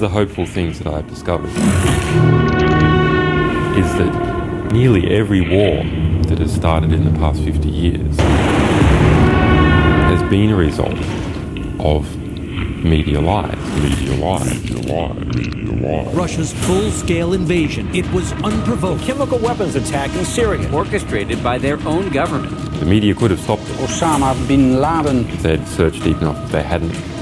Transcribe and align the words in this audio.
One 0.00 0.06
of 0.06 0.12
the 0.12 0.18
hopeful 0.18 0.46
things 0.46 0.78
that 0.78 0.94
I've 0.94 1.06
discovered 1.10 1.50
is 3.76 3.92
that 3.98 4.72
nearly 4.72 5.14
every 5.14 5.42
war 5.42 5.84
that 6.28 6.38
has 6.38 6.54
started 6.54 6.94
in 6.94 7.04
the 7.04 7.10
past 7.18 7.42
50 7.42 7.68
years 7.68 8.16
has 10.08 10.22
been 10.30 10.52
a 10.52 10.56
result 10.56 10.98
of 11.80 12.16
media 12.82 13.20
lies, 13.20 13.58
media 13.82 14.16
lies, 14.16 14.70
media 14.70 14.94
lies, 14.94 15.36
media 15.36 16.04
lies. 16.04 16.14
Russia's 16.14 16.54
full-scale 16.64 17.34
invasion. 17.34 17.94
It 17.94 18.10
was 18.10 18.32
unprovoked. 18.42 19.02
Chemical 19.02 19.38
weapons 19.38 19.74
attack 19.74 20.14
in 20.16 20.24
Syria. 20.24 20.72
orchestrated 20.72 21.44
by 21.44 21.58
their 21.58 21.78
own 21.86 22.08
government. 22.08 22.56
The 22.80 22.86
media 22.86 23.14
could 23.14 23.32
have 23.32 23.40
stopped 23.40 23.64
it 23.64 23.76
Osama 23.76 24.34
bin 24.48 24.80
Laden. 24.80 25.28
if 25.28 25.42
they'd 25.42 25.68
searched 25.68 26.02
deep 26.04 26.16
enough, 26.22 26.42
if 26.46 26.52
they 26.52 26.62
hadn't 26.62 26.94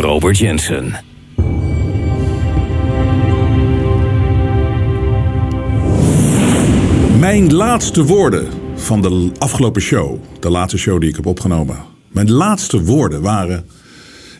Robert 0.00 0.38
Jensen. 0.38 0.94
Mijn 7.18 7.52
laatste 7.52 8.04
woorden 8.04 8.46
van 8.74 9.02
de 9.02 9.30
afgelopen 9.38 9.82
show, 9.82 10.18
de 10.40 10.50
laatste 10.50 10.78
show 10.78 11.00
die 11.00 11.08
ik 11.08 11.16
heb 11.16 11.26
opgenomen. 11.26 11.76
Mijn 12.08 12.30
laatste 12.30 12.82
woorden 12.82 13.22
waren. 13.22 13.66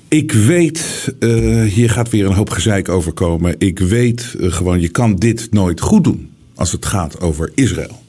Ik 0.09 0.33
weet, 0.33 1.15
eh, 1.19 1.63
hier 1.63 1.91
gaat 1.91 2.11
weer 2.11 2.27
een 2.27 2.35
hoop 2.35 2.51
gezeik 2.51 2.89
over 2.89 3.13
komen. 3.13 3.55
Ik 3.59 3.79
weet 3.79 4.37
eh, 4.41 4.53
gewoon, 4.53 4.81
je 4.81 4.89
kan 4.89 5.17
dit 5.17 5.49
nooit 5.51 5.81
goed 5.81 6.05
doen 6.05 6.31
als 6.55 6.73
het 6.73 6.87
gaat 6.87 7.21
over 7.21 7.53
Israël. 7.55 8.03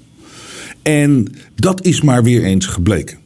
En 0.81 1.35
dat 1.55 1.85
is 1.85 2.01
maar 2.01 2.23
weer 2.23 2.43
eens 2.43 2.65
gebleken. 2.65 3.24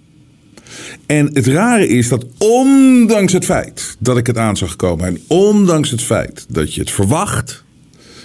En 1.09 1.29
het 1.33 1.47
rare 1.47 1.87
is 1.87 2.09
dat 2.09 2.25
ondanks 2.37 3.33
het 3.33 3.45
feit 3.45 3.95
dat 3.99 4.17
ik 4.17 4.27
het 4.27 4.37
aan 4.37 4.57
zag 4.57 4.75
komen... 4.75 5.05
en 5.05 5.19
ondanks 5.27 5.91
het 5.91 6.01
feit 6.01 6.45
dat 6.49 6.73
je 6.73 6.79
het 6.81 6.91
verwacht... 6.91 7.63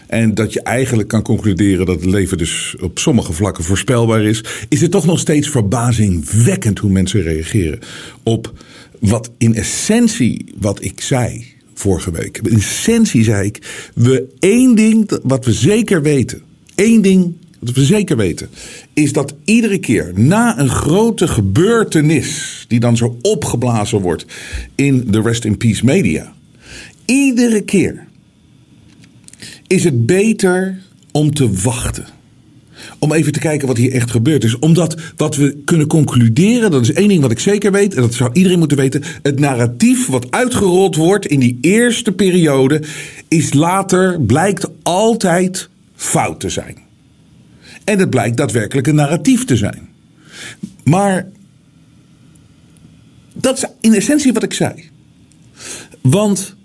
en 0.06 0.34
dat 0.34 0.52
je 0.52 0.62
eigenlijk 0.62 1.08
kan 1.08 1.22
concluderen 1.22 1.86
dat 1.86 2.00
het 2.00 2.10
leven 2.10 2.38
dus 2.38 2.76
op 2.80 2.98
sommige 2.98 3.32
vlakken 3.32 3.64
voorspelbaar 3.64 4.22
is... 4.22 4.44
is 4.68 4.80
het 4.80 4.90
toch 4.90 5.06
nog 5.06 5.18
steeds 5.18 5.48
verbazingwekkend 5.48 6.78
hoe 6.78 6.90
mensen 6.90 7.22
reageren... 7.22 7.78
op 8.22 8.52
wat 9.00 9.30
in 9.38 9.54
essentie 9.54 10.54
wat 10.60 10.82
ik 10.82 11.00
zei 11.00 11.46
vorige 11.74 12.10
week. 12.10 12.40
In 12.42 12.56
essentie 12.56 13.24
zei 13.24 13.46
ik, 13.46 13.90
we 13.94 14.34
één 14.38 14.74
ding 14.74 15.18
wat 15.22 15.44
we 15.44 15.52
zeker 15.52 16.02
weten... 16.02 16.42
één 16.74 17.02
ding 17.02 17.34
wat 17.64 17.74
we 17.74 17.84
zeker 17.84 18.16
weten, 18.16 18.48
is 18.92 19.12
dat 19.12 19.34
iedere 19.44 19.78
keer 19.78 20.12
na 20.14 20.58
een 20.58 20.68
grote 20.68 21.28
gebeurtenis, 21.28 22.64
die 22.68 22.80
dan 22.80 22.96
zo 22.96 23.18
opgeblazen 23.22 24.00
wordt 24.00 24.26
in 24.74 25.04
de 25.10 25.20
Rest 25.20 25.44
in 25.44 25.56
Peace 25.56 25.84
media, 25.84 26.32
iedere 27.04 27.60
keer 27.60 28.06
is 29.66 29.84
het 29.84 30.06
beter 30.06 30.78
om 31.12 31.34
te 31.34 31.52
wachten. 31.52 32.06
Om 32.98 33.12
even 33.12 33.32
te 33.32 33.38
kijken 33.38 33.66
wat 33.66 33.76
hier 33.76 33.92
echt 33.92 34.10
gebeurd 34.10 34.44
is. 34.44 34.58
Omdat 34.58 34.96
wat 35.16 35.36
we 35.36 35.62
kunnen 35.64 35.86
concluderen, 35.86 36.70
dat 36.70 36.82
is 36.82 36.92
één 36.92 37.08
ding 37.08 37.20
wat 37.20 37.30
ik 37.30 37.38
zeker 37.38 37.72
weet, 37.72 37.94
en 37.94 38.00
dat 38.00 38.14
zou 38.14 38.30
iedereen 38.32 38.58
moeten 38.58 38.76
weten. 38.76 39.02
Het 39.22 39.38
narratief 39.38 40.06
wat 40.06 40.30
uitgerold 40.30 40.96
wordt 40.96 41.26
in 41.26 41.40
die 41.40 41.58
eerste 41.60 42.12
periode, 42.12 42.82
is 43.28 43.52
later, 43.52 44.20
blijkt 44.20 44.66
altijd 44.82 45.68
fout 45.94 46.40
te 46.40 46.48
zijn. 46.48 46.83
En 47.84 47.98
het 47.98 48.10
blijkt 48.10 48.36
daadwerkelijk 48.36 48.86
een 48.86 48.94
narratief 48.94 49.44
te 49.44 49.56
zijn. 49.56 49.88
Maar 50.84 51.28
dat 53.34 53.56
is 53.56 53.64
in 53.80 53.94
essentie 53.94 54.32
wat 54.32 54.42
ik 54.42 54.52
zei. 54.52 54.90
Want 56.00 56.56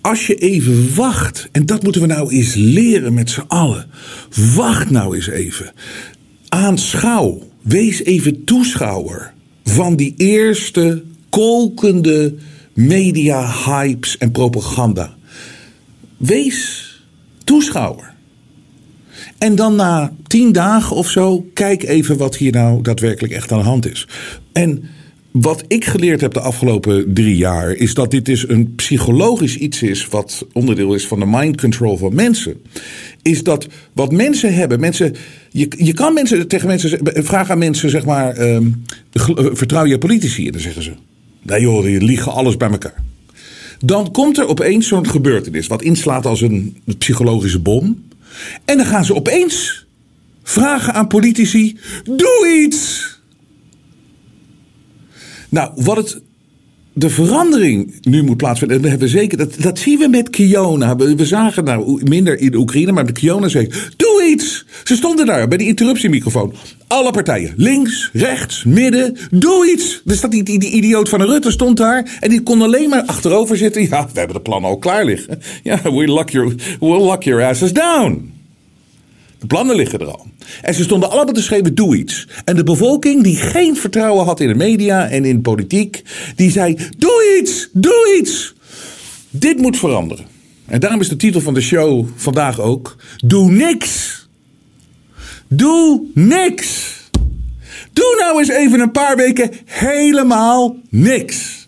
als 0.00 0.26
je 0.26 0.34
even 0.34 0.94
wacht, 0.94 1.48
en 1.52 1.66
dat 1.66 1.82
moeten 1.82 2.00
we 2.00 2.06
nou 2.06 2.32
eens 2.32 2.54
leren 2.54 3.14
met 3.14 3.30
z'n 3.30 3.44
allen. 3.46 3.86
Wacht 4.54 4.90
nou 4.90 5.14
eens 5.14 5.28
even. 5.28 5.72
Aanschouw, 6.48 7.48
wees 7.62 8.02
even 8.02 8.44
toeschouwer 8.44 9.32
van 9.64 9.96
die 9.96 10.14
eerste 10.16 11.04
kolkende 11.28 12.34
media-hypes 12.74 14.18
en 14.18 14.30
propaganda. 14.30 15.16
Wees 16.16 16.88
toeschouwer. 17.44 18.09
En 19.40 19.54
dan 19.54 19.74
na 19.74 20.12
tien 20.26 20.52
dagen 20.52 20.96
of 20.96 21.10
zo, 21.10 21.46
kijk 21.54 21.82
even 21.82 22.16
wat 22.16 22.36
hier 22.36 22.52
nou 22.52 22.82
daadwerkelijk 22.82 23.32
echt 23.32 23.52
aan 23.52 23.58
de 23.58 23.64
hand 23.64 23.90
is. 23.90 24.08
En 24.52 24.82
wat 25.30 25.64
ik 25.68 25.84
geleerd 25.84 26.20
heb 26.20 26.32
de 26.32 26.40
afgelopen 26.40 27.14
drie 27.14 27.36
jaar, 27.36 27.72
is 27.72 27.94
dat 27.94 28.10
dit 28.10 28.24
dus 28.24 28.48
een 28.48 28.74
psychologisch 28.74 29.56
iets 29.56 29.82
is, 29.82 30.08
wat 30.08 30.46
onderdeel 30.52 30.94
is 30.94 31.06
van 31.06 31.18
de 31.18 31.26
mind 31.26 31.60
control 31.60 31.96
van 31.96 32.14
mensen. 32.14 32.62
Is 33.22 33.42
dat 33.42 33.66
wat 33.92 34.12
mensen 34.12 34.54
hebben, 34.54 34.80
mensen, 34.80 35.14
je, 35.50 35.72
je 35.76 35.92
kan 35.92 36.14
mensen 36.14 36.48
tegen 36.48 36.66
mensen 36.66 36.98
vragen 37.02 37.52
aan 37.52 37.58
mensen, 37.58 37.90
zeg 37.90 38.04
maar, 38.04 38.36
ehm, 38.36 38.70
vertrouw 39.52 39.84
je 39.84 39.98
politici? 39.98 40.50
Dan 40.50 40.60
zeggen 40.60 40.82
ze, 40.82 40.92
nee 41.42 41.60
joh, 41.60 41.82
die 41.82 42.02
liegen 42.02 42.32
alles 42.32 42.56
bij 42.56 42.70
elkaar. 42.70 43.02
Dan 43.84 44.10
komt 44.10 44.38
er 44.38 44.48
opeens 44.48 44.88
zo'n 44.88 45.08
gebeurtenis, 45.08 45.66
wat 45.66 45.82
inslaat 45.82 46.26
als 46.26 46.40
een 46.40 46.76
psychologische 46.98 47.60
bom. 47.60 48.08
En 48.64 48.76
dan 48.76 48.86
gaan 48.86 49.04
ze 49.04 49.14
opeens 49.14 49.86
vragen 50.42 50.94
aan 50.94 51.06
politici: 51.06 51.78
doe 52.04 52.62
iets! 52.66 53.08
Nou, 55.48 55.70
wat 55.74 55.96
het. 55.96 56.20
De 56.92 57.10
verandering 57.10 57.94
nu 58.00 58.22
moet 58.22 58.36
plaatsvinden. 58.36 58.76
En 58.76 58.82
we 58.82 58.88
hebben 58.88 59.08
zeker, 59.08 59.38
dat, 59.38 59.54
dat 59.58 59.78
zien 59.78 59.98
we 59.98 60.08
met 60.08 60.30
Kiona. 60.30 60.96
We, 60.96 61.14
we 61.14 61.26
zagen 61.26 61.64
nou 61.64 62.02
minder 62.04 62.38
in 62.38 62.50
de 62.50 62.58
Oekraïne, 62.58 62.92
maar 62.92 63.04
met 63.04 63.18
Kiona 63.18 63.48
zegt: 63.48 63.92
Doe 63.96 64.09
iets! 64.22 64.64
Ze 64.84 64.96
stonden 64.96 65.26
daar 65.26 65.48
bij 65.48 65.58
de 65.58 65.66
interruptiemicrofoon. 65.66 66.54
Alle 66.86 67.10
partijen, 67.10 67.52
links, 67.56 68.10
rechts, 68.12 68.64
midden, 68.64 69.16
doe 69.30 69.70
iets! 69.70 70.02
Staat 70.06 70.30
die, 70.30 70.42
die, 70.42 70.58
die 70.58 70.70
idioot 70.70 71.08
van 71.08 71.22
Rutte 71.22 71.50
stond 71.50 71.76
daar 71.76 72.16
en 72.20 72.30
die 72.30 72.42
kon 72.42 72.62
alleen 72.62 72.88
maar 72.88 73.02
achterover 73.02 73.56
zitten. 73.56 73.82
Ja, 73.82 74.08
we 74.12 74.18
hebben 74.18 74.36
de 74.36 74.42
plannen 74.42 74.70
al 74.70 74.78
klaar 74.78 75.04
liggen. 75.04 75.42
Ja, 75.62 75.82
we 75.82 76.06
lock 76.06 76.30
your, 76.30 76.54
we'll 76.80 77.00
lock 77.00 77.22
your 77.22 77.44
asses 77.44 77.72
down. 77.72 78.32
De 79.38 79.46
plannen 79.46 79.76
liggen 79.76 79.98
er 79.98 80.06
al. 80.06 80.26
En 80.62 80.74
ze 80.74 80.82
stonden 80.82 81.10
allemaal 81.10 81.34
te 81.34 81.42
schreeuwen, 81.42 81.74
doe 81.74 81.96
iets. 81.96 82.28
En 82.44 82.56
de 82.56 82.64
bevolking, 82.64 83.22
die 83.22 83.36
geen 83.36 83.76
vertrouwen 83.76 84.24
had 84.24 84.40
in 84.40 84.48
de 84.48 84.54
media 84.54 85.08
en 85.08 85.24
in 85.24 85.40
politiek, 85.40 86.02
die 86.36 86.50
zei, 86.50 86.76
doe 86.98 87.38
iets, 87.40 87.68
doe 87.72 88.16
iets. 88.20 88.54
Dit 89.30 89.58
moet 89.58 89.78
veranderen. 89.78 90.29
En 90.70 90.80
daarom 90.80 91.00
is 91.00 91.08
de 91.08 91.16
titel 91.16 91.40
van 91.40 91.54
de 91.54 91.60
show 91.60 92.06
vandaag 92.16 92.60
ook, 92.60 92.96
doe 93.24 93.50
niks. 93.50 94.18
Doe 95.48 96.06
niks. 96.14 96.98
Doe 97.92 98.16
nou 98.18 98.38
eens 98.38 98.48
even 98.48 98.80
een 98.80 98.90
paar 98.90 99.16
weken 99.16 99.50
helemaal 99.64 100.76
niks. 100.88 101.66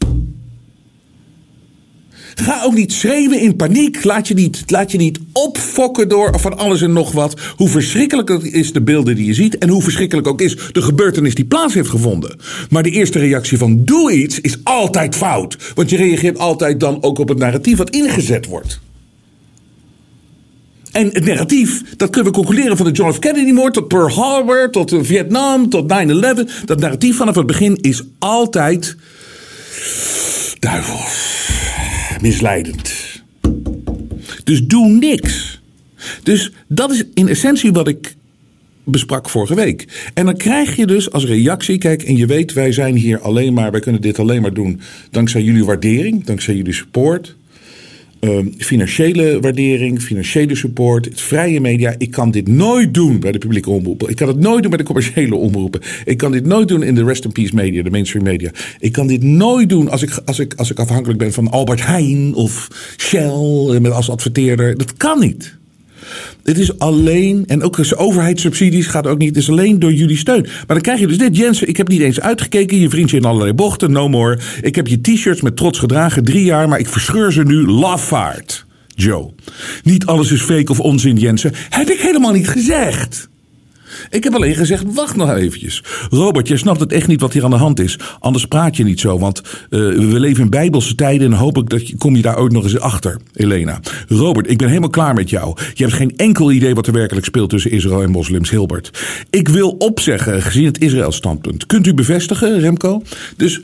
Ga 2.35 2.63
ook 2.65 2.75
niet 2.75 2.93
schreeuwen 2.93 3.41
in 3.41 3.57
paniek. 3.57 4.05
Laat 4.05 4.29
je 4.29 4.35
niet, 4.35 4.63
laat 4.67 4.93
je 4.93 4.99
niet 4.99 5.19
opfokken 5.33 6.09
door 6.09 6.41
van 6.41 6.59
alles 6.59 6.83
en 6.83 6.93
nog 6.93 7.13
wat. 7.13 7.41
Hoe 7.57 7.69
verschrikkelijk 7.69 8.29
het 8.29 8.53
is 8.53 8.73
de 8.73 8.83
beelden 8.83 9.17
die 9.17 9.27
je 9.27 9.35
ziet. 9.35 9.59
En 9.59 9.69
hoe 9.69 9.83
verschrikkelijk 9.83 10.27
ook 10.27 10.41
is 10.41 10.57
de 10.73 10.83
gebeurtenis 10.83 11.35
die 11.35 11.45
plaats 11.45 11.75
heeft 11.75 11.89
gevonden. 11.89 12.39
Maar 12.71 12.83
de 12.83 12.91
eerste 12.91 13.19
reactie 13.19 13.59
van 13.59 13.85
doe 13.85 14.13
iets 14.13 14.41
is 14.41 14.59
altijd 14.65 15.17
fout. 15.17 15.73
Want 15.75 15.91
je 15.91 15.97
reageert 15.97 16.39
altijd 16.39 16.81
dan 16.81 17.03
ook 17.03 17.19
op 17.19 17.29
het 17.29 17.39
narratief 17.39 17.77
wat 17.77 17.91
ingezet 17.91 18.47
wordt. 18.47 18.81
En 20.93 21.07
het 21.13 21.25
narratief, 21.25 21.83
dat 21.97 22.11
kunnen 22.11 22.33
we 22.33 22.39
concluderen 22.39 22.77
van 22.77 22.87
de 22.87 22.93
John 22.93 23.13
F. 23.13 23.19
Kennedy-moord 23.19 23.75
tot 23.75 23.89
Pearl 23.89 24.11
Harbor, 24.11 24.71
tot 24.71 24.95
Vietnam, 25.01 25.69
tot 25.69 25.93
9-11. 25.93 26.65
Dat 26.65 26.81
narratief 26.81 27.17
vanaf 27.17 27.35
het 27.35 27.47
begin 27.47 27.77
is 27.77 28.03
altijd 28.19 28.97
duivels 30.59 31.51
misleidend. 32.21 32.93
Dus 34.45 34.67
doe 34.67 34.89
niks. 34.89 35.61
Dus 36.23 36.53
dat 36.69 36.91
is 36.91 37.05
in 37.15 37.29
essentie 37.29 37.73
wat 37.73 37.89
ik 37.89 38.15
besprak 38.85 39.29
vorige 39.29 39.55
week. 39.55 40.11
En 40.15 40.25
dan 40.25 40.37
krijg 40.37 40.77
je 40.77 40.87
dus 40.87 41.11
als 41.11 41.25
reactie, 41.25 41.79
kijk, 41.79 42.03
en 42.03 42.17
je 42.17 42.27
weet, 42.27 42.53
wij 42.53 42.73
zijn 42.73 42.95
hier 42.95 43.21
alleen 43.21 43.53
maar, 43.53 43.71
wij 43.71 43.81
kunnen 43.81 44.01
dit 44.01 44.19
alleen 44.19 44.43
maar 44.43 44.55
doen 44.55 44.81
dankzij 45.11 45.43
jullie 45.43 45.65
waardering, 45.65 46.25
dankzij 46.25 46.55
jullie 46.55 46.73
support. 46.73 47.37
Ehm, 48.23 48.47
financiële 48.59 49.41
waardering, 49.41 50.03
financiële 50.03 50.55
support, 50.55 51.05
het 51.05 51.21
vrije 51.21 51.61
media. 51.61 51.95
Ik 51.99 52.11
kan 52.11 52.31
dit 52.31 52.49
nooit 52.49 52.95
doen 52.95 53.21
bij 53.21 53.33
de 53.33 53.39
publieke 53.39 53.71
omroepen. 53.71 54.09
Ik 54.09 54.17
kan 54.17 54.29
het 54.29 54.39
nooit 54.39 54.61
doen 54.61 54.71
bij 54.71 54.79
de 54.79 54.85
commerciële 54.85 55.35
omroepen. 55.35 55.81
Ik 56.05 56.17
kan 56.17 56.33
dit 56.33 56.47
nooit 56.47 56.69
doen 56.69 56.83
in 56.83 56.95
de 56.95 57.05
rest 57.05 57.25
in 57.25 57.33
peace 57.33 57.55
media, 57.55 57.83
de 57.83 57.91
mainstream 57.91 58.25
media. 58.25 58.51
Ik 58.79 58.93
kan 58.93 59.07
dit 59.07 59.23
nooit 59.23 59.69
doen 59.69 59.91
als 59.91 60.03
ik, 60.03 60.21
als 60.25 60.39
ik, 60.39 60.55
als 60.55 60.71
ik 60.71 60.79
afhankelijk 60.79 61.19
ben 61.19 61.33
van 61.33 61.51
Albert 61.51 61.87
Heijn 61.87 62.35
of 62.35 62.69
Shell 62.97 63.75
eh, 63.75 63.81
met 63.81 63.93
als 63.93 64.11
adverteerder. 64.11 64.77
Dat 64.77 64.97
kan 64.97 65.21
niet. 65.21 65.61
Het 66.43 66.59
is 66.59 66.79
alleen, 66.79 67.45
en 67.47 67.63
ook 67.63 67.79
als 67.79 67.97
overheidssubsidies 67.97 68.87
gaat 68.87 69.07
ook 69.07 69.19
niet, 69.19 69.29
het 69.29 69.37
is 69.37 69.51
alleen 69.51 69.79
door 69.79 69.93
jullie 69.93 70.17
steun. 70.17 70.43
Maar 70.43 70.65
dan 70.67 70.81
krijg 70.81 71.01
je 71.01 71.07
dus 71.07 71.19
dit, 71.19 71.37
Jensen, 71.37 71.69
ik 71.69 71.77
heb 71.77 71.89
niet 71.89 72.01
eens 72.01 72.21
uitgekeken, 72.21 72.79
je 72.79 72.89
vriendje 72.89 73.17
in 73.17 73.25
allerlei 73.25 73.53
bochten, 73.53 73.93
no 73.93 74.09
more. 74.09 74.39
Ik 74.61 74.75
heb 74.75 74.87
je 74.87 75.01
t-shirts 75.01 75.41
met 75.41 75.57
trots 75.57 75.79
gedragen, 75.79 76.25
drie 76.25 76.45
jaar, 76.45 76.69
maar 76.69 76.79
ik 76.79 76.89
verscheur 76.89 77.33
ze 77.33 77.43
nu 77.43 77.67
lafaard. 77.67 78.67
Joe. 78.87 79.31
Niet 79.83 80.07
alles 80.07 80.33
is 80.33 80.43
fake 80.43 80.71
of 80.71 80.81
onzin, 80.81 81.17
Jensen. 81.17 81.53
Heb 81.69 81.91
ik 81.91 82.01
helemaal 82.01 82.33
niet 82.33 82.49
gezegd. 82.49 83.31
Ik 84.11 84.25
heb 84.25 84.35
alleen 84.35 84.55
gezegd, 84.55 84.85
wacht 84.95 85.17
nog 85.17 85.31
eventjes. 85.31 85.83
Robert, 86.11 86.49
je 86.49 86.57
snapt 86.57 86.81
het 86.81 86.93
echt 86.93 87.07
niet 87.07 87.21
wat 87.21 87.33
hier 87.33 87.45
aan 87.45 87.51
de 87.51 87.57
hand 87.57 87.81
is. 87.81 87.99
Anders 88.19 88.47
praat 88.47 88.77
je 88.77 88.85
niet 88.85 89.01
zo, 89.01 89.19
want 89.19 89.41
uh, 89.41 89.49
we 89.71 90.21
leven 90.21 90.43
in 90.43 90.51
bijbelse 90.51 90.95
tijden... 90.95 91.33
en 91.33 91.39
hoop 91.39 91.59
ik 91.59 91.69
dat 91.69 91.89
je, 91.89 91.97
kom 91.97 92.17
je 92.17 92.23
daar 92.23 92.39
ooit 92.39 92.53
nog 92.53 92.65
eens 92.65 92.79
achter, 92.79 93.21
Elena. 93.35 93.81
Robert, 94.09 94.51
ik 94.51 94.59
ben 94.59 94.69
helemaal 94.69 94.91
klaar 94.91 95.15
met 95.15 95.31
jou. 95.31 95.57
Je 95.75 95.83
hebt 95.85 95.97
geen 95.97 96.17
enkel 96.17 96.53
idee 96.53 96.75
wat 96.75 96.87
er 96.87 96.93
werkelijk 96.93 97.27
speelt 97.27 97.51
tussen 97.51 97.71
Israël 97.71 98.03
en 98.03 98.11
moslims, 98.11 98.51
Hilbert. 98.51 99.03
Ik 99.31 99.49
wil 99.49 99.71
opzeggen, 99.71 100.43
gezien 100.43 100.65
het 100.65 100.81
Israël-standpunt. 100.81 101.67
Kunt 101.67 101.87
u 101.87 101.95
bevestigen, 101.95 102.61
Remco? 102.61 103.03
Dus 103.37 103.61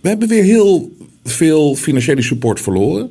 we 0.00 0.08
hebben 0.08 0.28
weer 0.28 0.44
heel 0.44 0.96
veel 1.24 1.76
financiële 1.76 2.22
support 2.22 2.60
verloren... 2.60 3.10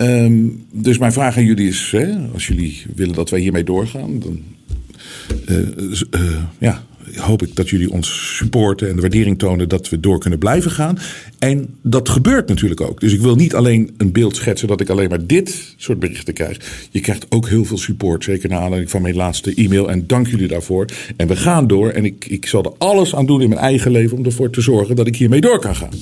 Um, 0.00 0.64
dus 0.70 0.98
mijn 0.98 1.12
vraag 1.12 1.36
aan 1.36 1.44
jullie 1.44 1.68
is: 1.68 1.88
hè, 1.90 2.14
als 2.34 2.46
jullie 2.46 2.82
willen 2.94 3.14
dat 3.14 3.30
wij 3.30 3.40
hiermee 3.40 3.64
doorgaan, 3.64 4.20
dan 4.20 4.40
ja, 6.58 6.84
hoop 7.16 7.42
ik 7.42 7.56
dat 7.56 7.68
jullie 7.68 7.90
ons 7.90 8.36
supporten 8.36 8.88
en 8.88 8.94
de 8.94 9.00
waardering 9.00 9.38
tonen 9.38 9.68
dat 9.68 9.88
we 9.88 10.00
door 10.00 10.18
kunnen 10.18 10.38
blijven 10.38 10.70
gaan. 10.70 10.98
En 11.38 11.74
dat 11.82 12.08
gebeurt 12.08 12.48
natuurlijk 12.48 12.80
ook. 12.80 13.00
Dus 13.00 13.12
ik 13.12 13.20
wil 13.20 13.34
niet 13.34 13.54
alleen 13.54 13.94
een 13.96 14.12
beeld 14.12 14.36
schetsen 14.36 14.68
dat 14.68 14.80
ik 14.80 14.88
alleen 14.88 15.08
maar 15.08 15.26
dit 15.26 15.74
soort 15.76 15.98
berichten 15.98 16.34
krijg. 16.34 16.88
Je 16.90 17.00
krijgt 17.00 17.26
ook 17.28 17.48
heel 17.48 17.64
veel 17.64 17.78
support, 17.78 18.24
zeker 18.24 18.48
naar 18.48 18.60
aanleiding 18.60 18.90
van 18.90 19.02
mijn 19.02 19.16
laatste 19.16 19.54
e-mail. 19.54 19.90
En 19.90 20.06
dank 20.06 20.26
jullie 20.26 20.48
daarvoor. 20.48 20.86
En 21.16 21.28
we 21.28 21.36
gaan 21.36 21.66
door. 21.66 21.90
En 21.90 22.04
ik, 22.04 22.26
ik 22.28 22.46
zal 22.46 22.64
er 22.64 22.72
alles 22.78 23.14
aan 23.14 23.26
doen 23.26 23.42
in 23.42 23.48
mijn 23.48 23.60
eigen 23.60 23.90
leven 23.90 24.16
om 24.16 24.24
ervoor 24.24 24.50
te 24.50 24.60
zorgen 24.60 24.96
dat 24.96 25.06
ik 25.06 25.16
hiermee 25.16 25.40
door 25.40 25.60
kan 25.60 25.76
gaan. 25.76 25.92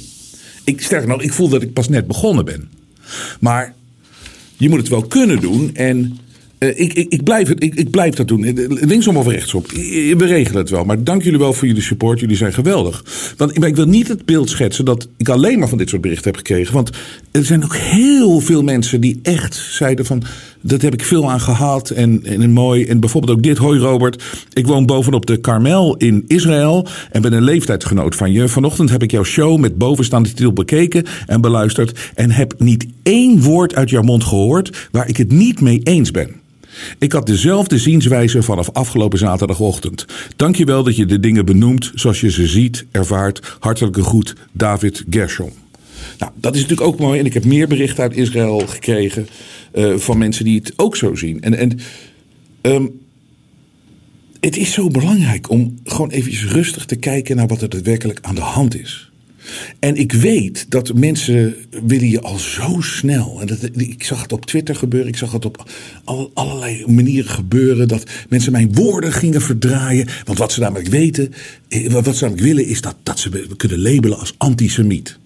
Ik, 0.64 0.82
sterker 0.82 1.08
nog, 1.08 1.22
ik 1.22 1.32
voel 1.32 1.48
dat 1.48 1.62
ik 1.62 1.72
pas 1.72 1.88
net 1.88 2.06
begonnen 2.06 2.44
ben. 2.44 2.68
Maar 3.40 3.74
je 4.56 4.68
moet 4.68 4.78
het 4.78 4.88
wel 4.88 5.02
kunnen 5.02 5.40
doen. 5.40 5.74
En 5.74 6.18
uh, 6.58 6.68
ik, 6.80 6.92
ik, 6.92 7.06
ik, 7.08 7.22
blijf 7.22 7.48
het, 7.48 7.62
ik, 7.62 7.74
ik, 7.74 7.90
blijf 7.90 8.14
dat 8.14 8.28
doen. 8.28 8.68
Linksom 8.68 9.16
of 9.16 9.26
rechtsom. 9.26 9.62
We 9.66 10.24
regelen 10.26 10.60
het 10.60 10.70
wel. 10.70 10.84
Maar 10.84 11.04
dank 11.04 11.22
jullie 11.22 11.38
wel 11.38 11.52
voor 11.52 11.66
jullie 11.66 11.82
support. 11.82 12.20
Jullie 12.20 12.36
zijn 12.36 12.52
geweldig. 12.52 13.04
Want 13.36 13.64
ik 13.64 13.76
wil 13.76 13.86
niet 13.86 14.08
het 14.08 14.24
beeld 14.24 14.50
schetsen 14.50 14.84
dat 14.84 15.08
ik 15.16 15.28
alleen 15.28 15.58
maar 15.58 15.68
van 15.68 15.78
dit 15.78 15.88
soort 15.88 16.02
berichten 16.02 16.26
heb 16.26 16.36
gekregen. 16.36 16.74
Want 16.74 16.90
er 17.30 17.44
zijn 17.44 17.64
ook 17.64 17.76
heel 17.76 18.40
veel 18.40 18.62
mensen 18.62 19.00
die 19.00 19.18
echt 19.22 19.54
zeiden 19.54 20.06
van... 20.06 20.22
dat 20.66 20.82
heb 20.82 20.92
ik 20.92 21.04
veel 21.04 21.30
aan 21.30 21.40
gehad 21.40 21.90
en, 21.90 22.24
en 22.24 22.50
mooi. 22.50 22.84
En 22.84 23.00
bijvoorbeeld 23.00 23.36
ook 23.36 23.42
dit. 23.42 23.58
Hoi 23.58 23.78
Robert, 23.78 24.24
ik 24.52 24.66
woon 24.66 24.86
bovenop 24.86 25.26
de 25.26 25.36
Karmel 25.36 25.96
in 25.96 26.24
Israël... 26.26 26.86
en 27.10 27.22
ben 27.22 27.32
een 27.32 27.42
leeftijdsgenoot 27.42 28.14
van 28.14 28.32
je. 28.32 28.48
Vanochtend 28.48 28.90
heb 28.90 29.02
ik 29.02 29.10
jouw 29.10 29.24
show 29.24 29.58
met 29.58 29.78
bovenstaande 29.78 30.28
titel 30.28 30.52
bekeken 30.52 31.04
en 31.26 31.40
beluisterd... 31.40 32.10
en 32.14 32.30
heb 32.30 32.54
niet 32.58 32.86
één 33.02 33.42
woord 33.42 33.74
uit 33.74 33.90
jouw 33.90 34.02
mond 34.02 34.24
gehoord 34.24 34.88
waar 34.90 35.08
ik 35.08 35.16
het 35.16 35.32
niet 35.32 35.60
mee 35.60 35.80
eens 35.82 36.10
ben. 36.10 36.30
Ik 36.98 37.12
had 37.12 37.26
dezelfde 37.26 37.78
zienswijze 37.78 38.42
vanaf 38.42 38.70
afgelopen 38.72 39.18
zaterdagochtend. 39.18 40.06
Dankjewel 40.36 40.82
dat 40.82 40.96
je 40.96 41.06
de 41.06 41.20
dingen 41.20 41.44
benoemt 41.44 41.90
zoals 41.94 42.20
je 42.20 42.30
ze 42.30 42.46
ziet, 42.46 42.86
ervaart. 42.90 43.56
Hartelijke 43.58 44.02
groet, 44.02 44.34
David 44.52 45.04
Gershon. 45.10 45.65
Nou, 46.18 46.32
dat 46.36 46.54
is 46.54 46.60
natuurlijk 46.60 46.88
ook 46.88 46.98
mooi. 46.98 47.18
En 47.18 47.26
ik 47.26 47.34
heb 47.34 47.44
meer 47.44 47.68
berichten 47.68 48.02
uit 48.02 48.16
Israël 48.16 48.58
gekregen 48.58 49.26
uh, 49.74 49.96
van 49.96 50.18
mensen 50.18 50.44
die 50.44 50.58
het 50.58 50.72
ook 50.76 50.96
zo 50.96 51.14
zien. 51.14 51.42
En, 51.42 51.54
en 51.54 51.78
um, 52.62 53.00
het 54.40 54.56
is 54.56 54.72
zo 54.72 54.88
belangrijk 54.88 55.50
om 55.50 55.78
gewoon 55.84 56.10
eventjes 56.10 56.44
rustig 56.44 56.84
te 56.84 56.96
kijken 56.96 57.36
naar 57.36 57.46
wat 57.46 57.62
er 57.62 57.68
daadwerkelijk 57.68 58.18
aan 58.22 58.34
de 58.34 58.40
hand 58.40 58.80
is. 58.80 59.10
En 59.78 59.96
ik 59.96 60.12
weet 60.12 60.66
dat 60.68 60.94
mensen 60.94 61.54
willen 61.86 62.08
je 62.08 62.20
al 62.20 62.38
zo 62.38 62.80
snel. 62.80 63.40
En 63.40 63.46
dat, 63.46 63.58
ik 63.76 64.04
zag 64.04 64.22
het 64.22 64.32
op 64.32 64.46
Twitter 64.46 64.76
gebeuren. 64.76 65.08
Ik 65.08 65.16
zag 65.16 65.32
het 65.32 65.44
op 65.44 65.70
allerlei 66.34 66.84
manieren 66.86 67.30
gebeuren. 67.30 67.88
Dat 67.88 68.10
mensen 68.28 68.52
mijn 68.52 68.74
woorden 68.74 69.12
gingen 69.12 69.42
verdraaien. 69.42 70.08
Want 70.24 70.38
wat 70.38 70.52
ze 70.52 70.60
namelijk 70.60 70.88
weten, 70.88 71.32
eh, 71.68 71.92
wat 71.92 72.16
ze 72.16 72.24
namelijk 72.24 72.46
willen, 72.46 72.66
is 72.66 72.80
dat, 72.80 72.96
dat 73.02 73.18
ze 73.18 73.46
kunnen 73.56 73.82
labelen 73.82 74.18
als 74.18 74.34
antisemiet. 74.36 75.18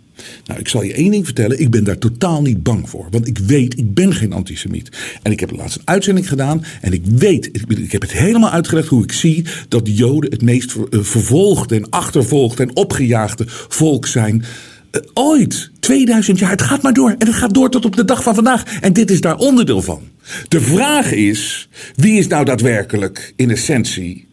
Nou, 0.47 0.61
ik 0.61 0.69
zal 0.69 0.83
je 0.83 0.93
één 0.93 1.11
ding 1.11 1.25
vertellen. 1.25 1.61
Ik 1.61 1.71
ben 1.71 1.85
daar 1.85 1.99
totaal 1.99 2.43
niet 2.43 2.63
bang 2.63 2.89
voor. 2.89 3.07
Want 3.11 3.27
ik 3.27 3.39
weet, 3.39 3.79
ik 3.79 3.95
ben 3.95 4.15
geen 4.15 4.33
antisemiet. 4.33 4.89
En 5.23 5.33
ik 5.33 5.41
heb 5.41 5.51
laatst 5.51 5.77
een 5.77 5.83
uitzending 5.87 6.29
gedaan. 6.29 6.65
En 6.81 6.93
ik 6.93 7.03
weet, 7.05 7.51
ik 7.69 7.93
heb 7.93 8.03
het 8.03 8.13
helemaal 8.13 8.51
uitgelegd 8.51 8.89
hoe 8.89 9.03
ik 9.03 9.13
zie 9.13 9.45
dat 9.69 9.85
de 9.85 9.95
Joden 9.95 10.31
het 10.31 10.43
meest 10.43 10.75
eh, 10.75 11.01
vervolgde 11.01 11.75
en 11.75 11.91
achtervolgde 11.91 12.63
en 12.63 12.77
opgejaagde 12.77 13.45
volk 13.47 14.07
zijn. 14.07 14.45
Uh, 14.93 15.03
ooit, 15.15 15.71
2000 15.81 16.39
jaar, 16.39 16.51
het 16.51 16.63
gaat 16.63 16.83
maar 16.83 16.93
door. 16.93 17.11
En 17.19 17.27
het 17.27 17.37
gaat 17.37 17.55
door 17.55 17.71
tot 17.71 17.85
op 17.85 17.97
de 17.97 18.05
dag 18.05 18.23
van 18.23 18.35
vandaag. 18.35 18.81
En 18.81 18.93
dit 18.93 19.11
is 19.11 19.21
daar 19.21 19.37
onderdeel 19.37 19.83
van. 19.83 20.03
De 20.49 20.61
vraag 20.61 21.13
is, 21.13 21.69
wie 21.95 22.19
is 22.19 22.27
nou 22.27 22.45
daadwerkelijk 22.45 23.33
in 23.37 23.51
essentie 23.51 24.29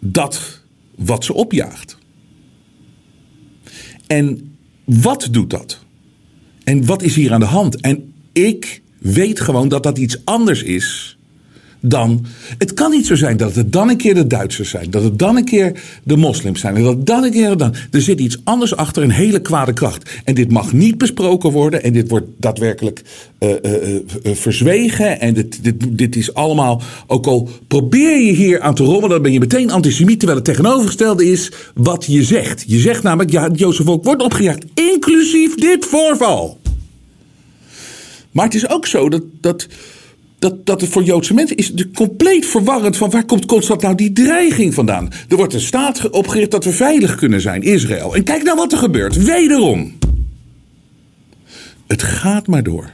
dat 0.00 0.62
wat 0.96 1.24
ze 1.24 1.34
opjaagt? 1.34 1.98
En 4.06 4.53
wat 4.84 5.28
doet 5.30 5.50
dat? 5.50 5.80
En 6.64 6.86
wat 6.86 7.02
is 7.02 7.14
hier 7.14 7.32
aan 7.32 7.40
de 7.40 7.46
hand? 7.46 7.80
En 7.80 8.12
ik 8.32 8.82
weet 8.98 9.40
gewoon 9.40 9.68
dat 9.68 9.82
dat 9.82 9.98
iets 9.98 10.24
anders 10.24 10.62
is 10.62 11.18
dan. 11.84 12.26
Het 12.58 12.74
kan 12.74 12.90
niet 12.90 13.06
zo 13.06 13.14
zijn 13.14 13.36
dat 13.36 13.54
het 13.54 13.72
dan 13.72 13.88
een 13.88 13.96
keer 13.96 14.14
de 14.14 14.26
Duitsers 14.26 14.70
zijn. 14.70 14.90
Dat 14.90 15.02
het 15.02 15.18
dan 15.18 15.36
een 15.36 15.44
keer 15.44 15.80
de 16.02 16.16
moslims 16.16 16.60
zijn. 16.60 16.76
En 16.76 16.82
dat 16.82 16.96
het 16.96 17.06
dan 17.06 17.24
een 17.24 17.30
keer. 17.30 17.56
Dan, 17.56 17.74
er 17.90 18.00
zit 18.00 18.20
iets 18.20 18.38
anders 18.44 18.76
achter, 18.76 19.02
een 19.02 19.10
hele 19.10 19.40
kwade 19.40 19.72
kracht. 19.72 20.10
En 20.24 20.34
dit 20.34 20.50
mag 20.50 20.72
niet 20.72 20.98
besproken 20.98 21.50
worden. 21.50 21.82
En 21.82 21.92
dit 21.92 22.08
wordt 22.08 22.26
daadwerkelijk 22.36 23.02
uh, 23.40 23.50
uh, 23.62 23.92
uh, 23.92 24.34
verzwegen. 24.34 25.20
En 25.20 25.34
dit, 25.34 25.64
dit, 25.64 25.98
dit 25.98 26.16
is 26.16 26.34
allemaal. 26.34 26.82
Ook 27.06 27.26
al 27.26 27.48
probeer 27.68 28.20
je 28.20 28.32
hier 28.32 28.60
aan 28.60 28.74
te 28.74 28.82
rommelen, 28.82 29.10
dan 29.10 29.22
ben 29.22 29.32
je 29.32 29.38
meteen 29.38 29.70
antisemiet. 29.70 30.18
Terwijl 30.18 30.38
het 30.38 30.48
tegenovergestelde 30.48 31.30
is 31.30 31.52
wat 31.74 32.04
je 32.04 32.22
zegt. 32.22 32.64
Je 32.66 32.78
zegt 32.78 33.02
namelijk, 33.02 33.30
ja, 33.30 33.50
Joodse 33.54 33.84
volk 33.84 34.04
wordt 34.04 34.22
opgejaagd. 34.22 34.64
Inclusief 34.74 35.54
dit 35.54 35.84
voorval. 35.84 36.58
Maar 38.30 38.44
het 38.44 38.54
is 38.54 38.68
ook 38.68 38.86
zo 38.86 39.08
dat. 39.08 39.22
dat 39.40 39.66
dat, 40.44 40.66
dat 40.66 40.80
het 40.80 40.90
voor 40.90 41.02
Joodse 41.02 41.34
mensen 41.34 41.56
is 41.56 41.72
compleet 41.94 42.46
verwarrend 42.46 42.96
van 42.96 43.10
waar 43.10 43.24
komt 43.24 43.46
constant 43.46 43.82
nou 43.82 43.94
die 43.94 44.12
dreiging 44.12 44.74
vandaan. 44.74 45.10
Er 45.28 45.36
wordt 45.36 45.54
een 45.54 45.60
staat 45.60 46.10
opgericht 46.10 46.50
dat 46.50 46.64
we 46.64 46.72
veilig 46.72 47.14
kunnen 47.14 47.40
zijn, 47.40 47.62
Israël. 47.62 48.14
En 48.14 48.22
kijk 48.22 48.42
nou 48.42 48.56
wat 48.56 48.72
er 48.72 48.78
gebeurt, 48.78 49.22
wederom. 49.24 49.92
Het 51.86 52.02
gaat 52.02 52.46
maar 52.46 52.62
door. 52.62 52.90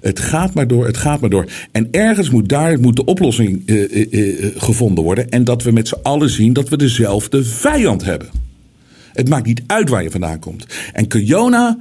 Het 0.00 0.20
gaat 0.20 0.54
maar 0.54 0.66
door, 0.66 0.86
het 0.86 0.96
gaat 0.96 1.20
maar 1.20 1.30
door. 1.30 1.46
En 1.72 1.88
ergens 1.90 2.30
moet 2.30 2.48
daar 2.48 2.80
moet 2.80 2.96
de 2.96 3.04
oplossing 3.04 3.62
uh, 3.66 4.06
uh, 4.10 4.46
gevonden 4.56 5.04
worden. 5.04 5.28
En 5.28 5.44
dat 5.44 5.62
we 5.62 5.70
met 5.70 5.88
z'n 5.88 5.98
allen 6.02 6.30
zien 6.30 6.52
dat 6.52 6.68
we 6.68 6.76
dezelfde 6.76 7.44
vijand 7.44 8.04
hebben. 8.04 8.28
Het 9.12 9.28
maakt 9.28 9.46
niet 9.46 9.62
uit 9.66 9.88
waar 9.88 10.02
je 10.02 10.10
vandaan 10.10 10.38
komt. 10.38 10.66
En 10.92 11.06
Kiona 11.06 11.78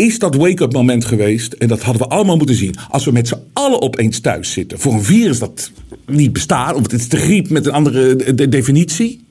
is 0.00 0.18
dat 0.18 0.34
wake-up 0.34 0.72
moment 0.72 1.04
geweest. 1.04 1.52
En 1.52 1.68
dat 1.68 1.82
hadden 1.82 2.02
we 2.02 2.08
allemaal 2.08 2.36
moeten 2.36 2.56
zien. 2.56 2.74
Als 2.88 3.04
we 3.04 3.12
met 3.12 3.28
z'n 3.28 3.42
allen 3.52 3.82
opeens 3.82 4.20
thuis 4.20 4.52
zitten. 4.52 4.78
Voor 4.78 4.92
een 4.92 5.02
virus 5.02 5.38
dat 5.38 5.70
niet 6.06 6.32
bestaat. 6.32 6.74
Of 6.74 6.82
het 6.82 6.92
is 6.92 7.08
de 7.08 7.16
griep 7.16 7.48
met 7.48 7.66
een 7.66 7.72
andere 7.72 8.34
definitie. 8.48 9.24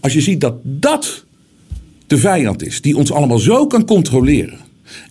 Als 0.00 0.12
je 0.12 0.20
ziet 0.20 0.40
dat 0.40 0.54
dat 0.62 1.24
de 2.06 2.18
vijand 2.18 2.66
is. 2.66 2.80
Die 2.80 2.96
ons 2.96 3.12
allemaal 3.12 3.38
zo 3.38 3.66
kan 3.66 3.86
controleren. 3.86 4.58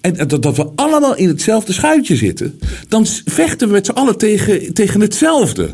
En 0.02 0.28
dat, 0.28 0.44
dat 0.44 0.58
we 0.58 0.70
allemaal 0.76 1.16
in 1.16 1.28
hetzelfde 1.28 1.74
schuitje 1.74 2.16
zitten. 2.16 2.60
Dan 2.88 3.06
vechten 3.26 3.68
we 3.68 3.74
met 3.74 3.86
z'n 3.86 3.92
allen 3.92 4.18
tegen, 4.18 4.74
tegen 4.74 5.02
hetzelfde. 5.02 5.70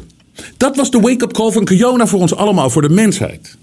Dat 0.57 0.75
was 0.75 0.91
de 0.91 0.99
wake-up 0.99 1.33
call 1.33 1.51
van 1.51 1.65
Kiona 1.65 2.07
voor 2.07 2.19
ons 2.19 2.35
allemaal. 2.35 2.69
Voor 2.69 2.81
de 2.81 2.89
mensheid. 2.89 3.57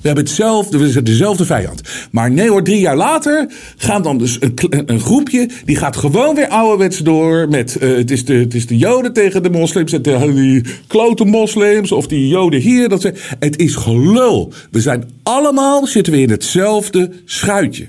We 0.00 0.06
hebben 0.06 0.24
hetzelfde, 0.24 0.78
we 0.78 0.90
zijn 0.90 1.04
dezelfde 1.04 1.44
vijand. 1.44 1.80
Maar 2.10 2.30
nee 2.30 2.48
hoor, 2.48 2.62
drie 2.62 2.80
jaar 2.80 2.96
later 2.96 3.52
gaan 3.76 4.02
dan 4.02 4.18
dus 4.18 4.36
een, 4.40 4.54
een 4.86 5.00
groepje, 5.00 5.48
die 5.64 5.76
gaat 5.76 5.96
gewoon 5.96 6.34
weer 6.34 6.48
ouderwets 6.48 6.98
door 6.98 7.48
met 7.48 7.76
uh, 7.80 7.96
het, 7.96 8.10
is 8.10 8.24
de, 8.24 8.34
het 8.34 8.54
is 8.54 8.66
de 8.66 8.76
joden 8.76 9.12
tegen 9.12 9.42
de 9.42 9.50
moslims, 9.50 9.92
het, 9.92 10.06
uh, 10.06 10.22
die 10.22 10.64
klote 10.86 11.24
moslims 11.24 11.92
of 11.92 12.06
die 12.06 12.28
joden 12.28 12.60
hier. 12.60 12.88
Dat 12.88 13.00
ze, 13.00 13.12
het 13.38 13.58
is 13.58 13.74
gelul. 13.74 14.52
We 14.70 14.80
zijn 14.80 15.10
allemaal, 15.22 15.86
zitten 15.86 16.12
we 16.12 16.20
in 16.20 16.30
hetzelfde 16.30 17.10
schuitje. 17.24 17.88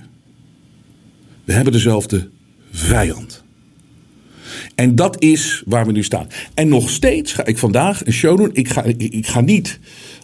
We 1.43 1.53
hebben 1.53 1.73
dezelfde 1.73 2.29
vijand. 2.71 3.43
En 4.75 4.95
dat 4.95 5.21
is 5.21 5.63
waar 5.65 5.85
we 5.85 5.91
nu 5.91 6.03
staan. 6.03 6.27
En 6.53 6.67
nog 6.67 6.89
steeds 6.89 7.33
ga 7.33 7.45
ik 7.45 7.57
vandaag 7.57 8.05
een 8.05 8.13
show 8.13 8.37
doen. 8.37 8.49
Ik 8.53 8.69
ga, 8.69 8.83
ik 8.97 9.27
ga 9.27 9.41
niet 9.41 9.79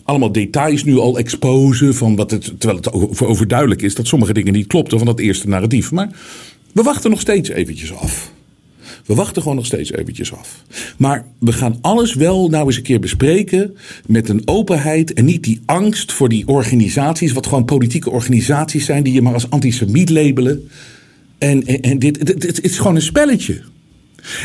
allemaal 0.07 0.31
details 0.31 0.83
nu 0.83 0.97
al 0.97 1.17
exposen. 1.17 1.95
Van 1.95 2.15
wat 2.15 2.31
het, 2.31 2.43
terwijl 2.43 2.75
het 2.75 2.91
over- 2.91 3.27
overduidelijk 3.27 3.81
is 3.81 3.95
dat 3.95 4.07
sommige 4.07 4.33
dingen 4.33 4.53
niet 4.53 4.67
klopten 4.67 4.97
van 4.97 5.07
dat 5.07 5.19
eerste 5.19 5.47
narratief. 5.47 5.91
Maar 5.91 6.09
we 6.71 6.81
wachten 6.81 7.09
nog 7.09 7.19
steeds 7.19 7.49
eventjes 7.49 7.93
af. 7.93 8.31
We 9.05 9.15
wachten 9.15 9.41
gewoon 9.41 9.57
nog 9.57 9.65
steeds 9.65 9.91
eventjes 9.91 10.33
af. 10.33 10.63
Maar 10.97 11.25
we 11.39 11.53
gaan 11.53 11.77
alles 11.81 12.13
wel 12.13 12.49
nou 12.49 12.65
eens 12.65 12.77
een 12.77 12.83
keer 12.83 12.99
bespreken 12.99 13.77
met 14.05 14.29
een 14.29 14.41
openheid 14.45 15.13
en 15.13 15.25
niet 15.25 15.43
die 15.43 15.61
angst 15.65 16.11
voor 16.11 16.29
die 16.29 16.47
organisaties, 16.47 17.31
wat 17.31 17.47
gewoon 17.47 17.65
politieke 17.65 18.09
organisaties 18.09 18.85
zijn 18.85 19.03
die 19.03 19.13
je 19.13 19.21
maar 19.21 19.33
als 19.33 19.49
antisemiet 19.49 20.09
labelen. 20.09 20.69
En, 21.37 21.65
en, 21.65 21.99
dit, 21.99 22.19
het, 22.19 22.43
het 22.43 22.63
is 22.63 22.77
gewoon 22.77 22.95
een 22.95 23.01
spelletje. 23.01 23.61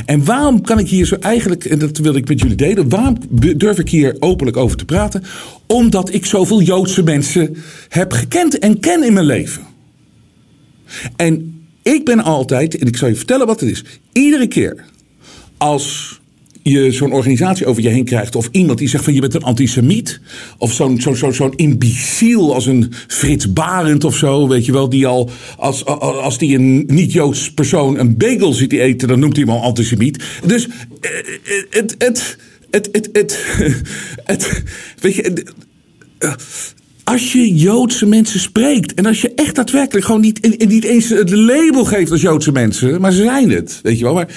En 0.07 0.25
waarom 0.25 0.61
kan 0.61 0.79
ik 0.79 0.89
hier 0.89 1.07
zo 1.07 1.15
eigenlijk, 1.15 1.65
en 1.65 1.79
dat 1.79 1.99
wil 1.99 2.15
ik 2.15 2.29
met 2.29 2.41
jullie 2.41 2.57
delen, 2.57 2.89
waarom 2.89 3.17
durf 3.57 3.79
ik 3.79 3.89
hier 3.89 4.17
openlijk 4.19 4.57
over 4.57 4.77
te 4.77 4.85
praten? 4.85 5.23
Omdat 5.67 6.15
ik 6.15 6.27
zoveel 6.27 6.63
Joodse 6.63 7.03
mensen 7.03 7.57
heb 7.89 8.13
gekend 8.13 8.59
en 8.59 8.81
ken 8.81 9.05
in 9.05 9.13
mijn 9.13 9.27
leven. 9.27 9.63
En 11.17 11.65
ik 11.83 12.05
ben 12.05 12.23
altijd, 12.23 12.79
en 12.79 12.87
ik 12.87 12.97
zal 12.97 13.09
je 13.09 13.15
vertellen 13.15 13.47
wat 13.47 13.61
het 13.61 13.71
is. 13.71 13.85
Iedere 14.13 14.47
keer 14.47 14.85
als 15.57 16.21
je 16.63 16.93
zo'n 16.93 17.13
organisatie 17.13 17.67
over 17.67 17.83
je 17.83 17.89
heen 17.89 18.05
krijgt. 18.05 18.37
of 18.37 18.49
iemand 18.53 18.79
die 18.79 18.89
zegt 18.89 19.05
van 19.05 19.15
je 19.15 19.21
bent 19.21 19.35
een 19.35 19.43
antisemiet. 19.43 20.21
of 20.59 20.73
zo'n 20.73 21.01
zo, 21.01 21.15
zo, 21.15 21.31
zo'n 21.31 21.57
imbeciel 21.57 22.55
als 22.55 22.67
een 22.67 22.93
Frits 23.07 23.53
Barend 23.53 24.05
of 24.05 24.17
zo. 24.17 24.49
weet 24.49 24.67
je 24.67 24.73
wel. 24.73 24.89
die 24.89 25.07
al. 25.07 25.31
als, 25.59 25.85
als 25.85 26.39
die 26.39 26.59
een 26.59 26.85
niet-Joods 26.87 27.53
persoon 27.53 27.99
een 27.99 28.17
bagel 28.17 28.53
ziet 28.53 28.73
eten. 28.73 29.09
dan 29.09 29.19
noemt 29.19 29.37
hij 29.37 29.45
hem 29.45 29.55
al 29.55 29.63
antisemiet. 29.63 30.25
Dus 30.47 30.67
eh, 31.01 31.11
het. 31.71 31.95
het 31.99 32.37
het, 32.73 32.89
het, 32.93 33.09
het, 34.25 34.63
weet 35.01 35.15
je, 35.15 35.45
als 37.05 37.33
je 37.33 37.55
Joodse 37.55 38.07
mensen 38.07 38.41
spreekt. 38.41 38.95
en 38.95 39.07
als 39.07 39.21
je 39.21 39.35
echt 39.35 39.55
daadwerkelijk 39.55 40.07
gewoon 40.07 40.21
niet, 40.21 40.67
niet 40.69 40.85
eens 40.85 41.09
het 41.09 41.31
label 41.31 41.85
geeft 41.85 42.11
als 42.11 42.21
Joodse 42.21 42.53
mensen. 42.53 43.01
maar 43.01 43.13
ze 43.13 43.23
zijn 43.23 43.51
het, 43.51 43.81
weet 43.83 43.99
je 43.99 44.05
wel. 44.05 44.15
Maar 44.15 44.29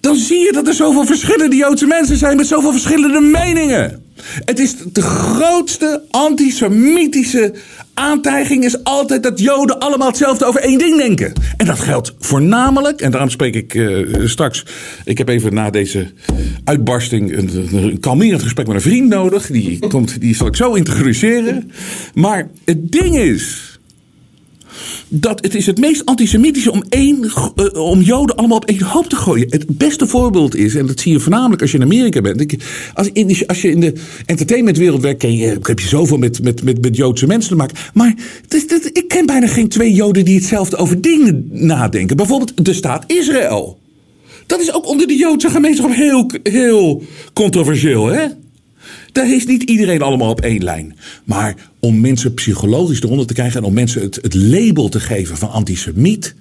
dan 0.00 0.16
zie 0.16 0.38
je 0.38 0.52
dat 0.52 0.66
er 0.66 0.74
zoveel 0.74 1.04
verschillende 1.04 1.56
Joodse 1.56 1.86
mensen 1.86 2.16
zijn 2.16 2.36
met 2.36 2.46
zoveel 2.46 2.72
verschillende 2.72 3.20
meningen. 3.20 4.02
Het 4.44 4.58
is 4.58 4.74
de 4.92 5.02
grootste 5.02 6.02
antisemitische 6.10 7.54
aantijging 7.94 8.64
is 8.64 8.84
altijd 8.84 9.22
dat 9.22 9.40
Joden 9.40 9.78
allemaal 9.78 10.08
hetzelfde 10.08 10.44
over 10.44 10.60
één 10.60 10.78
ding 10.78 10.96
denken. 10.96 11.32
En 11.56 11.66
dat 11.66 11.78
geldt 11.78 12.14
voornamelijk, 12.18 13.00
en 13.00 13.10
daarom 13.10 13.30
spreek 13.30 13.54
ik 13.54 13.74
eh, 13.74 14.26
straks. 14.26 14.64
Ik 15.04 15.18
heb 15.18 15.28
even 15.28 15.54
na 15.54 15.70
deze 15.70 16.12
uitbarsting 16.64 17.36
een, 17.36 17.50
een 17.72 18.00
kalmerend 18.00 18.42
gesprek 18.42 18.66
met 18.66 18.76
een 18.76 18.82
vriend 18.82 19.08
nodig. 19.08 19.46
Die, 19.46 19.78
komt, 19.88 20.20
die 20.20 20.34
zal 20.34 20.46
ik 20.46 20.56
zo 20.56 20.72
introduceren. 20.72 21.70
Maar 22.14 22.48
het 22.64 22.92
ding 22.92 23.16
is 23.16 23.77
dat 25.08 25.42
het 25.42 25.54
is 25.54 25.66
het 25.66 25.78
meest 25.78 26.04
antisemitische 26.04 26.72
om, 26.72 26.82
één, 26.88 27.24
eh, 27.56 27.82
om 27.82 28.00
Joden 28.00 28.36
allemaal 28.36 28.56
op 28.56 28.64
één 28.64 28.82
hoop 28.82 29.06
te 29.06 29.16
gooien. 29.16 29.46
Het 29.50 29.64
beste 29.66 30.06
voorbeeld 30.06 30.56
is, 30.56 30.74
en 30.74 30.86
dat 30.86 31.00
zie 31.00 31.12
je 31.12 31.20
voornamelijk 31.20 31.62
als 31.62 31.70
je 31.70 31.76
in 31.76 31.82
Amerika 31.82 32.20
bent. 32.20 32.56
Als, 32.94 33.10
in, 33.12 33.46
als 33.46 33.62
je 33.62 33.70
in 33.70 33.80
de 33.80 33.92
entertainmentwereld 34.26 35.02
werkt, 35.02 35.18
ken 35.18 35.36
je, 35.36 35.58
heb 35.62 35.80
je 35.80 35.88
zoveel 35.88 36.18
met, 36.18 36.42
met, 36.42 36.62
met, 36.62 36.80
met 36.80 36.96
Joodse 36.96 37.26
mensen 37.26 37.50
te 37.50 37.56
maken. 37.56 37.76
Maar 37.94 38.14
ik 38.92 39.04
ken 39.08 39.26
bijna 39.26 39.46
geen 39.46 39.68
twee 39.68 39.92
Joden 39.92 40.24
die 40.24 40.34
hetzelfde 40.34 40.76
over 40.76 41.00
dingen 41.00 41.48
nadenken. 41.50 42.16
Bijvoorbeeld 42.16 42.64
de 42.64 42.72
staat 42.72 43.04
Israël. 43.06 43.78
Dat 44.46 44.60
is 44.60 44.72
ook 44.72 44.88
onder 44.88 45.06
de 45.06 45.16
Joodse 45.16 45.50
gemeenschap 45.50 45.94
heel, 45.94 46.30
heel 46.42 47.02
controversieel, 47.32 48.06
hè? 48.06 48.26
Daar 49.12 49.32
is 49.32 49.46
niet 49.46 49.62
iedereen 49.62 50.02
allemaal 50.02 50.30
op 50.30 50.40
één 50.40 50.62
lijn. 50.62 50.96
Maar 51.24 51.54
om 51.80 52.00
mensen 52.00 52.34
psychologisch 52.34 53.02
eronder 53.02 53.26
te 53.26 53.34
krijgen 53.34 53.60
en 53.60 53.66
om 53.66 53.74
mensen 53.74 54.02
het, 54.02 54.18
het 54.22 54.34
label 54.34 54.88
te 54.88 55.00
geven 55.00 55.36
van 55.36 55.50
antisemiet, 55.50 56.34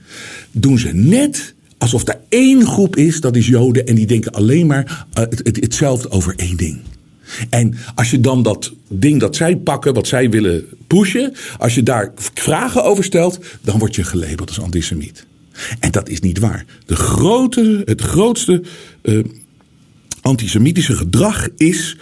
doen 0.51 0.79
ze 0.79 0.89
net 0.93 1.53
alsof 1.77 2.07
er 2.07 2.19
één 2.29 2.65
groep 2.65 2.95
is, 2.95 3.21
dat 3.21 3.35
is 3.35 3.47
Joden, 3.47 3.85
en 3.87 3.95
die 3.95 4.05
denken 4.05 4.31
alleen 4.31 4.67
maar 4.67 5.05
eh, 5.13 5.23
het, 5.23 5.41
het- 5.43 5.55
hetzelfde 5.61 6.09
over 6.11 6.33
één 6.35 6.57
ding. 6.57 6.77
En 7.49 7.75
als 7.95 8.11
je 8.11 8.21
dan 8.21 8.43
dat 8.43 8.73
ding 8.89 9.19
dat 9.19 9.35
zij 9.35 9.57
pakken, 9.57 9.93
wat 9.93 10.07
zij 10.07 10.29
willen 10.29 10.65
pushen, 10.87 11.33
als 11.57 11.75
je 11.75 11.83
daar 11.83 12.11
vragen 12.15 12.83
over 12.83 13.03
stelt, 13.03 13.39
dan 13.61 13.79
word 13.79 13.95
je 13.95 14.03
gelabeld 14.03 14.47
als 14.47 14.59
antisemiet. 14.59 15.25
En 15.79 15.91
dat 15.91 16.09
is 16.09 16.19
niet 16.19 16.39
waar. 16.39 16.65
De 16.85 16.95
grote, 16.95 17.81
het 17.85 18.01
grootste 18.01 18.61
eh, 19.01 19.19
antisemitische 20.21 20.95
gedrag 20.95 21.47
is 21.57 21.97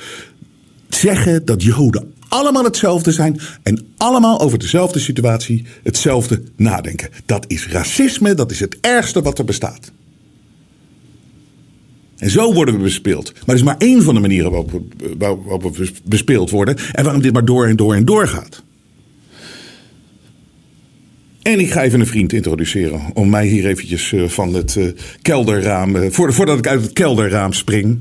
zeggen 0.90 1.46
dat 1.46 1.64
Joden 1.64 2.14
allemaal 2.28 2.64
hetzelfde 2.64 3.12
zijn 3.12 3.40
en 3.64 3.88
allemaal 3.98 4.40
over 4.40 4.60
dezelfde 4.60 5.00
situatie 5.00 5.66
hetzelfde 5.84 6.42
nadenken. 6.56 7.10
Dat 7.26 7.46
is 7.48 7.68
racisme, 7.68 8.34
dat 8.34 8.52
is 8.52 8.60
het 8.60 8.78
ergste 8.82 9.22
wat 9.22 9.38
er 9.40 9.46
bestaat. 9.46 9.92
En 12.18 12.30
zo 12.30 12.54
worden 12.54 12.78
we 12.78 12.84
bespeeld. 12.84 13.34
Maar 13.34 13.44
dat 13.46 13.56
is 13.56 13.64
maar 13.64 13.78
één 13.78 14.04
van 14.04 14.14
de 14.14 14.20
manieren 14.20 14.52
waarop 14.52 14.72
we, 14.72 15.18
waarop 15.18 15.76
we 15.78 15.92
bespeeld 16.04 16.50
worden 16.50 16.78
en 16.92 17.04
waarom 17.04 17.22
dit 17.22 17.34
maar 17.34 17.46
door 17.46 17.68
en 17.68 17.76
door 17.76 17.96
en 17.96 18.06
door 18.06 18.28
gaat. 18.28 18.64
En 21.42 21.60
ik 21.60 21.72
ga 21.72 21.84
even 21.84 22.00
een 22.00 22.08
vriend 22.08 22.34
introduceren 22.34 23.02
om 23.14 23.30
mij 23.30 23.48
hier 23.48 23.66
eventjes 23.66 24.14
eh, 24.14 24.28
van 24.28 24.54
het 24.54 24.76
eh, 24.76 24.86
kelderraam, 25.22 25.96
eh, 25.96 26.12
voor- 26.12 26.34
voordat 26.34 26.58
ik 26.58 26.68
uit 26.68 26.82
het 26.82 26.94
kelderraam 26.94 27.54
spring. 27.54 27.98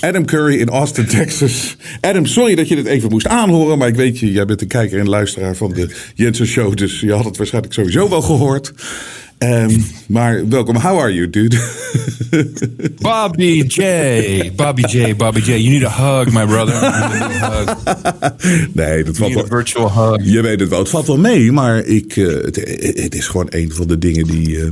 Adam 0.00 0.24
Curry 0.24 0.60
in 0.60 0.68
Austin, 0.68 1.06
Texas. 1.18 1.76
Adam, 2.00 2.26
sorry 2.26 2.54
dat 2.54 2.68
je 2.68 2.74
dit 2.74 2.86
even 2.86 3.10
moest 3.10 3.26
aanhoren, 3.26 3.78
maar 3.78 3.88
ik 3.88 3.94
weet 3.94 4.18
je, 4.18 4.32
jij 4.32 4.44
bent 4.44 4.60
een 4.60 4.68
kijker 4.68 4.98
en 4.98 5.08
luisteraar 5.08 5.56
van 5.56 5.72
de 5.72 5.88
Jensen 6.14 6.46
Show, 6.46 6.76
dus 6.76 7.00
je 7.00 7.12
had 7.12 7.24
het 7.24 7.36
waarschijnlijk 7.36 7.74
sowieso 7.74 8.08
wel 8.08 8.22
gehoord. 8.22 8.72
Ehm, 9.38 9.78
maar 10.06 10.48
welkom, 10.48 10.76
how 10.76 10.98
are 10.98 11.14
you, 11.14 11.30
dude? 11.30 11.56
Bobby 13.00 13.64
J. 13.66 13.82
Bobby 14.56 14.82
J. 14.82 15.16
Bobby 15.16 15.40
J. 15.40 15.46
You 15.46 15.68
need 15.70 15.84
a 15.84 15.90
hug, 15.90 16.32
my 16.32 16.46
brother. 16.46 16.74
Hug. 17.40 17.76
nee, 18.72 19.04
dat 19.04 19.16
valt 19.16 19.34
wel. 19.34 19.46
virtual 19.46 19.92
hug. 19.92 20.24
Je 20.24 20.40
weet 20.40 20.60
het 20.60 20.68
wel, 20.68 20.78
het 20.78 20.88
valt 20.88 21.06
wel 21.06 21.18
mee, 21.18 21.52
maar 21.52 21.84
ik, 21.84 22.16
eh, 22.16 22.26
het, 22.26 22.56
het 22.96 23.14
is 23.14 23.26
gewoon 23.26 23.46
een 23.50 23.72
van 23.72 23.86
de 23.86 23.98
dingen 23.98 24.26
die, 24.26 24.60
eh, 24.60 24.68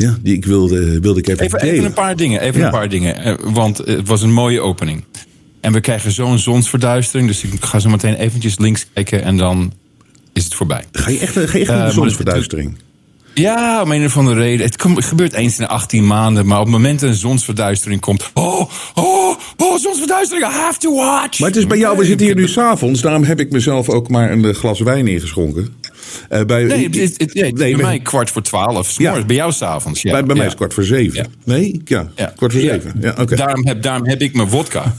ja, 0.00 0.16
die 0.22 0.34
ik 0.36 0.44
wilde, 0.44 1.00
wilde 1.00 1.18
ik 1.18 1.28
even, 1.28 1.44
Even, 1.44 1.60
even 1.60 1.84
een 1.84 1.92
paar 1.92 2.16
dingen. 2.16 2.40
Even 2.40 2.60
Ja. 2.60 2.66
een 2.66 2.72
paar 2.72 2.88
dingen. 2.88 3.16
Eh, 3.24 3.34
Want 3.42 3.78
het 3.78 4.08
was 4.08 4.22
een 4.22 4.32
mooie 4.32 4.60
opening. 4.60 5.04
En 5.60 5.72
we 5.72 5.80
krijgen 5.80 6.12
zo'n 6.12 6.38
zonsverduistering. 6.38 7.28
Dus 7.28 7.42
ik 7.42 7.64
ga 7.64 7.78
zo 7.78 7.88
meteen 7.88 8.14
eventjes 8.14 8.58
links 8.58 8.86
kijken 8.94 9.22
en 9.22 9.36
dan 9.36 9.72
is 10.32 10.44
het 10.44 10.54
voorbij. 10.54 10.84
Ga 10.92 11.10
je 11.10 11.18
echt, 11.18 11.32
ga 11.32 11.40
je 11.40 11.46
echt 11.64 11.70
Eh, 11.70 11.86
de 11.86 11.92
zonsverduistering? 11.92 12.76
Ja, 13.34 13.82
om 13.82 13.92
een 13.92 14.04
of 14.04 14.16
andere 14.16 14.40
reden. 14.40 14.66
Het 14.66 14.82
gebeurt 15.04 15.32
eens 15.32 15.58
in 15.58 15.64
de 15.64 15.68
18 15.70 16.06
maanden. 16.06 16.46
Maar 16.46 16.58
op 16.58 16.64
het 16.64 16.72
moment 16.72 17.00
dat 17.00 17.08
een 17.08 17.14
zonsverduistering 17.16 18.00
komt. 18.00 18.30
Oh, 18.34 18.60
oh, 18.94 19.36
oh, 19.56 19.78
zonsverduistering. 19.78 20.46
I 20.46 20.54
have 20.56 20.78
to 20.78 20.94
watch. 20.94 21.38
Maar 21.38 21.48
het 21.48 21.58
is 21.58 21.66
bij 21.66 21.78
jou, 21.78 21.96
we 21.98 22.04
zitten 22.04 22.26
hier 22.26 22.34
nu 22.34 22.48
s'avonds. 22.48 23.00
Daarom 23.00 23.24
heb 23.24 23.40
ik 23.40 23.50
mezelf 23.50 23.88
ook 23.88 24.08
maar 24.08 24.30
een 24.32 24.54
glas 24.54 24.80
wijn 24.80 25.06
ingeschonken. 25.08 25.68
Eh, 26.28 26.44
bij, 26.44 26.62
Nee, 26.64 26.84
het, 26.84 26.94
het, 26.96 27.14
het- 27.18 27.34
nee, 27.34 27.52
bij 27.52 27.72
bij- 27.72 27.82
mij 27.82 27.98
kwart 28.00 28.30
voor 28.30 28.42
twaalf. 28.42 28.90
's 28.90 28.96
Ja. 28.96 29.24
Bij 29.24 29.36
jou 29.36 29.52
s'avonds. 29.52 30.02
Ja. 30.02 30.10
bij, 30.12 30.24
bij 30.24 30.34
mij 30.34 30.44
is 30.44 30.48
het 30.50 30.56
kwart 30.56 30.74
voor 30.74 30.84
zeven. 30.84 31.26
Nee? 31.44 31.80
Ja, 31.84 32.10
kwart 32.36 32.52
voor 32.52 32.60
zeven. 32.60 32.92
Ja, 33.00 33.14
oké. 33.18 33.36
Daarom, 33.36 33.66
heb, 33.66 33.82
daarom 33.82 34.06
heb 34.08 34.20
ik 34.20 34.34
mijn 34.34 34.48
vodka. 34.48 34.94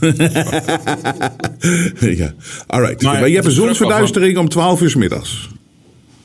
ja. 2.00 2.32
All 2.66 2.80
right. 2.80 3.02
Maar 3.02 3.20
Maar, 3.20 3.28
je 3.28 3.34
hebt 3.34 3.46
een 3.46 3.52
zonsverduistering 3.52 4.38
om 4.38 4.48
12 4.48 4.80
uur 4.80 4.90
's 4.90 4.94
middags. 4.94 5.48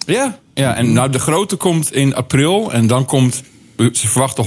Ja, 0.06 0.38
ja 0.54 0.76
en 0.76 0.94
nou, 0.94 1.10
de 1.12 1.20
grote 1.20 1.56
komt 1.56 1.94
in 1.94 2.16
april. 2.16 2.74
En 2.74 2.88
dan 2.88 3.06
komt. 3.06 3.44
Ze 3.78 4.08
verwachten 4.08 4.46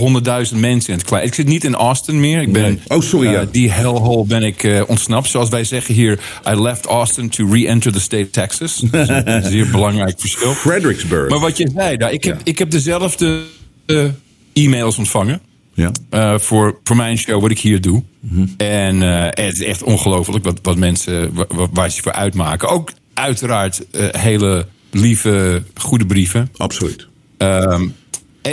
100.000 0.53 0.57
mensen 0.57 0.93
in 0.93 0.99
het 0.99 1.05
klein. 1.05 1.25
Ik 1.27 1.35
zit 1.35 1.47
niet 1.47 1.65
in 1.65 1.75
Austin 1.75 2.21
meer. 2.21 2.41
Ik 2.43 2.53
ben, 2.53 2.63
Nee. 2.63 2.79
Oh, 2.89 3.01
sorry, 3.01 3.35
eh, 3.35 3.47
die 3.51 3.71
hellhole 3.71 4.25
ben 4.27 4.43
ik 4.43 4.63
eh, 4.63 4.83
ontsnapt. 4.87 5.29
Zoals 5.29 5.49
wij 5.49 5.65
zeggen 5.65 5.95
hier. 5.95 6.21
I 6.53 6.55
left 6.61 6.87
Austin 6.87 7.29
to 7.29 7.47
re-enter 7.53 7.93
the 7.93 8.01
state 8.01 8.23
of 8.25 8.31
Texas. 8.31 8.77
Dat 8.91 9.09
is 9.09 9.23
een 9.25 9.43
zeer 9.51 9.71
belangrijk 9.71 10.21
verschil. 10.21 10.53
Fredericksburg. 10.55 11.31
Maar 11.31 11.39
wat 11.39 11.57
je 11.57 11.71
zei 11.75 11.97
daar. 11.97 12.13
Ik 12.13 12.25
heb, 12.25 12.41
ik 12.45 12.59
heb 12.59 12.71
dezelfde 12.71 13.41
eh, 13.87 14.05
e-mails 14.53 14.99
ontvangen. 14.99 15.41
ja. 15.75 16.39
voor, 16.39 16.79
voor 16.85 16.97
mijn 16.97 17.19
show, 17.19 17.41
wat 17.41 17.51
ik 17.51 17.59
hier 17.59 17.81
doe. 17.81 18.03
Mhm. 18.21 18.47
En 18.57 19.01
het 19.01 19.55
is 19.55 19.63
echt 19.63 19.83
ongelooflijk 19.83 20.45
wat, 20.45 20.59
wat 20.63 20.77
mensen, 20.77 21.35
wa- 21.35 21.47
wa- 21.49 21.69
waar, 21.73 21.91
ze 21.91 22.03
voor 22.03 22.13
uitmaken. 22.13 22.69
Ook 22.69 22.93
uiteraard 23.15 23.81
hele 24.17 24.67
lieve, 24.91 25.63
goede 25.75 26.07
brieven. 26.07 26.51
Absoluut. 26.57 27.07
Ehm, 27.37 27.87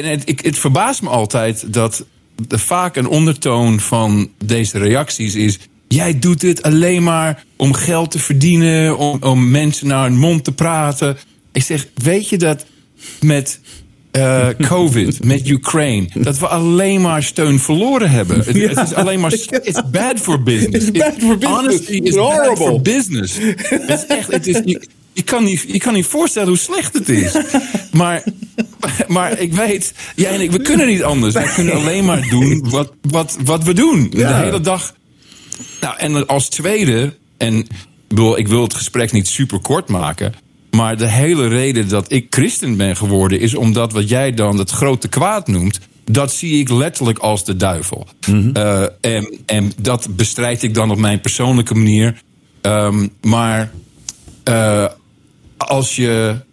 en 0.03 0.09
het, 0.09 0.29
ik, 0.29 0.39
het 0.39 0.57
verbaast 0.57 1.01
me 1.01 1.09
altijd 1.09 1.73
dat 1.73 2.05
de, 2.47 2.59
vaak 2.59 2.95
een 2.95 3.07
ondertoon 3.07 3.79
van 3.79 4.29
deze 4.45 4.77
reacties 4.77 5.35
is... 5.35 5.59
jij 5.87 6.19
doet 6.19 6.41
dit 6.41 6.61
alleen 6.61 7.03
maar 7.03 7.45
om 7.55 7.73
geld 7.73 8.11
te 8.11 8.19
verdienen, 8.19 8.97
om, 8.97 9.17
om 9.23 9.51
mensen 9.51 9.87
naar 9.87 10.03
hun 10.03 10.17
mond 10.17 10.43
te 10.43 10.51
praten. 10.51 11.17
Ik 11.51 11.63
zeg, 11.63 11.87
weet 11.95 12.29
je 12.29 12.37
dat 12.37 12.65
met 13.21 13.59
eh, 14.11 14.47
COVID, 14.69 15.23
met 15.23 15.47
Ukraine, 15.47 16.07
dat 16.13 16.39
we 16.39 16.47
alleen 16.47 17.01
maar 17.01 17.23
steun 17.23 17.59
verloren 17.59 18.09
hebben. 18.09 18.37
Het, 18.37 18.55
is 18.55 18.93
alleen 18.93 19.19
maar. 19.19 19.33
It's 19.33 19.81
bad 19.91 20.19
for 20.19 20.43
business. 20.43 20.87
It's 20.87 20.99
bad 20.99 21.13
for 21.17 21.37
business. 21.37 21.61
Honestly, 21.61 21.95
it's 21.95 22.07
It's 22.07 22.15
bad 22.15 22.35
horrible. 22.35 22.67
for 22.67 22.81
business. 22.81 23.37
Het 23.37 23.89
is 23.89 24.05
echt, 24.05 24.31
het 24.31 24.47
is, 24.47 24.61
je, 24.65 24.87
je, 25.13 25.23
kan 25.23 25.43
niet, 25.43 25.65
je 25.67 25.79
kan 25.79 25.93
niet 25.93 26.05
voorstellen 26.05 26.49
hoe 26.49 26.57
slecht 26.57 26.93
het 26.93 27.09
is. 27.09 27.31
Maar, 27.91 28.23
maar 29.07 29.39
ik 29.39 29.53
weet, 29.53 29.93
jij 30.15 30.33
en 30.33 30.41
ik, 30.41 30.51
we 30.51 30.61
kunnen 30.61 30.87
niet 30.87 31.03
anders. 31.03 31.33
We 31.33 31.51
kunnen 31.55 31.73
alleen 31.73 32.05
maar 32.05 32.27
doen 32.29 32.69
wat, 32.69 32.93
wat, 33.01 33.37
wat 33.43 33.63
we 33.63 33.73
doen. 33.73 34.11
Ja. 34.11 34.27
De 34.27 34.45
hele 34.45 34.61
dag. 34.61 34.93
Nou, 35.81 35.97
en 35.97 36.27
als 36.27 36.49
tweede, 36.49 37.13
en 37.37 37.67
bedoel, 38.07 38.37
ik 38.37 38.47
wil 38.47 38.61
het 38.61 38.73
gesprek 38.73 39.11
niet 39.11 39.27
super 39.27 39.59
kort 39.59 39.87
maken. 39.89 40.33
Maar 40.71 40.97
de 40.97 41.07
hele 41.07 41.47
reden 41.47 41.89
dat 41.89 42.11
ik 42.11 42.27
christen 42.29 42.77
ben 42.77 42.95
geworden 42.95 43.39
is 43.39 43.55
omdat 43.55 43.91
wat 43.91 44.09
jij 44.09 44.33
dan 44.33 44.57
het 44.57 44.71
grote 44.71 45.07
kwaad 45.07 45.47
noemt. 45.47 45.79
Dat 46.05 46.33
zie 46.33 46.59
ik 46.59 46.69
letterlijk 46.69 47.17
als 47.17 47.45
de 47.45 47.55
duivel. 47.55 48.07
Eh, 48.53 48.85
en, 49.01 49.37
en 49.45 49.71
dat 49.81 50.07
bestrijd 50.15 50.63
ik 50.63 50.73
dan 50.73 50.91
op 50.91 50.97
mijn 50.97 51.21
persoonlijke 51.21 51.75
manier. 51.75 52.21
Ehm, 52.61 53.07
maar 53.21 53.71
eh, 54.43 54.85
als 55.57 55.95
je. 55.95 56.45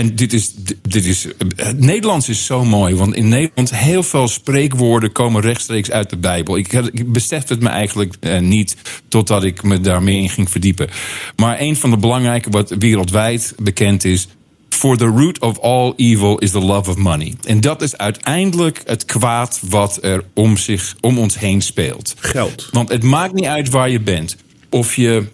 En 0.00 0.16
dit 0.16 0.32
is, 0.32 0.52
dit 0.88 1.04
is. 1.04 1.26
Het 1.56 1.80
Nederlands 1.80 2.28
is 2.28 2.44
zo 2.44 2.64
mooi. 2.64 2.94
Want 2.94 3.14
in 3.14 3.28
Nederland 3.28 3.74
heel 3.74 4.02
veel 4.02 4.28
spreekwoorden 4.28 5.12
komen 5.12 5.42
rechtstreeks 5.42 5.90
uit 5.90 6.10
de 6.10 6.16
Bijbel. 6.16 6.56
Ik, 6.56 6.72
had- 6.72 6.90
ik 6.92 7.12
besef 7.12 7.48
het 7.48 7.60
me 7.60 7.68
eigenlijk 7.68 8.14
eh, 8.20 8.38
niet. 8.40 8.76
Totdat 9.08 9.44
ik 9.44 9.62
me 9.62 9.80
daar 9.80 10.02
meer 10.02 10.22
in 10.22 10.28
ging 10.28 10.50
verdiepen. 10.50 10.88
Maar 11.36 11.60
een 11.60 11.76
van 11.76 11.90
de 11.90 11.96
belangrijke, 11.96 12.50
wat 12.50 12.74
wereldwijd 12.78 13.54
bekend 13.58 14.04
is. 14.04 14.28
For 14.68 14.96
the 14.96 15.04
root 15.04 15.38
of 15.40 15.58
all 15.58 15.92
evil 15.96 16.38
is 16.38 16.50
the 16.50 16.58
love 16.60 16.90
of 16.90 16.96
money. 16.96 17.34
En 17.44 17.60
dat 17.60 17.82
is 17.82 17.96
uiteindelijk 17.96 18.82
het 18.84 19.04
kwaad 19.04 19.60
wat 19.68 19.98
er 20.02 20.24
om, 20.34 20.56
zich, 20.56 20.96
om 21.00 21.18
ons 21.18 21.38
heen 21.38 21.60
speelt. 21.62 22.14
Geld. 22.18 22.68
Want 22.72 22.88
het 22.88 23.02
maakt 23.02 23.32
niet 23.34 23.44
uit 23.44 23.68
waar 23.70 23.90
je 23.90 24.00
bent. 24.00 24.36
Of 24.70 24.96
je 24.96 25.26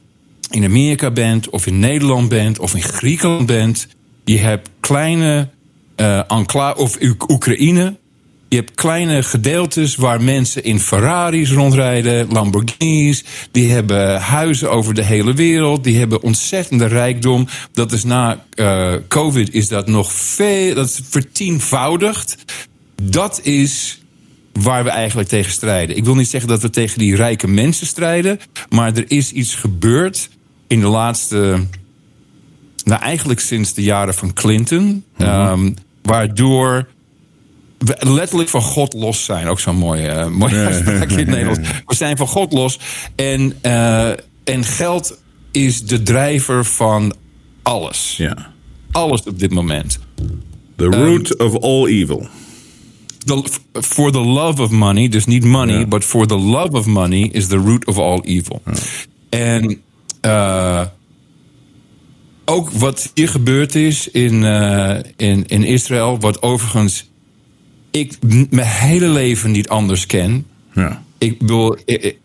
in 0.51 0.65
Amerika 0.65 1.11
bent, 1.11 1.49
of 1.51 1.67
in 1.67 1.79
Nederland 1.79 2.29
bent, 2.29 2.59
of 2.59 2.75
in 2.75 2.83
Griekenland 2.83 3.47
bent. 3.47 3.89
Je 4.27 4.39
hebt 4.39 4.71
kleine 4.81 5.49
eh 5.97 6.21
encla 6.31 6.73
of 6.73 7.01
Oek- 7.03 7.31
Oekraïne. 7.31 7.97
Je 8.49 8.57
hebt 8.57 8.75
kleine 8.75 9.23
gedeeltes 9.23 9.97
waar 9.97 10.23
mensen 10.23 10.65
in 10.65 10.81
Ferraris 10.81 11.53
rondrijden, 11.53 12.33
Lamborghinis. 12.33 13.25
Die 13.51 13.71
hebben 13.73 14.21
huizen 14.21 14.71
over 14.71 14.95
de 14.95 15.03
hele 15.05 15.35
wereld. 15.35 15.85
Die 15.85 15.99
hebben 15.99 16.23
ontzettende 16.23 16.87
rijkdom. 16.87 17.49
Dat 17.73 17.93
is 17.93 18.05
na 18.05 18.45
eh, 18.55 18.95
COVID 19.09 19.55
is 19.55 19.69
dat 19.69 19.87
nog 19.87 20.13
veel, 20.13 20.75
dat 20.75 20.87
is 20.89 21.01
vertienvoudigd. 21.09 22.37
Dat 23.03 23.41
is 23.43 24.01
waar 24.53 24.85
we 24.85 24.91
eigenlijk 24.91 25.29
tegen 25.29 25.53
strijden. 25.53 25.97
Ik 25.97 26.05
wil 26.05 26.15
niet 26.15 26.29
zeggen 26.31 26.49
dat 26.51 26.63
we 26.63 26.71
tegen 26.71 26.99
die 26.99 27.17
rijke 27.17 27.49
mensen 27.49 27.87
strijden, 27.87 28.39
maar 28.69 28.97
er 28.97 29.05
is 29.09 29.33
iets 29.33 29.55
gebeurd 29.55 30.29
in 30.67 30.81
de 30.81 30.87
laatste, 30.87 31.67
nou 32.87 33.01
eigenlijk 33.01 33.41
sinds 33.41 33.75
de 33.75 33.83
jaren 33.83 34.15
van 34.15 34.33
Clinton, 34.33 35.05
ehm, 35.17 35.73
waardoor 36.03 36.89
we 37.79 37.97
letterlijk 38.01 38.49
van 38.49 38.63
God 38.63 38.95
los 38.95 39.25
zijn. 39.25 39.47
Ook 39.47 39.61
zo'n 39.61 39.77
mooie, 39.77 40.09
eh 40.09 40.29
mooie 40.29 40.65
uitspraak 40.65 41.11
in 41.11 41.19
het 41.19 41.27
Nederlands. 41.27 41.61
We 41.87 41.95
zijn 41.95 42.17
van 42.17 42.27
God 42.27 42.53
los 42.53 42.79
en, 43.17 43.57
eh, 43.61 44.11
en 44.45 44.65
geld 44.65 45.21
is 45.51 45.83
de 45.83 46.03
drijver 46.03 46.65
van 46.65 47.15
alles. 47.63 48.15
Ja. 48.17 48.53
Alles 48.93 49.23
op 49.23 49.39
dit 49.39 49.53
moment. 49.53 49.99
The 50.77 50.85
root 50.85 51.39
of 51.39 51.63
all 51.63 51.87
evil. 51.87 52.29
the, 53.25 53.59
for 53.73 54.11
the 54.13 54.21
love 54.21 54.63
of 54.63 54.71
money, 54.71 55.09
dus 55.09 55.27
niet 55.27 55.45
money, 55.45 55.89
but 55.89 56.05
for 56.05 56.27
the 56.27 56.39
love 56.39 56.77
of 56.77 56.87
money 56.87 57.29
is 57.33 57.47
the 57.47 57.57
root 57.57 57.85
of 57.87 57.99
all 57.99 58.21
evil. 58.21 58.63
En 59.29 59.81
eh, 60.21 60.87
ook 62.47 62.71
wat 62.71 63.11
hier 63.15 63.29
gebeurd 63.29 63.75
is 63.75 64.09
in, 64.09 64.45
eh, 64.45 64.99
in, 65.17 65.47
in 65.47 65.65
Israël, 65.65 66.21
wat 66.21 66.43
overigens 66.43 67.11
ik 67.91 68.17
mijn 68.51 68.67
hele 68.67 69.09
leven 69.09 69.51
niet 69.51 69.69
anders 69.69 70.07
ken. 70.07 70.47
Ja. 70.73 71.05
Ik 71.19 71.39
bedoel, 71.39 71.77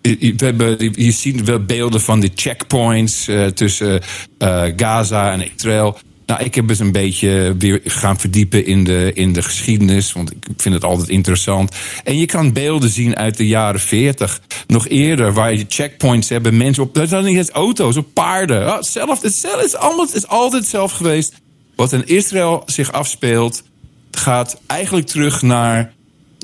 we 0.01 0.33
hebben, 0.35 0.91
je 0.95 1.11
ziet 1.11 1.43
wel 1.43 1.65
beelden 1.65 2.01
van 2.01 2.19
de 2.19 2.31
checkpoints 2.35 3.27
eh, 3.27 3.45
tussen 3.45 4.01
eh, 4.37 4.63
Gaza 4.75 5.31
en 5.31 5.51
Israël. 5.55 5.97
Nou, 6.31 6.43
ik 6.43 6.55
heb 6.55 6.69
eens 6.69 6.79
een 6.79 6.91
beetje 6.91 7.55
weer 7.57 7.81
gaan 7.83 8.19
verdiepen 8.19 8.65
in 8.65 8.83
de, 8.83 9.11
in 9.13 9.33
de 9.33 9.41
geschiedenis, 9.41 10.13
want 10.13 10.31
ik 10.31 10.37
vind 10.57 10.75
het 10.75 10.83
altijd 10.83 11.09
interessant. 11.09 11.75
En 12.03 12.17
je 12.17 12.25
kan 12.25 12.53
beelden 12.53 12.89
zien 12.89 13.15
uit 13.15 13.37
de 13.37 13.47
jaren 13.47 13.79
40, 13.79 14.41
nog 14.67 14.87
eerder, 14.87 15.33
waar 15.33 15.53
je 15.53 15.65
checkpoints 15.67 16.29
hebben, 16.29 16.57
mensen 16.57 16.83
op, 16.83 16.93
dat 16.93 17.09
zijn 17.09 17.23
niet 17.23 17.37
eens 17.37 17.49
auto's, 17.49 17.97
op 17.97 18.13
paarden. 18.13 18.83
Zelf, 18.83 19.21
het, 19.21 19.33
zelf, 19.33 19.55
het, 19.61 19.73
is 19.73 19.81
het 19.81 20.13
is 20.13 20.27
altijd 20.27 20.65
zelf 20.65 20.91
geweest. 20.91 21.33
Wat 21.75 21.93
in 21.93 22.07
Israël 22.07 22.63
zich 22.65 22.91
afspeelt, 22.91 23.63
gaat 24.11 24.61
eigenlijk 24.67 25.07
terug 25.07 25.41
naar 25.41 25.93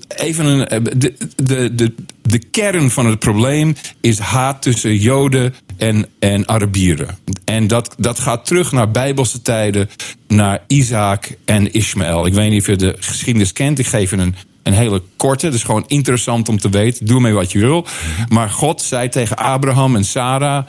even 0.07 0.45
een, 0.45 0.67
eh, 0.67 0.79
de, 0.83 1.13
de, 1.35 1.75
de, 1.75 1.93
de 2.21 2.39
kern 2.39 2.89
van 2.89 3.05
het 3.05 3.19
probleem 3.19 3.75
is 4.01 4.19
haat 4.19 4.61
tussen 4.61 4.97
Joden 4.97 5.53
en, 5.77 6.07
en 6.19 6.47
Arabieren. 6.47 7.17
En 7.45 7.67
dat, 7.67 7.95
dat 7.97 8.19
gaat 8.19 8.45
terug 8.45 8.71
naar 8.71 8.91
Bijbelse 8.91 9.41
tijden, 9.41 9.89
naar 10.27 10.63
Isaac 10.67 11.37
en 11.45 11.73
Ismaël. 11.73 12.25
Ik 12.25 12.33
weet 12.33 12.49
niet 12.49 12.61
of 12.61 12.67
je 12.67 12.75
de 12.75 12.95
geschiedenis 12.99 13.53
kent. 13.53 13.79
Ik 13.79 13.87
geef 13.87 14.09
je 14.09 14.17
een, 14.17 14.35
een 14.63 14.73
hele 14.73 15.01
korte. 15.17 15.47
Is 15.47 15.63
gewoon 15.63 15.83
interessant 15.87 16.49
om 16.49 16.57
te 16.57 16.69
weten. 16.69 17.05
Doe 17.05 17.19
mee 17.19 17.33
wat 17.33 17.51
je 17.51 17.59
wil. 17.59 17.85
Maar 18.27 18.49
God 18.49 18.81
zei 18.81 19.09
tegen 19.09 19.37
Abraham 19.37 19.95
en 19.95 20.05
Sarah. 20.05 20.65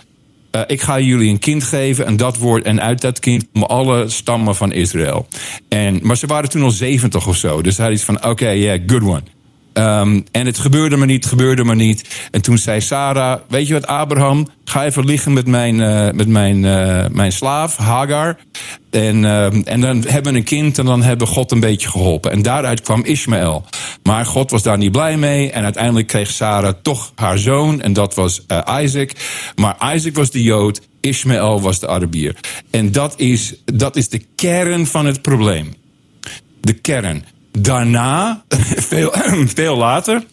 Eh, 0.58 0.74
ik 0.74 0.82
ga 0.82 1.00
jullie 1.00 1.30
een 1.30 1.38
kind 1.38 1.64
geven 1.64 2.06
en 2.06 2.16
dat 2.16 2.36
wordt 2.36 2.66
en 2.66 2.80
uit 2.80 3.00
dat 3.00 3.18
kind 3.18 3.46
komen 3.52 3.68
alle 3.68 4.08
stammen 4.08 4.54
van 4.54 4.72
Israël. 4.72 5.26
En, 5.68 5.98
maar 6.02 6.16
ze 6.16 6.26
waren 6.26 6.48
toen 6.48 6.62
al 6.62 6.70
70 6.70 7.26
of 7.26 7.36
zo. 7.36 7.62
Dus 7.62 7.76
hij 7.76 7.92
iets 7.92 8.04
van: 8.04 8.24
oké, 8.24 8.48
yeah, 8.48 8.80
good 8.86 9.02
one. 9.02 9.22
Ehm, 9.78 10.20
en 10.32 10.46
het 10.46 10.58
gebeurde 10.58 10.96
maar 10.96 11.06
niet, 11.06 11.26
gebeurde 11.26 11.64
maar 11.64 11.76
niet. 11.76 12.28
En 12.30 12.42
toen 12.42 12.58
zei 12.58 12.80
Sarah: 12.80 13.40
Weet 13.48 13.66
je 13.66 13.72
wat, 13.72 13.86
Abraham, 13.86 14.48
ga 14.64 14.84
even 14.84 15.04
liggen 15.04 15.32
met 15.32 15.46
mijn, 15.46 15.80
eh, 15.80 16.12
met 16.12 16.28
mijn, 16.28 16.64
eh, 16.64 17.04
mijn 17.10 17.32
slaaf, 17.32 17.76
Hagar. 17.76 18.36
En, 18.90 19.24
ehm, 19.24 19.60
en 19.64 19.80
dan 19.80 20.04
hebben 20.06 20.32
we 20.32 20.38
een 20.38 20.44
kind 20.44 20.78
en 20.78 20.84
dan 20.84 21.02
hebben 21.02 21.26
God 21.26 21.52
een 21.52 21.60
beetje 21.60 21.88
geholpen. 21.88 22.30
En 22.30 22.42
daaruit 22.42 22.80
kwam 22.80 23.04
Ismaël. 23.04 23.64
Maar 24.02 24.26
God 24.26 24.50
was 24.50 24.62
daar 24.62 24.78
niet 24.78 24.92
blij 24.92 25.16
mee. 25.16 25.50
En 25.50 25.64
uiteindelijk 25.64 26.06
kreeg 26.06 26.30
Sarah 26.30 26.74
toch 26.82 27.12
haar 27.14 27.38
zoon. 27.38 27.80
En 27.80 27.92
dat 27.92 28.14
was 28.14 28.46
eh, 28.46 28.80
Isaac. 28.82 29.12
Maar 29.56 29.94
Isaac 29.94 30.14
was 30.14 30.30
de 30.30 30.42
Jood, 30.42 30.80
Ismaël 31.00 31.60
was 31.60 31.80
de 31.80 31.88
Arabier. 31.88 32.36
En 32.70 32.92
dat 32.92 33.14
is, 33.16 33.54
dat 33.64 33.96
is 33.96 34.08
de 34.08 34.22
kern 34.34 34.86
van 34.86 35.06
het 35.06 35.22
probleem 35.22 35.74
de 36.60 36.72
kern. 36.72 37.24
Daarna, 37.52 38.42
veel, 38.90 39.12
veel 39.54 39.76
later, 39.76 40.24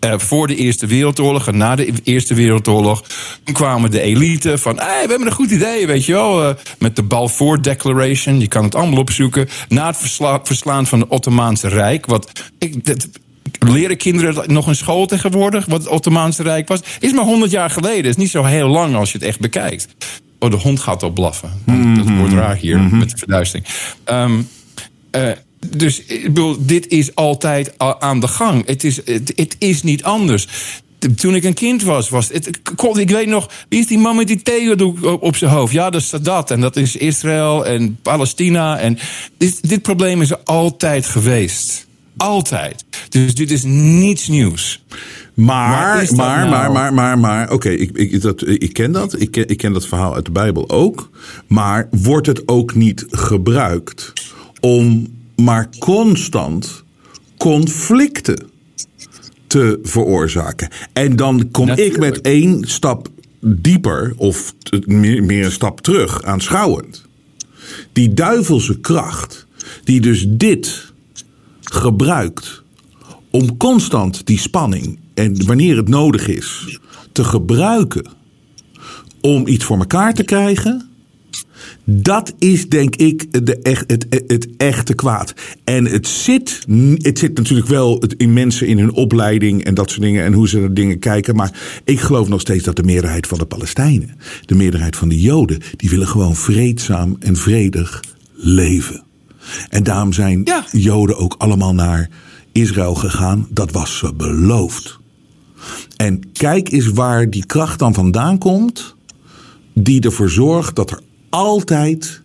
eh, 0.00 0.14
voor 0.18 0.46
de 0.46 0.56
Eerste 0.56 0.86
Wereldoorlog 0.86 1.46
en 1.46 1.56
na 1.56 1.74
de 1.76 1.92
Eerste 2.04 2.34
Wereldoorlog, 2.34 3.04
toen 3.44 3.54
kwamen 3.54 3.90
de 3.90 4.00
elite 4.00 4.58
van, 4.58 4.78
hey, 4.78 5.02
we 5.02 5.08
hebben 5.08 5.26
een 5.26 5.34
goed 5.34 5.50
idee, 5.50 5.86
weet 5.86 6.04
je 6.04 6.12
wel, 6.12 6.48
eh, 6.48 6.54
met 6.78 6.96
de 6.96 7.02
Balfour 7.02 7.62
Declaration, 7.62 8.40
je 8.40 8.48
kan 8.48 8.64
het 8.64 8.74
allemaal 8.74 8.98
opzoeken, 8.98 9.48
na 9.68 9.86
het 9.86 9.96
versla- 9.96 10.40
verslaan 10.42 10.86
van 10.86 11.00
het 11.00 11.08
Ottomaanse 11.08 11.68
Rijk, 11.68 12.06
wat 12.06 12.32
ik, 12.58 12.84
dat, 12.84 13.08
leren 13.58 13.96
kinderen 13.96 14.52
nog 14.52 14.68
in 14.68 14.76
school 14.76 15.06
tegenwoordig, 15.06 15.66
wat 15.66 15.80
het 15.80 15.88
Ottomaanse 15.88 16.42
Rijk 16.42 16.68
was, 16.68 16.80
is 17.00 17.12
maar 17.12 17.24
100 17.24 17.50
jaar 17.50 17.70
geleden, 17.70 18.10
is 18.10 18.16
niet 18.16 18.30
zo 18.30 18.44
heel 18.44 18.68
lang 18.68 18.94
als 18.94 19.12
je 19.12 19.18
het 19.18 19.26
echt 19.26 19.40
bekijkt. 19.40 19.88
Oh, 20.38 20.50
de 20.50 20.56
hond 20.56 20.80
gaat 20.80 21.02
al 21.02 21.10
blaffen. 21.10 21.50
Dat 21.96 22.16
wordt 22.16 22.32
raar 22.32 22.56
hier 22.56 22.80
met 22.80 23.10
de 23.10 23.16
verduistering. 23.16 23.66
Eh, 25.10 25.30
dus 25.68 26.02
ik 26.04 26.22
bedoel, 26.22 26.56
dit 26.60 26.88
is 26.88 27.14
altijd 27.14 27.78
aan 27.78 28.20
de 28.20 28.28
gang. 28.28 28.66
Het 28.66 28.84
is, 28.84 28.96
het, 29.04 29.32
het 29.36 29.56
is 29.58 29.82
niet 29.82 30.02
anders. 30.02 30.48
Toen 31.16 31.34
ik 31.34 31.44
een 31.44 31.54
kind 31.54 31.82
was, 31.82 32.08
was 32.08 32.28
het, 32.28 32.50
God, 32.76 32.98
ik 32.98 33.10
weet 33.10 33.26
nog, 33.26 33.50
wie 33.68 33.80
is 33.80 33.86
die 33.86 33.98
man 33.98 34.16
met 34.16 34.26
die 34.26 34.42
theodoek 34.42 35.04
op, 35.04 35.22
op 35.22 35.36
zijn 35.36 35.50
hoofd? 35.50 35.72
Ja, 35.72 35.90
dat 35.90 36.00
is 36.00 36.08
Sadat. 36.08 36.50
En 36.50 36.60
dat 36.60 36.76
is 36.76 36.96
Israël 36.96 37.66
en 37.66 37.98
Palestina. 38.02 38.78
En 38.78 38.98
dit, 39.38 39.68
dit 39.68 39.82
probleem 39.82 40.22
is 40.22 40.30
er 40.30 40.40
altijd 40.44 41.06
geweest. 41.06 41.86
Altijd. 42.16 42.84
Dus 43.08 43.34
dit 43.34 43.50
is 43.50 43.62
niets 43.64 44.28
nieuws. 44.28 44.84
Maar, 45.34 46.06
maar, 46.14 46.48
nou- 46.48 46.50
maar, 46.50 46.72
maar, 46.72 46.94
maar, 46.94 47.18
maar, 47.18 47.50
oké, 47.50 47.70
ik, 47.70 47.90
ik, 47.96 48.20
dat, 48.20 48.48
ik 48.48 48.72
ken 48.72 48.92
dat. 48.92 49.20
Ik 49.20 49.30
ken, 49.30 49.48
ik 49.48 49.56
ken 49.56 49.72
dat 49.72 49.86
verhaal 49.86 50.14
uit 50.14 50.24
de 50.24 50.30
Bijbel 50.30 50.70
ook. 50.70 51.10
Maar 51.46 51.88
wordt 51.90 52.26
het 52.26 52.48
ook 52.48 52.74
niet 52.74 53.04
gebruikt 53.08 54.12
om 54.60 55.06
maar 55.44 55.68
constant 55.78 56.84
conflicten 57.36 58.46
te 59.46 59.78
veroorzaken? 59.82 60.68
En 60.92 61.16
dan 61.16 61.50
kom 61.50 61.68
ik 61.68 61.98
met 61.98 62.20
één 62.20 62.64
stap 62.68 63.08
dieper 63.40 64.12
of 64.16 64.54
meer, 64.84 65.24
meer 65.24 65.44
een 65.44 65.52
stap 65.52 65.80
terug 65.80 66.22
aanschouwend. 66.22 67.04
Die 67.92 68.14
duivelse 68.14 68.80
kracht, 68.80 69.46
die 69.84 70.00
dus 70.00 70.24
dit 70.28 70.92
gebruikt 71.60 72.62
om 73.30 73.56
constant 73.56 74.26
die 74.26 74.38
spanning 74.38 74.98
en 75.14 75.46
wanneer 75.46 75.76
het 75.76 75.88
nodig 75.88 76.28
is 76.28 76.78
te 77.12 77.24
gebruiken 77.24 78.06
om 79.20 79.46
iets 79.46 79.64
voor 79.64 79.78
elkaar 79.78 80.14
te 80.14 80.24
krijgen. 80.24 80.90
Dat 81.84 82.34
is 82.38 82.68
denk 82.68 82.96
ik 82.96 83.44
de 83.44 83.58
echt, 83.58 83.90
het, 83.90 84.06
het 84.26 84.48
echte 84.56 84.94
kwaad. 84.94 85.34
En 85.64 85.84
het 85.84 86.06
zit, 86.06 86.64
het 86.96 87.18
zit 87.18 87.36
natuurlijk 87.36 87.68
wel 87.68 88.02
in 88.16 88.32
mensen 88.32 88.66
in 88.66 88.78
hun 88.78 88.92
opleiding 88.92 89.64
en 89.64 89.74
dat 89.74 89.90
soort 89.90 90.02
dingen 90.02 90.24
en 90.24 90.32
hoe 90.32 90.48
ze 90.48 90.58
naar 90.58 90.74
dingen 90.74 90.98
kijken. 90.98 91.36
Maar 91.36 91.80
ik 91.84 92.00
geloof 92.00 92.28
nog 92.28 92.40
steeds 92.40 92.64
dat 92.64 92.76
de 92.76 92.82
meerderheid 92.82 93.26
van 93.26 93.38
de 93.38 93.46
Palestijnen, 93.46 94.16
de 94.46 94.54
meerderheid 94.54 94.96
van 94.96 95.08
de 95.08 95.20
Joden, 95.20 95.60
die 95.76 95.90
willen 95.90 96.08
gewoon 96.08 96.36
vreedzaam 96.36 97.16
en 97.20 97.36
vredig 97.36 98.00
leven. 98.32 99.02
En 99.68 99.82
daarom 99.82 100.12
zijn 100.12 100.40
Ja. 100.44 100.64
Joden 100.70 101.16
ook 101.16 101.34
allemaal 101.38 101.74
naar 101.74 102.08
Israël 102.52 102.94
gegaan. 102.94 103.46
Dat 103.50 103.72
was 103.72 103.98
ze 103.98 104.14
beloofd. 104.14 104.98
En 105.96 106.32
kijk 106.32 106.72
eens 106.72 106.86
waar 106.86 107.30
die 107.30 107.46
kracht 107.46 107.78
dan 107.78 107.94
vandaan 107.94 108.38
komt. 108.38 108.94
Die 109.74 110.00
ervoor 110.00 110.30
zorgt 110.30 110.76
dat 110.76 110.90
er 110.90 111.00
altijd 111.32 112.20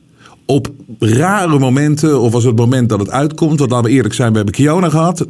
op 0.46 0.68
rare 1.00 1.60
momenten, 1.60 2.22
of 2.22 2.32
was 2.32 2.44
het 2.44 2.56
moment 2.56 2.90
dat 2.90 3.00
het 3.00 3.10
uitkomt, 3.10 3.60
want 3.60 3.72
laten 3.72 3.90
we 3.90 3.96
eerlijk 3.96 4.14
zijn, 4.14 4.30
we 4.30 4.36
hebben 4.36 4.54
Kiona 4.54 4.90
gehad. 4.90 5.26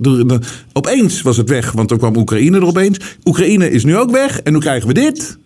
Opeens 0.73 1.21
was 1.21 1.37
het 1.37 1.49
weg, 1.49 1.71
want 1.71 1.87
toen 1.87 1.97
kwam 1.97 2.15
Oekraïne 2.15 2.57
er 2.57 2.65
opeens. 2.65 2.97
Oekraïne 3.25 3.69
is 3.71 3.83
nu 3.83 3.97
ook 3.97 4.11
weg 4.11 4.39
en 4.41 4.53
nu 4.53 4.59
krijgen 4.59 4.87
we 4.87 4.93
dit. 4.93 5.37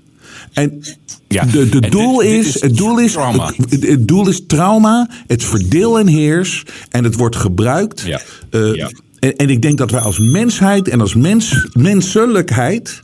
En 0.54 0.84
Ja, 1.28 1.46
de, 1.46 1.70
de 1.70 1.80
en 1.80 1.90
doel 1.90 2.18
dit- 2.18 2.30
dit 2.30 2.46
is, 2.46 2.56
is 2.56 2.62
het 2.62 2.78
doel 2.78 3.00
is, 3.00 3.12
trauma. 3.12 3.54
het, 3.70 3.88
het 3.88 4.08
doel 4.08 4.28
is 4.30 4.44
trauma, 4.48 5.10
het 5.28 5.44
verdeel 5.44 6.00
en 6.00 6.08
heers 6.08 6.64
en 6.90 7.04
het 7.04 7.16
wordt 7.16 7.36
gebruikt. 7.36 8.02
Ja. 8.02 8.22
Eh, 8.50 8.74
Ja. 8.74 8.90
en, 9.20 9.36
en 9.36 9.50
ik 9.50 9.62
denk 9.62 9.78
dat 9.78 9.92
wij 9.92 10.02
als 10.02 10.20
mensheid 10.20 10.88
en 10.88 11.02
als 11.02 11.16
mens, 11.16 11.68
menselijkheid, 11.74 13.00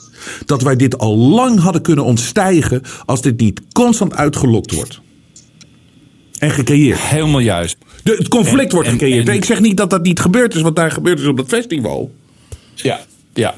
dat 0.46 0.62
wij 0.62 0.76
dit 0.76 0.98
al 0.98 1.18
lang 1.18 1.60
hadden 1.60 1.82
kunnen 1.82 2.04
ontstijgen 2.06 2.82
als 3.06 3.22
dit 3.22 3.40
niet 3.40 3.62
constant 3.72 4.16
uitgelokt 4.16 4.72
wordt. 4.76 5.02
En 6.38 6.52
gecreëerd. 6.52 7.00
Helemaal 7.00 7.40
juist. 7.40 7.78
De, 8.04 8.16
het 8.18 8.28
conflict 8.28 8.70
En- 8.70 8.74
wordt 8.76 8.90
gecreëerd. 8.90 9.28
en- 9.28 9.34
ik 9.36 9.46
zeg 9.46 9.60
niet 9.60 9.78
dat 9.78 9.90
dat 9.90 10.04
niet 10.04 10.20
gebeurd 10.20 10.56
is, 10.56 10.62
wat 10.62 10.76
daar 10.76 10.92
gebeurd 10.92 11.20
is 11.20 11.26
op 11.26 11.38
dat 11.38 11.48
festival. 11.48 12.16
Ja, 12.76 13.00
ja. 13.34 13.56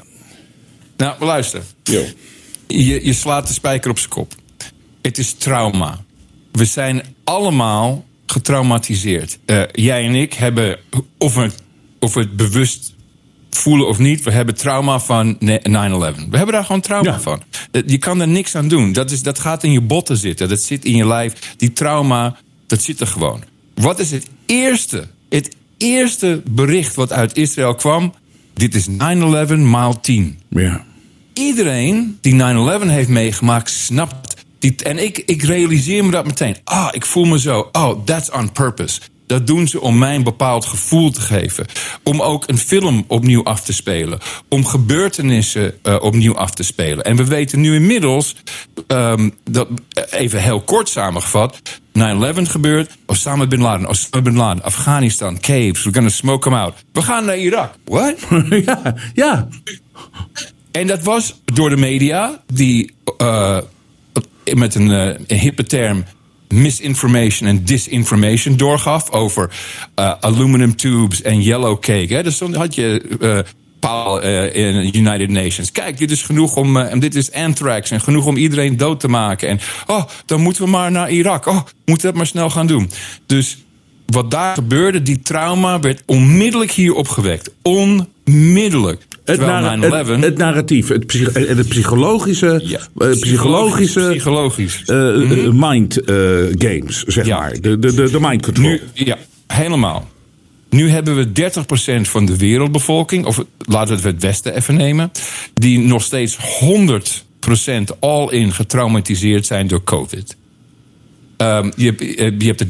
Nou, 0.96 1.24
luister. 1.24 1.62
Je, 2.66 3.00
je 3.02 3.12
slaat 3.12 3.46
de 3.46 3.52
spijker 3.52 3.90
op 3.90 3.98
zijn 3.98 4.10
kop. 4.10 4.34
Het 5.02 5.18
is 5.18 5.32
trauma. 5.32 6.04
We 6.52 6.64
zijn 6.64 7.02
allemaal 7.24 8.04
getraumatiseerd. 8.26 9.38
Eh, 9.46 9.62
jij 9.72 10.04
en 10.06 10.14
ik 10.14 10.32
hebben, 10.34 10.78
of 11.18 11.34
we, 11.34 11.50
of 11.98 12.14
we 12.14 12.20
het 12.20 12.36
bewust 12.36 12.94
voelen 13.50 13.88
of 13.88 13.98
niet, 13.98 14.22
we 14.22 14.30
hebben 14.30 14.54
trauma 14.54 14.98
van 15.00 15.36
ne- 15.38 15.60
9-11. 15.62 16.28
We 16.30 16.36
hebben 16.36 16.54
daar 16.54 16.64
gewoon 16.64 16.80
trauma 16.80 17.10
Ja. 17.10 17.20
van. 17.20 17.42
Je 17.86 17.98
kan 17.98 18.20
er 18.20 18.28
niks 18.28 18.54
aan 18.54 18.68
doen. 18.68 18.92
Dat, 18.92 19.10
is, 19.10 19.22
dat 19.22 19.38
gaat 19.38 19.64
in 19.64 19.72
je 19.72 19.80
botten 19.80 20.16
zitten. 20.16 20.48
Dat 20.48 20.62
zit 20.62 20.84
in 20.84 20.96
je 20.96 21.06
lijf. 21.06 21.54
Die 21.56 21.72
trauma, 21.72 22.36
dat 22.70 22.82
zit 22.82 23.00
er 23.00 23.06
gewoon. 23.06 23.42
Wat 23.74 23.98
is 23.98 24.10
het 24.10 24.26
eerste, 24.46 25.08
het 25.28 25.56
eerste 25.76 26.42
bericht 26.50 26.94
wat 26.94 27.12
uit 27.12 27.36
Israël 27.36 27.74
kwam? 27.74 28.14
Dit 28.54 28.74
is 28.74 28.86
9-11 28.88 28.92
maal 29.58 30.00
10 30.00 30.38
Ja. 30.48 30.84
iedereen 31.32 32.18
die 32.20 32.34
9-11 32.34 32.88
heeft 32.88 33.08
meegemaakt, 33.08 33.70
snapt. 33.70 34.34
Die, 34.58 34.74
en 34.76 34.98
ik, 35.04 35.18
ik 35.18 35.42
realiseer 35.42 36.04
me 36.04 36.10
dat 36.10 36.26
meteen. 36.26 36.56
Ah, 36.64 36.88
ik 36.92 37.06
voel 37.06 37.24
me 37.24 37.38
zo. 37.38 37.68
Oh, 37.72 38.04
that's 38.04 38.30
on 38.30 38.52
purpose. 38.52 39.00
Dat 39.30 39.46
doen 39.46 39.68
ze 39.68 39.80
om 39.80 39.98
mij 39.98 40.14
een 40.14 40.22
bepaald 40.22 40.64
gevoel 40.64 41.10
te 41.10 41.20
geven. 41.20 41.66
Om 42.02 42.22
ook 42.22 42.48
een 42.48 42.58
film 42.58 43.04
opnieuw 43.06 43.44
af 43.44 43.60
te 43.60 43.72
spelen. 43.72 44.18
Om 44.48 44.66
gebeurtenissen 44.66 45.74
eh, 45.82 45.96
opnieuw 46.00 46.36
af 46.36 46.50
te 46.50 46.62
spelen. 46.62 47.04
En 47.04 47.16
we 47.16 47.24
weten 47.24 47.60
nu 47.60 47.74
inmiddels, 47.74 48.36
ehm, 48.86 49.30
dat, 49.50 49.68
even 50.10 50.42
heel 50.42 50.60
kort 50.60 50.88
samengevat... 50.88 51.60
9-11 51.98 52.02
gebeurt, 52.42 52.96
Osama 53.06 53.46
Bin 53.46 53.60
Laden, 53.60 53.88
Osama 53.88 54.22
Bin 54.22 54.36
Laden, 54.36 54.62
Afghanistan, 54.62 55.40
caves, 55.40 55.82
we're 55.82 55.92
gonna 55.92 56.08
smoke 56.08 56.48
them 56.48 56.58
out. 56.58 56.74
We 56.92 57.02
gaan 57.02 57.24
naar 57.24 57.38
Irak. 57.38 57.74
What? 57.84 58.16
ja, 58.66 58.94
ja. 59.14 59.48
En 60.70 60.86
dat 60.86 61.02
was 61.02 61.40
door 61.44 61.68
de 61.68 61.76
media, 61.76 62.42
die 62.52 62.94
eh, 63.16 63.58
met 64.54 64.74
een, 64.74 64.90
eh, 64.90 65.06
een 65.26 65.38
hippe 65.38 65.62
term 65.62 66.04
misinformation 66.54 67.48
en 67.48 67.64
disinformation 67.64 68.56
doorgaf 68.56 69.10
over 69.10 69.50
eh, 69.94 70.12
aluminum 70.20 70.76
tubes 70.76 71.22
en 71.22 71.42
yellow 71.42 71.80
cake. 71.80 72.14
Hè. 72.14 72.22
Dus 72.22 72.38
dan 72.38 72.54
had 72.54 72.74
je 72.74 73.02
eh 73.20 73.38
Paul 73.80 74.20
eh, 74.22 74.54
in 74.54 74.96
United 74.96 75.28
Nations. 75.28 75.72
Kijk, 75.72 75.98
dit 75.98 76.10
is 76.10 76.22
genoeg 76.22 76.56
om. 76.56 76.98
dit 77.00 77.14
is 77.14 77.32
anthrax 77.32 77.90
en 77.90 78.00
genoeg 78.00 78.26
om 78.26 78.36
iedereen 78.36 78.76
dood 78.76 79.00
te 79.00 79.08
maken. 79.08 79.48
En 79.48 79.60
oh, 79.86 80.04
dan 80.26 80.40
moeten 80.40 80.64
we 80.64 80.70
maar 80.70 80.90
naar 80.90 81.10
Irak. 81.10 81.46
Oh, 81.46 81.56
we 81.56 81.70
moeten 81.84 82.06
dat 82.06 82.16
maar 82.16 82.26
snel 82.26 82.50
gaan 82.50 82.66
doen. 82.66 82.90
Dus 83.26 83.58
wat 84.06 84.30
daar 84.30 84.54
gebeurde, 84.54 85.02
die 85.02 85.20
trauma 85.20 85.80
werd 85.80 86.02
onmiddellijk 86.06 86.70
hier 86.70 86.94
opgewekt. 86.94 87.50
Onmiddellijk. 87.62 89.06
Het, 89.24 89.36
Terwijl 89.38 89.60
narra- 89.76 90.04
9/11 90.04 90.08
het, 90.10 90.22
het 90.24 90.36
narratief, 90.38 90.88
het, 90.88 91.06
psych- 91.06 91.32
eh, 91.32 91.56
het 91.56 91.68
psychologische, 91.68 92.60
Ja, 92.64 92.78
eh, 92.98 93.10
psychologische 93.10 94.08
Psychologisch. 94.10 94.82
eh, 94.86 95.46
eh, 95.46 95.52
mind 95.52 96.00
games, 96.58 97.02
zeg 97.06 97.26
Ja. 97.26 97.38
maar. 97.38 97.52
De, 97.60 97.78
de, 97.78 97.94
de, 97.94 98.10
de 98.10 98.20
mind 98.20 98.42
control. 98.42 98.66
Nu, 98.68 98.80
ja, 98.94 99.16
helemaal. 99.46 100.08
Nu 100.70 100.88
hebben 100.90 101.16
we 101.16 101.32
30% 101.32 102.08
van 102.08 102.24
de 102.26 102.36
wereldbevolking, 102.36 103.24
of 103.26 103.44
laten 103.58 104.00
we 104.00 104.08
het 104.08 104.22
Westen 104.22 104.54
even 104.56 104.74
nemen, 104.76 105.10
die 105.54 105.78
nog 105.78 106.02
steeds 106.02 106.36
100% 106.60 107.96
all-in 108.00 108.52
getraumatiseerd 108.52 109.46
zijn 109.46 109.66
door 109.66 109.84
COVID. 109.84 110.36
Ehm, 111.36 111.70
je, 111.76 111.84
hebt, 111.86 112.00
je 112.42 112.46
hebt 112.54 112.58
de 112.58 112.68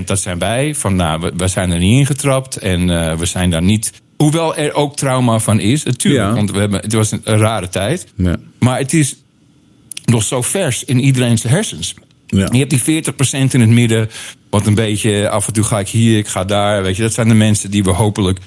30%, 0.00 0.06
dat 0.06 0.20
zijn 0.20 0.38
wij, 0.38 0.74
van 0.74 0.96
nou, 0.96 1.20
we, 1.20 1.32
we 1.36 1.48
zijn 1.48 1.70
er 1.70 1.78
niet 1.78 1.98
ingetrapt 1.98 2.56
en 2.56 2.86
we 3.18 3.26
zijn 3.26 3.50
daar 3.50 3.62
niet. 3.62 3.92
Hoewel 4.18 4.56
er 4.56 4.74
ook 4.74 4.96
trauma 4.96 5.38
van 5.38 5.60
is, 5.60 5.82
natuurlijk, 5.82 6.24
Ja. 6.24 6.34
want 6.34 6.50
we 6.50 6.58
hebben, 6.58 6.80
het 6.80 6.92
was 6.92 7.10
een, 7.10 7.20
een 7.24 7.38
rare 7.38 7.68
tijd. 7.68 8.06
Ja. 8.16 8.36
Maar 8.58 8.78
het 8.78 8.92
is 8.92 9.16
nog 10.04 10.22
zo 10.22 10.42
vers 10.42 10.84
in 10.84 11.00
iedereen's 11.00 11.42
hersens. 11.42 11.94
Ja. 12.26 12.48
Je 12.52 12.58
hebt 12.58 12.70
die 12.70 13.02
40% 13.02 13.52
in 13.52 13.60
het 13.60 13.68
midden, 13.68 14.10
wat 14.50 14.66
een 14.66 14.74
beetje 14.74 15.28
af 15.28 15.46
en 15.46 15.52
toe 15.52 15.64
ga 15.64 15.78
ik 15.78 15.88
hier, 15.88 16.18
ik 16.18 16.28
ga 16.28 16.44
daar. 16.44 16.82
Weet 16.82 16.96
je, 16.96 17.02
dat 17.02 17.12
zijn 17.14 17.28
de 17.28 17.34
mensen 17.34 17.70
die 17.70 17.82
we 17.84 17.90
hopelijk 17.90 18.38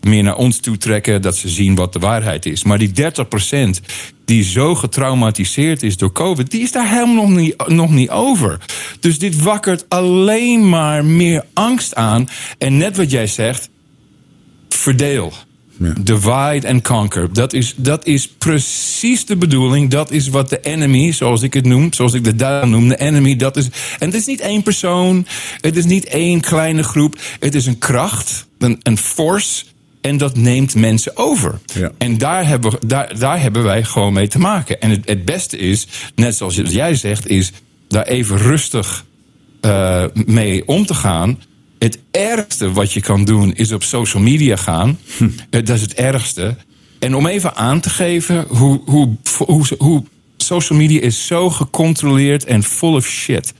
meer 0.00 0.22
naar 0.22 0.36
ons 0.36 0.58
toe 0.60 0.76
trekken, 0.76 1.22
dat 1.22 1.36
ze 1.36 1.48
zien 1.48 1.74
wat 1.74 1.92
de 1.92 1.98
waarheid 1.98 2.46
is. 2.46 2.64
Maar 2.64 2.78
die 2.78 2.92
30% 2.92 3.80
die 4.24 4.44
zo 4.44 4.74
getraumatiseerd 4.74 5.82
is 5.82 5.96
door 5.96 6.12
COVID, 6.12 6.50
die 6.50 6.62
is 6.62 6.72
daar 6.72 6.88
helemaal 6.88 7.14
nog 7.28 7.36
niet, 7.36 7.66
nog 7.68 7.90
niet 7.90 8.10
over. 8.10 8.58
Dus 9.00 9.18
dit 9.18 9.42
wakkert 9.42 9.84
alleen 9.88 10.68
maar 10.68 11.04
meer 11.04 11.44
angst 11.54 11.94
aan. 11.94 12.28
En 12.58 12.76
net 12.76 12.96
wat 12.96 13.10
jij 13.10 13.26
zegt, 13.26 13.68
verdeel. 14.68 15.32
Ja. 15.80 15.92
Divide 16.00 16.68
and 16.68 16.82
conquer. 16.82 17.32
Dat 17.32 17.52
is, 17.52 17.74
dat 17.76 18.06
is 18.06 18.28
precies 18.28 19.26
de 19.26 19.36
bedoeling. 19.36 19.90
Dat 19.90 20.10
is 20.10 20.28
wat 20.28 20.48
de 20.48 20.60
enemy, 20.60 21.12
zoals 21.12 21.42
ik 21.42 21.54
het 21.54 21.66
noem, 21.66 21.92
zoals 21.92 22.12
ik 22.12 22.24
de 22.24 22.36
duivel 22.36 22.68
noem, 22.68 22.88
de 22.88 22.96
enemy, 22.98 23.36
dat 23.36 23.56
is. 23.56 23.64
En 23.98 24.06
het 24.06 24.14
is 24.14 24.26
niet 24.26 24.40
één 24.40 24.62
persoon, 24.62 25.26
het 25.60 25.76
is 25.76 25.84
niet 25.84 26.04
één 26.04 26.40
kleine 26.40 26.82
groep. 26.82 27.18
Het 27.40 27.54
is 27.54 27.66
een 27.66 27.78
kracht, 27.78 28.46
een, 28.58 28.80
een 28.82 28.98
force. 28.98 29.64
En 30.00 30.16
dat 30.16 30.36
neemt 30.36 30.74
mensen 30.74 31.16
over. 31.16 31.58
Ja. 31.74 31.90
En 31.98 32.18
daar 32.18 32.46
hebben, 32.46 32.70
we- 32.70 32.86
daar, 32.86 33.18
daar 33.18 33.40
hebben 33.40 33.62
wij 33.62 33.84
gewoon 33.84 34.12
mee 34.12 34.28
te 34.28 34.38
maken. 34.38 34.80
En 34.80 34.90
het, 34.90 35.02
het 35.08 35.24
beste 35.24 35.58
is, 35.58 35.86
net 36.14 36.36
zoals 36.36 36.54
jij 36.64 36.94
zegt, 36.94 37.26
is 37.26 37.52
daar 37.88 38.06
even 38.06 38.36
rustig 38.38 39.04
eh, 39.60 40.04
mee 40.26 40.66
om 40.68 40.86
te 40.86 40.94
gaan. 40.94 41.38
Het 41.78 41.98
ergste 42.10 42.72
wat 42.72 42.92
je 42.92 43.00
kan 43.00 43.24
doen 43.24 43.54
is 43.54 43.72
op 43.72 43.82
social 43.82 44.22
media 44.22 44.56
gaan. 44.56 44.98
Eh, 45.50 45.64
Dat 45.64 45.76
is 45.76 45.80
het 45.80 45.94
ergste. 45.94 46.56
En 46.98 47.14
om 47.14 47.26
even 47.26 47.54
aan 47.56 47.80
te 47.80 47.90
geven 47.90 48.44
hoe, 48.48 48.80
hoe, 48.84 49.16
hoe, 49.46 49.64
hoe 49.78 50.04
social 50.36 50.78
media 50.78 51.00
is 51.00 51.26
zo 51.26 51.50
gecontroleerd 51.50 52.44
en 52.44 52.62
full 52.62 52.94
of 52.94 53.06
shit. 53.06 53.54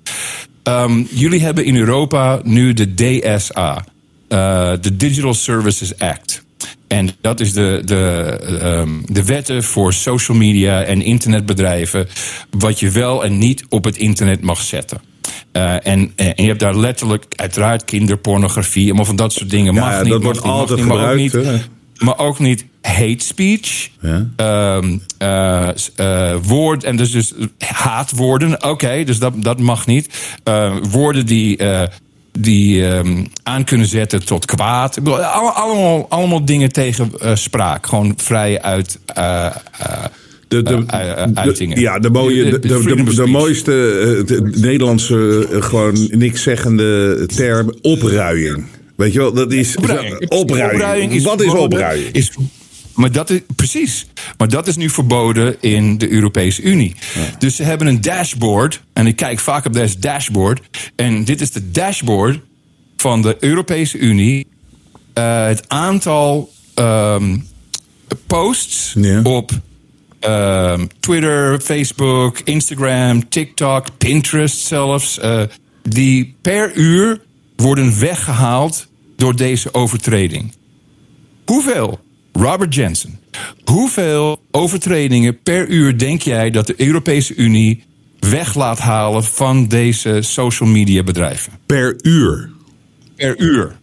Ehm, 0.63 1.03
jullie 1.11 1.41
hebben 1.41 1.65
in 1.65 1.77
Europa 1.77 2.41
nu 2.43 2.73
de 2.73 2.95
DSA, 2.95 3.85
eh, 4.29 4.73
de 4.81 4.97
Digital 4.97 5.35
Services 5.35 5.99
Act. 5.99 6.47
En 6.87 7.11
dat 7.21 7.41
is 7.41 7.53
de, 7.53 7.83
de, 7.85 8.39
ehm, 8.61 8.91
de 9.07 9.25
wetten 9.25 9.65
voor 9.65 9.93
social 9.93 10.37
media 10.37 10.83
en 10.83 11.03
internetbedrijven. 11.03 12.09
wat 12.51 12.81
je 12.81 12.91
wel 12.91 13.25
en 13.25 13.39
niet 13.39 13.65
op 13.69 13.85
het 13.85 13.97
internet 13.97 14.41
mag 14.41 14.61
zetten. 14.61 15.01
Eh, 15.53 15.87
en, 15.87 16.13
en 16.17 16.33
je 16.37 16.47
hebt 16.47 16.61
daar 16.61 16.77
letterlijk, 16.77 17.25
uiteraard, 17.37 17.85
kinderpornografie, 17.85 18.87
allemaal 18.87 19.05
van 19.05 19.17
dat 19.17 19.33
soort 19.33 19.51
dingen. 19.51 19.75
Ja, 19.75 19.81
mag 19.81 19.91
ja, 19.93 20.01
niet, 20.03 20.09
dat 20.13 20.23
mag 20.23 20.25
wordt 20.33 20.45
niet, 20.45 20.53
altijd 20.55 20.79
niet, 20.79 20.89
maar 20.89 20.97
ook 20.97 21.03
gebruikt, 21.19 21.35
niet- 21.53 21.69
maar 21.99 22.19
ook 22.19 22.39
niet 22.39 22.65
hate 22.83 23.15
speech. 23.25 23.89
Ja. 24.01 24.29
Ehm, 24.37 24.99
eh, 25.19 25.69
eh, 25.97 26.37
woord, 26.43 26.85
en 26.85 26.97
dus, 26.97 27.11
dus 27.11 27.33
haatwoorden, 27.59 28.65
oké, 28.65 29.05
dus 29.05 29.19
dat, 29.19 29.33
dat 29.37 29.59
mag 29.61 29.87
niet. 29.87 30.37
Eh, 30.45 30.77
woorden 30.91 31.27
die 31.27 31.57
eh, 31.57 31.83
die 32.39 32.89
ehm, 32.89 33.25
aan 33.43 33.65
kunnen 33.65 33.87
zetten 33.87 34.25
tot 34.25 34.45
kwaad. 34.45 34.97
Ik 34.97 35.03
bedoel, 35.03 35.19
alle- 35.25 35.51
allemaal, 35.51 36.07
allemaal 36.09 36.45
dingen 36.45 36.73
tegen 36.73 37.11
eh, 37.21 37.35
spraak. 37.35 37.87
Gewoon 37.87 38.13
vrij 38.17 38.63
uit. 38.63 38.99
eh, 39.07 39.47
eh, 39.47 39.53
De, 40.49 40.63
de, 40.63 40.85
eh, 40.87 41.45
de- 41.45 41.81
ja, 41.81 41.99
de, 41.99 42.11
mooie, 42.11 42.45
de, 42.51 42.59
de, 43.15 43.27
mooiste 43.27 43.73
eh, 44.21 44.27
de 44.27 44.51
Nederlandse, 44.61 45.49
eh, 45.53 45.63
gewoon 45.63 46.09
niks 46.11 46.43
zeggende 46.43 47.27
term, 47.27 47.75
opruiing. 47.83 48.65
Weet 48.97 49.13
je 49.13 49.19
wel, 49.19 49.33
dat 49.33 49.53
is 49.53 49.77
Opruiing. 49.77 50.29
opruiing. 50.29 51.13
is 51.13 51.23
Wat 51.23 51.41
is 51.43 51.53
opruiing? 51.53 52.11
Is, 52.13 52.31
maar 52.95 53.13
dat 53.13 53.31
is, 53.31 53.41
precies. 53.57 54.07
Maar 54.39 54.49
dat 54.49 54.67
is 54.67 54.77
nu 54.77 54.89
verboden 54.91 55.57
in 55.61 55.99
de 55.99 56.11
Europese 56.11 56.63
Unie. 56.63 56.95
Dus 57.39 57.57
ze 57.57 57.63
hebben 57.63 57.87
een 57.87 58.01
dashboard. 58.01 58.83
En 58.93 59.07
ik 59.07 59.17
kijk 59.17 59.39
vaak 59.39 59.65
op 59.65 59.73
deze 59.73 59.99
dashboard. 59.99 60.61
En 60.97 61.25
dit 61.25 61.41
is 61.41 61.51
de 61.51 61.71
dashboard 61.71 62.39
van 62.97 63.23
de 63.23 63.37
Europese 63.41 63.99
Unie. 63.99 64.47
Eh, 65.13 65.47
het 65.47 65.65
aantal 65.69 66.53
ehm, 66.75 67.37
posts 68.27 68.95
Ja. 69.01 69.21
op 69.23 69.51
Twitter, 71.01 71.61
Facebook, 71.61 72.39
Instagram, 72.45 73.29
TikTok, 73.29 73.87
Pinterest 73.99 74.59
zelfs. 74.59 75.19
eh, 75.19 75.43
die 75.83 76.35
per 76.43 76.75
uur 76.75 77.21
worden 77.57 78.01
weggehaald 78.01 78.89
door 79.17 79.37
deze 79.37 79.75
overtreding. 79.75 80.53
Hoeveel, 81.45 82.01
Robert 82.33 82.75
Jensen, 82.75 83.21
hoeveel 83.65 84.41
overtredingen 84.51 85.43
per 85.43 85.69
uur 85.69 85.99
denk 85.99 86.23
jij 86.23 86.51
dat 86.51 86.67
de 86.67 86.75
Europese 86.77 87.35
Unie 87.35 87.83
weg 88.21 88.55
laat 88.55 88.79
halen 88.79 89.25
van 89.25 89.69
deze 89.69 90.19
social 90.23 90.69
media 90.69 91.03
bedrijven? 91.03 91.53
Per 91.67 91.97
uur. 92.03 92.51
Per 93.17 93.39
uur. 93.41 93.77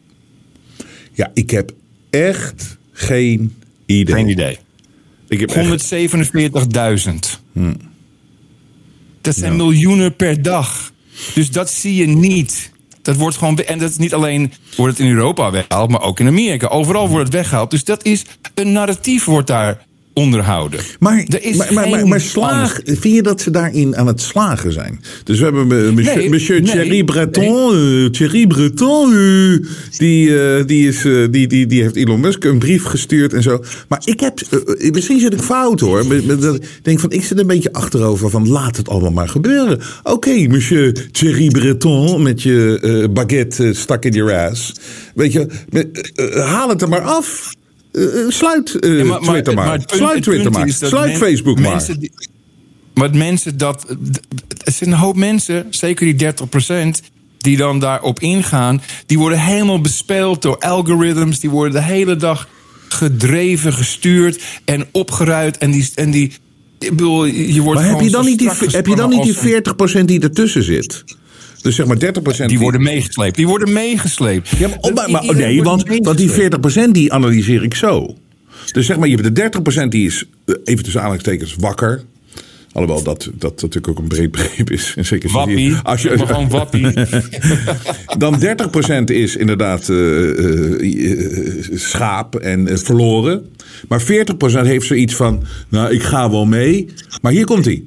Ja, 1.13 1.31
ik 1.33 1.49
heb 1.49 1.71
echt 2.09 2.77
geen 2.91 3.55
idee. 3.85 4.15
Geen 4.15 4.29
idee. 4.29 4.57
Ik 5.27 5.39
heb 5.39 5.49
echt- 5.51 5.67
147.000. 5.67 7.41
Dat 9.21 9.35
zijn 9.35 9.55
miljoenen 9.55 10.15
per 10.15 10.41
dag. 10.41 10.91
Dus 11.33 11.51
dat 11.51 11.69
zie 11.69 11.95
je 11.95 12.07
niet. 12.07 12.71
Dat 13.01 13.15
wordt 13.15 13.37
gewoon, 13.37 13.57
en 13.57 13.79
dat 13.79 13.89
is 13.89 13.97
niet 13.97 14.13
alleen 14.13 14.53
wordt 14.75 14.97
het 14.97 15.07
in 15.07 15.13
Europa 15.13 15.51
weggehaald, 15.51 15.89
maar 15.89 16.01
ook 16.01 16.19
in 16.19 16.27
Amerika. 16.27 16.67
Overal 16.67 17.09
wordt 17.09 17.25
het 17.25 17.33
weggehaald. 17.33 17.71
Dus 17.71 17.83
dat 17.83 18.05
is 18.05 18.25
een 18.53 18.71
narratief 18.71 19.25
wordt 19.25 19.47
daar 19.47 19.84
onderhouden. 20.15 20.79
Maar, 20.99 21.25
Er 21.27 21.43
is 21.43 21.57
maar, 21.57 21.89
maar, 21.89 22.07
maar, 22.07 22.21
slaag, 22.21 22.79
vind 22.85 23.15
je 23.15 23.21
dat 23.23 23.41
ze 23.41 23.51
daarin 23.51 23.95
aan 23.95 24.07
het 24.07 24.21
slagen 24.21 24.71
zijn? 24.73 25.01
Dus 25.23 25.39
we 25.39 25.43
hebben 25.43 25.85
eh, 25.87 25.93
monsieur, 25.93 26.17
Nee, 26.17 26.29
monsieur 26.29 26.61
nee, 26.61 26.71
Thierry 26.71 27.03
Breton. 27.03 27.73
eh, 28.03 28.09
Thierry 28.09 28.47
Breton, 28.47 29.13
eh, 29.13 29.67
die, 29.97 30.31
die, 30.65 30.87
is, 30.87 31.01
die, 31.31 31.47
die, 31.47 31.65
die 31.65 31.81
heeft 31.81 31.95
Elon 31.95 32.19
Musk 32.19 32.43
een 32.43 32.59
brief 32.59 32.83
gestuurd 32.83 33.33
en 33.33 33.43
zo. 33.43 33.63
Maar 33.87 34.01
ik 34.03 34.19
heb, 34.19 34.39
misschien 34.91 35.19
zit 35.19 35.33
ik 35.33 35.41
fout 35.41 35.79
hoor. 35.79 36.13
Ik 36.13 36.59
denk 36.81 36.99
van, 36.99 37.11
ik 37.11 37.23
zit 37.23 37.39
een 37.39 37.47
beetje 37.47 37.73
achterover 37.73 38.29
van 38.29 38.47
laat 38.49 38.77
het 38.77 38.89
allemaal 38.89 39.11
maar 39.11 39.29
gebeuren. 39.29 39.79
Oké, 40.03 40.47
monsieur 40.47 41.07
Thierry 41.11 41.47
Breton 41.47 42.21
met 42.21 42.41
je 42.41 43.09
baguette 43.13 43.73
stuck 43.73 44.05
in 44.05 44.11
your 44.13 44.49
ass. 44.49 44.73
Weet 45.15 45.31
je, 45.31 45.47
haal 46.45 46.69
het 46.69 46.81
er 46.81 46.89
maar 46.89 47.01
af. 47.01 47.53
Eh, 47.95 48.21
eh, 48.21 48.29
sluit 48.29 48.79
eh, 48.79 48.97
Ja, 48.97 49.03
maar- 49.03 49.19
maar- 49.21 49.29
Twitter 49.29 49.53
maar. 49.53 49.65
maar 49.65 49.73
het 49.77 49.85
punt- 49.87 49.99
sluit 49.99 50.23
Twitter 50.23 50.51
maar. 50.51 50.69
Sluit 50.69 51.09
men- 51.11 51.19
Facebook 51.19 51.59
maar. 51.59 51.85
die- 51.99 52.11
maar 52.93 53.15
mensen 53.15 53.57
dat. 53.57 53.85
Er 54.63 54.71
zijn 54.71 54.91
een 54.91 54.97
hoop 54.97 55.15
mensen, 55.15 55.65
zeker 55.69 56.05
die 56.05 56.15
30%, 56.15 57.01
die 57.37 57.57
dan 57.57 57.79
daarop 57.79 58.19
ingaan. 58.19 58.81
Die 59.05 59.17
worden 59.19 59.39
helemaal 59.39 59.81
bespeeld 59.81 60.41
door 60.41 60.57
algoritmes. 60.59 61.39
Die 61.39 61.49
worden 61.49 61.73
de 61.73 61.81
hele 61.81 62.15
dag 62.15 62.47
gedreven, 62.89 63.73
gestuurd 63.73 64.41
en 64.65 64.85
opgeruid. 64.91 65.57
En 65.57 65.71
die. 65.71 65.89
En 65.95 66.11
die 66.11 66.33
ik 66.79 66.89
bedoel, 66.89 67.25
je 67.25 67.61
wordt 67.61 67.79
Maar 67.79 67.89
heb 67.89 67.99
je, 68.01 68.09
dan 68.09 68.25
niet 68.25 68.39
die, 68.39 68.49
heb 68.49 68.87
je 68.87 68.95
dan 68.95 69.09
niet 69.09 69.23
die 69.23 69.33
als 69.33 69.43
een- 69.43 69.49
40% 69.49 70.07
die 70.07 70.19
ertussen 70.19 70.63
zit? 70.63 71.03
Dus 71.65 71.75
zeg 71.75 71.85
maar 71.85 71.97
30% 71.97 72.45
Die 72.45 72.59
worden 72.59 72.81
meegesleept. 72.81 73.35
Die 73.35 73.47
worden 73.47 73.73
meegesleept. 73.73 74.49
Ja, 74.49 74.67
maar, 74.67 74.77
oh, 74.81 74.93
maar, 74.93 75.09
maar- 75.11 75.21
oh, 75.21 75.27
Iedereen 75.27 75.47
nee, 75.55 75.63
want, 75.63 75.87
want 75.87 76.17
die 76.17 76.27
meegesleept. 76.27 76.87
40% 76.87 76.91
die 76.91 77.13
analyseer 77.13 77.63
ik 77.63 77.73
zo. 77.75 78.15
Dus 78.71 78.85
zeg 78.85 78.97
maar, 78.97 79.07
je 79.07 79.15
hebt 79.15 79.35
de 79.35 79.81
30% 79.85 79.87
die 79.91 80.05
is, 80.05 80.23
eh, 80.45 80.55
even 80.63 80.83
tussen 80.83 81.01
aanhalingstekens, 81.01 81.55
wakker. 81.59 82.03
Alhoewel 82.71 83.03
dat, 83.03 83.29
dat 83.37 83.61
natuurlijk 83.61 83.87
ook 83.87 83.97
een 83.99 84.07
breed 84.07 84.31
begrip 84.31 84.71
is. 84.71 84.93
En 84.95 85.05
zeker 85.15 85.23
als 85.33 85.33
je- 85.33 85.37
Wappie. 85.47 85.75
Als 85.83 86.01
je, 86.01 86.17
gewoon 86.17 86.49
wappie. 86.49 86.87
Dan 88.17 88.39
30% 88.39 89.03
is 89.11 89.35
inderdaad 89.35 89.89
eh, 89.89 90.29
eh, 90.79 91.55
schaap 91.73 92.35
en 92.35 92.79
verloren. 92.79 93.45
Maar 93.87 94.01
40% 94.01 94.05
heeft 94.65 94.85
zoiets 94.85 95.15
van, 95.15 95.43
nou 95.69 95.93
ik 95.93 96.03
ga 96.03 96.29
wel 96.31 96.45
mee. 96.45 96.87
Maar 97.21 97.31
hier 97.31 97.45
komt 97.45 97.65
hij. 97.65 97.83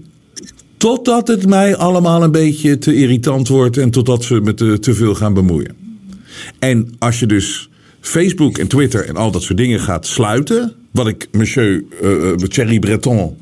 Totdat 0.79 1.29
het 1.29 1.47
mij 1.47 1.77
allemaal 1.77 2.23
een 2.23 2.31
beetje 2.33 2.79
te 2.79 2.95
irritant 2.95 3.49
wordt 3.49 3.77
en 3.77 3.91
totdat 3.91 4.25
ze 4.25 4.41
me 4.41 4.55
te, 4.55 4.79
te 4.79 4.95
veel 4.95 5.15
gaan 5.15 5.35
bemoeien. 5.35 5.77
En 6.59 6.95
als 6.99 7.21
je 7.21 7.27
dus 7.27 7.69
Facebook 8.01 8.59
en 8.59 8.67
Twitter 8.69 9.05
en 9.09 9.17
al 9.17 9.31
dat 9.31 9.43
soort 9.43 9.59
dingen 9.59 9.81
gaat 9.81 10.07
sluiten, 10.07 10.75
wat 10.91 11.07
ik 11.07 11.29
monsieur 11.33 11.85
eh, 12.03 12.33
Thierry 12.33 12.79
Breton 12.79 13.37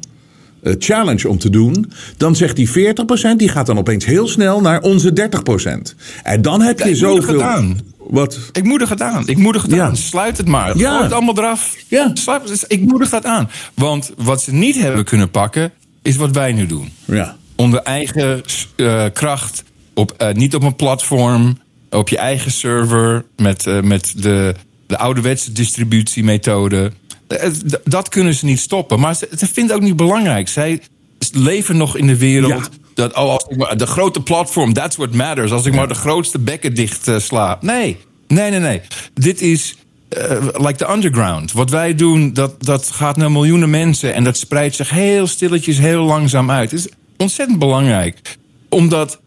eh, 0.63 0.75
challenge 0.79 1.29
om 1.29 1.39
te 1.39 1.51
doen, 1.51 1.93
dan 2.17 2.37
zegt 2.37 2.57
die 2.57 2.69
40%, 2.69 2.73
die 3.37 3.49
gaat 3.49 3.67
dan 3.67 3.79
opeens 3.79 4.05
heel 4.05 4.29
snel 4.29 4.61
naar 4.61 4.81
onze 4.81 5.29
30%. 5.91 5.95
En 6.23 6.43
dan 6.43 6.61
heb 6.63 6.79
je 6.79 6.85
moedig 6.85 7.27
zoveel. 7.27 7.75
Wat? 8.09 8.39
Ik 8.53 8.65
moedig 8.65 8.89
het 8.89 9.03
aan. 9.03 9.29
Ik 9.29 9.37
moedig 9.37 9.63
het 9.63 9.71
Ja. 9.71 9.85
aan. 9.87 9.97
Sluit 9.97 10.37
het 10.37 10.47
maar. 10.49 10.79
Ja. 10.79 10.91
Gooi 10.91 11.03
het 11.03 11.13
allemaal 11.13 11.39
eraf. 11.39 11.77
Ja. 11.89 12.11
Sluit, 12.15 12.65
ik 12.69 12.81
moedig 12.81 13.11
dat 13.11 13.25
aan. 13.25 13.51
Want 13.75 14.13
wat 14.17 14.43
ze 14.43 14.53
niet 14.53 14.77
hebben 14.81 15.05
kunnen 15.05 15.31
pakken, 15.31 15.73
is 16.07 16.17
wat 16.17 16.31
wij 16.31 16.53
nu 16.53 16.67
doen. 16.67 16.93
Ja. 17.05 17.37
Onder 17.57 17.81
eigen 17.81 18.43
eh, 18.77 19.05
kracht. 19.13 19.65
Op, 19.95 20.15
eh, 20.17 20.35
niet 20.35 20.55
op 20.55 20.63
een 20.63 20.77
platform. 20.77 21.59
Op 21.91 22.09
je 22.09 22.19
eigen 22.19 22.51
server. 22.51 23.25
Met, 23.37 23.67
eh, 23.67 23.81
met 23.81 24.13
de, 24.17 24.55
de 24.87 24.99
ouderwetse 24.99 25.53
distributiemethode. 25.53 26.93
Dat 27.85 28.09
kunnen 28.09 28.35
ze 28.35 28.45
niet 28.45 28.59
stoppen. 28.59 29.01
Maar 29.01 29.15
ze, 29.15 29.29
ze 29.39 29.47
vinden 29.47 29.65
het 29.65 29.83
ook 29.83 29.89
niet 29.89 29.97
belangrijk. 29.97 30.49
Zij 30.49 30.81
leven 31.33 31.77
nog 31.77 31.97
in 31.97 32.07
de 32.07 32.17
wereld. 32.17 32.53
Ja. 32.53 32.69
Dat, 32.95 33.15
oh, 33.15 33.31
als 33.31 33.47
ik 33.49 33.57
maar, 33.57 33.77
de 33.77 33.87
grote 33.87 34.21
platform, 34.21 34.73
that's 34.73 34.97
what 34.97 35.15
matters. 35.15 35.51
Als 35.53 35.67
ik 35.67 35.75
maar 35.75 35.89
de 35.89 35.95
grootste 35.95 36.39
bekken 36.39 36.75
dicht 36.75 37.11
sla. 37.19 37.59
Nee, 37.61 37.97
nee, 38.29 38.51
nee, 38.51 38.61
nee. 38.61 38.81
Dit 39.15 39.41
is 39.41 39.77
like 40.53 40.77
the 40.77 40.91
underground. 40.93 41.53
Wat 41.53 41.71
wij 41.71 41.95
doen, 41.95 42.33
dat, 42.33 42.65
dat 42.65 42.91
gaat 42.91 43.17
naar 43.17 43.33
miljoenen 43.33 43.71
mensen. 43.71 44.15
En 44.15 44.25
dat 44.25 44.37
spreidt 44.37 44.75
zich 44.75 44.91
heel 44.91 45.27
stilletjes, 45.27 45.79
heel 45.79 46.03
langzaam 46.03 46.51
uit. 46.51 46.71
Het 46.71 46.81
is 46.81 46.89
ontzettend 47.17 47.59
belangrijk. 47.59 48.37
Omdat 48.69 49.21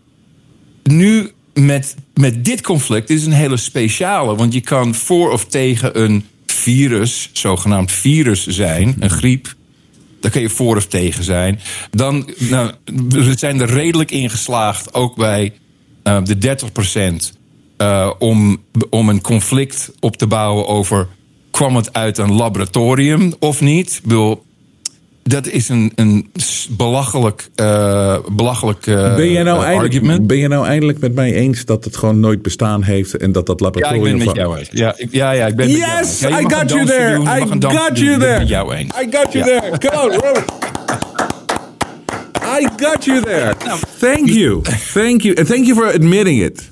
nu 0.84 1.32
met, 1.54 1.96
met 2.14 2.46
dit 2.46 2.62
conflict, 2.62 3.10
is 3.10 3.26
een 3.26 3.32
hele 3.32 3.58
speciale. 3.58 4.36
Want 4.36 4.54
je 4.54 4.62
kan 4.62 4.96
voor 4.96 5.32
of 5.32 5.46
tegen 5.46 6.02
een 6.02 6.26
virus, 6.46 7.30
zogenaamd 7.34 7.92
virus 7.92 8.48
zijn, 8.48 8.96
een 9.00 9.10
griep. 9.10 9.56
Daar 10.20 10.32
kun 10.32 10.42
je 10.42 10.50
voor 10.50 10.76
of 10.76 10.86
tegen 10.86 11.24
zijn. 11.24 11.60
Dan 11.92 12.30
nou, 12.38 12.72
we 13.10 13.38
zijn 13.38 13.62
er 13.62 13.70
redelijk 13.70 14.12
in 14.12 14.30
geslaagd, 14.30 14.94
ook 14.94 15.16
bij 15.16 15.54
eh, 16.04 16.24
de 16.24 16.38
30 16.38 16.72
eh, 17.80 18.10
om, 18.20 18.58
om 18.90 19.10
een 19.10 19.22
conflict 19.22 19.92
op 20.00 20.18
te 20.18 20.28
bouwen 20.28 20.68
over... 20.68 21.08
kwam 21.52 21.76
het 21.76 21.94
uit 21.94 22.18
een 22.18 22.32
laboratorium 22.34 23.34
of 23.40 23.62
niet? 23.62 23.96
Ik 23.96 24.02
bedoel, 24.04 24.44
dat 25.24 25.48
is 25.48 25.70
een, 25.70 25.92
een 25.96 26.32
belachelijk, 26.70 27.50
eh, 27.56 28.18
belachelijk 28.32 28.88
eh, 28.88 29.16
Ben 29.16 29.30
je, 29.32 29.44
nou 29.44 29.64
eindelijk, 29.64 29.94
argument. 29.94 30.28
ben 30.28 30.38
je 30.38 30.48
nou 30.48 30.66
eindelijk 30.66 31.00
met 31.00 31.16
mij 31.16 31.34
eens 31.34 31.66
dat 31.66 31.84
het 31.84 31.98
gewoon 31.98 32.20
nooit 32.20 32.42
bestaan 32.42 32.84
heeft 32.84 33.18
en 33.18 33.32
dat 33.32 33.46
dat 33.46 33.60
Ja, 33.60 33.68
ik 33.68 33.74
laboratorium 33.76 34.18
ben 34.18 34.26
met 34.26 34.36
van- 34.36 34.36
jou 34.46 34.58
eens. 34.58 34.70
Ja, 34.72 34.94
ik, 34.98 35.08
ja, 35.12 35.32
ja, 35.32 35.46
ik 35.48 35.56
ben 35.56 35.68
met 35.68 35.78
jou 35.78 35.98
eens. 36.00 36.20
Yes, 36.20 36.30
Ja, 36.30 36.40
I 36.40 36.44
got 36.54 36.70
you 36.70 36.86
there. 36.86 37.16
doen, 37.16 37.26
I 37.26 37.40
got 37.40 37.50
doen, 37.50 37.60
you 37.60 38.12
ik 38.14 38.20
ben 38.20 38.20
there. 38.20 38.40
met 38.40 38.48
jou 38.50 38.74
eens. 38.76 38.94
I 39.02 39.08
got 39.12 39.34
you 39.34 39.46
Ja. 39.54 39.60
there. 39.60 39.78
Come 39.78 40.02
on, 40.14 40.20
Robert. 40.20 40.52
I 42.62 42.68
got 42.78 43.06
you 43.06 43.22
there. 43.22 43.54
Thank 44.00 44.28
you. 44.30 44.62
Thank 44.94 45.22
you. 45.22 45.36
And 45.36 45.48
thank 45.48 45.66
you 45.66 45.76
for 45.76 45.94
admitting 45.94 46.42
it. 46.44 46.70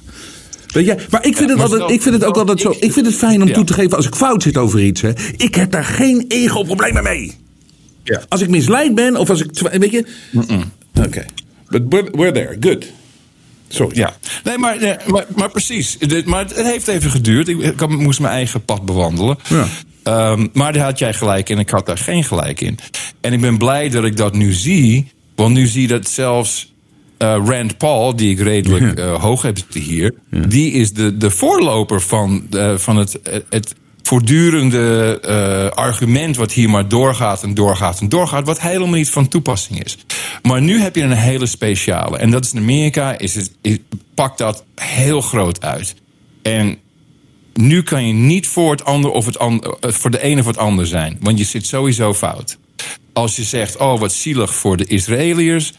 Weet 0.78 0.86
je, 0.86 1.06
maar 1.10 1.26
ik 1.26 1.38
vind, 1.38 1.50
het, 1.50 1.60
altijd, 1.62 1.90
ik 1.92 2.02
vind 2.02 2.16
het 2.16 2.24
ook 2.24 2.38
altijd 2.38 2.60
zo. 2.60 2.76
ik- 2.80 2.94
vind 2.94 3.06
het 3.06 3.16
fijn 3.16 3.42
om 3.42 3.48
Ja. 3.48 3.54
toe 3.54 3.64
te 3.64 3.74
geven 3.74 3.98
als 3.98 4.08
ik 4.08 4.16
fout 4.16 4.44
zit 4.44 4.58
over 4.58 4.84
iets. 4.84 5.02
Hè. 5.02 5.12
Ik 5.38 5.56
heb 5.56 5.72
daar 5.72 5.84
geen 5.84 6.26
ego-problemen 6.28 7.04
mee. 7.04 7.34
Ja. 8.04 8.22
Als 8.30 8.42
ik 8.42 8.50
misleid 8.50 8.96
ben 8.96 9.16
of 9.16 9.30
als 9.30 9.42
ik. 9.42 9.60
Weet 9.72 9.92
je. 9.92 10.06
Oké. 11.06 11.26
But 11.70 11.82
we're, 12.12 12.32
there. 12.32 12.58
Good. 12.60 12.86
Sorry. 13.68 13.98
Ja, 13.98 14.16
nee, 14.44 14.58
maar, 14.58 14.78
nee, 14.80 14.96
maar, 15.08 15.26
maar 15.36 15.50
precies. 15.50 15.98
Maar 16.26 16.40
het 16.40 16.62
heeft 16.62 16.88
even 16.88 17.12
geduurd. 17.12 17.48
Ik, 17.48 17.88
moest 17.88 18.20
mijn 18.20 18.34
eigen 18.34 18.66
pad 18.66 18.86
bewandelen. 18.86 19.38
Ja. 19.50 19.66
Ehm, 20.04 20.48
maar 20.54 20.74
daar 20.74 20.84
had 20.84 21.00
jij 21.00 21.14
gelijk 21.14 21.50
in. 21.50 21.60
Ik 21.60 21.70
had 21.70 21.86
daar 21.86 21.98
geen 21.98 22.24
gelijk 22.24 22.62
in. 22.62 22.78
En 23.22 23.34
ik 23.34 23.42
ben 23.42 23.58
blij 23.58 23.90
dat 23.90 24.04
ik 24.04 24.18
dat 24.18 24.34
nu 24.34 24.54
zie. 24.54 25.12
Want 25.36 25.54
nu 25.54 25.68
zie 25.68 25.82
je 25.82 25.88
dat 25.88 26.10
zelfs 26.10 26.74
eh, 27.18 27.42
Rand 27.46 27.78
Paul, 27.78 28.16
die 28.16 28.30
ik 28.32 28.40
redelijk 28.40 29.00
eh, 29.00 29.22
hoog 29.22 29.42
heb 29.42 29.58
hier, 29.74 30.14
die 30.48 30.72
is 30.72 30.94
de, 30.94 31.18
de 31.18 31.30
voorloper 31.30 32.02
van, 32.02 32.48
eh, 32.52 32.78
van 32.78 32.98
het, 32.98 33.20
het 33.50 33.76
voortdurende 34.04 35.72
argument 35.76 36.36
wat 36.38 36.52
hier 36.52 36.70
maar 36.70 36.88
doorgaat 36.88 37.44
en 37.44 37.54
doorgaat 37.54 38.00
en 38.00 38.10
doorgaat, 38.10 38.46
wat 38.46 38.62
helemaal 38.62 38.98
niet 38.98 39.10
van 39.10 39.28
toepassing 39.28 39.84
is. 39.84 39.98
Maar 40.42 40.62
nu 40.62 40.80
heb 40.82 40.96
je 40.96 41.02
een 41.02 41.12
hele 41.12 41.46
speciale. 41.46 42.18
En 42.18 42.32
dat 42.32 42.46
is 42.46 42.52
in 42.54 42.60
Amerika, 42.60 43.18
is 43.18 43.36
het, 43.36 43.52
is- 43.62 43.78
pakt 44.16 44.38
dat 44.38 44.64
heel 44.76 45.22
groot 45.22 45.62
uit. 45.62 45.96
En 46.42 46.78
nu 47.54 47.84
kan 47.84 48.08
je 48.08 48.14
niet 48.14 48.48
voor, 48.48 48.72
het 48.72 48.86
ander 48.86 49.12
of 49.12 49.26
het 49.26 49.40
ander, 49.40 49.76
voor 49.80 50.12
de 50.12 50.22
ene 50.22 50.40
of 50.42 50.48
het 50.48 50.58
ander 50.58 50.88
zijn. 50.88 51.18
Want 51.22 51.38
je 51.38 51.44
zit 51.44 51.66
sowieso 51.66 52.14
fout. 52.14 52.58
Als 53.14 53.36
je 53.36 53.44
zegt, 53.44 53.78
oh 53.78 54.00
wat 54.00 54.14
zielig 54.14 54.56
voor 54.56 54.78
de 54.78 54.86
Israëliërs... 54.86 55.74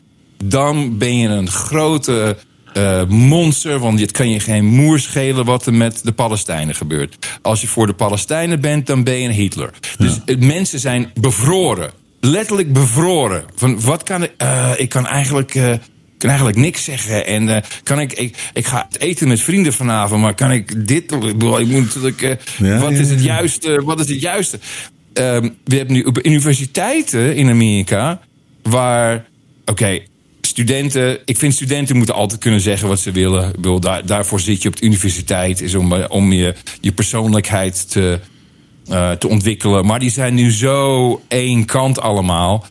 dan 0.45 0.99
ben 0.99 1.17
je 1.17 1.29
een 1.29 1.51
grote 1.51 2.37
eh, 2.73 3.05
monster... 3.09 3.79
want 3.79 3.99
dit 3.99 4.11
kan 4.11 4.31
je 4.31 4.41
geen 4.41 4.65
moer 4.65 4.99
schelen 4.99 5.45
wat 5.45 5.67
er 5.67 5.75
met 5.75 6.01
de 6.05 6.13
Palestijnen 6.13 6.75
gebeurt. 6.75 7.39
Als 7.43 7.61
je 7.61 7.67
voor 7.67 7.87
de 7.87 7.93
Palestijnen 7.93 8.61
bent, 8.61 8.87
dan 8.87 9.05
ben 9.05 9.15
je 9.15 9.29
een 9.29 9.35
Hitler. 9.35 9.71
Dus 9.99 10.21
mensen 10.39 10.81
zijn 10.81 11.11
bevroren. 11.21 11.91
Letterlijk 12.21 12.73
bevroren. 12.73 13.45
Van 13.55 13.81
wat 13.81 14.03
kan 14.03 14.23
ik... 14.23 14.33
eh, 14.37 14.71
ik 14.77 14.89
kan 14.89 15.07
eigenlijk... 15.07 15.55
eh, 15.55 15.73
kan 16.19 16.29
eigenlijk 16.29 16.59
niks 16.59 16.85
zeggen. 16.85 17.27
En 17.27 17.63
kan 17.83 18.01
ik, 18.01 18.13
ik, 18.13 18.37
ik 18.53 18.67
ga 18.67 18.89
eten 18.99 19.29
met 19.29 19.41
vrienden 19.41 19.73
vanavond, 19.73 20.23
maar 20.23 20.35
kan 20.35 20.51
ik 20.51 20.89
dit? 20.89 21.13
Ik 21.13 21.21
bedoel, 21.21 21.61
ik 21.61 21.67
moet 21.67 21.97
Ja, 22.59 22.79
wat 22.79 22.91
ja, 22.93 22.99
is 22.99 23.11
het 23.11 23.23
juiste? 23.23 23.83
Wat 23.85 24.01
is 24.01 24.09
het 24.09 24.21
juiste? 24.21 24.59
Ehm, 25.13 25.49
we 25.65 25.77
hebben 25.77 25.95
nu 25.95 26.03
op 26.03 26.25
universiteiten 26.27 27.37
in 27.37 27.51
Amerika 27.51 28.21
waar, 28.63 29.27
oké, 29.65 30.01
studenten. 30.49 31.19
Ik 31.25 31.39
vind 31.39 31.55
studenten 31.55 31.97
moeten 31.97 32.15
altijd 32.15 32.41
kunnen 32.41 32.61
zeggen 32.61 32.89
wat 32.89 33.01
ze 33.01 33.11
willen. 33.13 33.53
Bedoel, 33.53 33.81
daar, 33.81 34.07
daarvoor 34.07 34.41
zit 34.41 34.63
je 34.63 34.69
op 34.69 34.77
de 34.77 34.87
universiteit, 34.87 35.61
is 35.61 35.75
om, 35.75 35.93
eh, 35.93 36.05
om 36.09 36.33
je, 36.33 36.55
je 36.81 36.93
persoonlijkheid 36.93 37.91
te, 37.91 38.21
eh, 38.89 39.11
te 39.11 39.29
ontwikkelen. 39.29 39.87
Maar 39.87 39.99
die 39.99 40.11
zijn 40.11 40.35
nu 40.35 40.53
zo 40.53 41.21
één 41.29 41.65
kant 41.65 42.01
allemaal. 42.01 42.67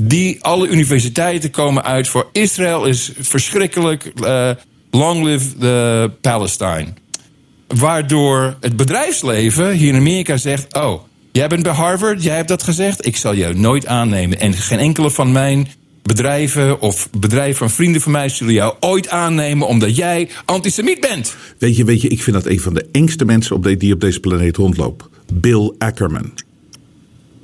Die 0.00 0.44
alle 0.44 0.68
universiteiten 0.68 1.50
komen 1.50 1.84
uit 1.84 2.08
voor 2.08 2.28
Israël 2.32 2.84
is 2.84 3.12
verschrikkelijk. 3.18 4.04
eh, 4.04 4.50
long 4.90 5.24
live 5.24 5.56
the 5.58 6.10
Palestine. 6.20 6.86
Waardoor 7.66 8.56
het 8.60 8.76
bedrijfsleven 8.76 9.72
hier 9.72 9.88
in 9.88 9.96
Amerika 9.96 10.36
zegt: 10.36 10.74
Oh, 10.74 11.02
jij 11.32 11.48
bent 11.48 11.62
bij 11.62 11.72
Harvard, 11.72 12.22
jij 12.22 12.36
hebt 12.36 12.48
dat 12.48 12.62
gezegd. 12.62 13.06
Ik 13.06 13.16
zal 13.16 13.34
jou 13.34 13.54
nooit 13.54 13.86
aannemen. 13.86 14.40
En 14.40 14.52
geen 14.52 14.78
enkele 14.78 15.10
van 15.10 15.32
mijn 15.32 15.68
bedrijven 16.02 16.80
of 16.80 17.08
bedrijven 17.10 17.56
van 17.56 17.70
vrienden 17.70 18.00
van 18.00 18.12
mij 18.12 18.28
zullen 18.28 18.52
jou 18.52 18.74
ooit 18.80 19.08
aannemen 19.08 19.66
omdat 19.66 19.96
jij 19.96 20.28
antisemiet 20.44 21.00
bent. 21.00 21.36
Weet 21.58 21.76
je, 21.76 21.84
weet 21.84 22.02
je, 22.02 22.08
ik 22.08 22.22
vind 22.22 22.36
dat 22.36 22.46
een 22.46 22.60
van 22.60 22.74
de 22.74 22.88
engste 22.92 23.24
mensen 23.24 23.56
op 23.56 23.74
die 23.78 23.94
op 23.94 24.00
deze 24.00 24.20
planeet 24.20 24.56
rondloopt. 24.56 25.08
Bill 25.32 25.72
Ackerman. 25.78 26.32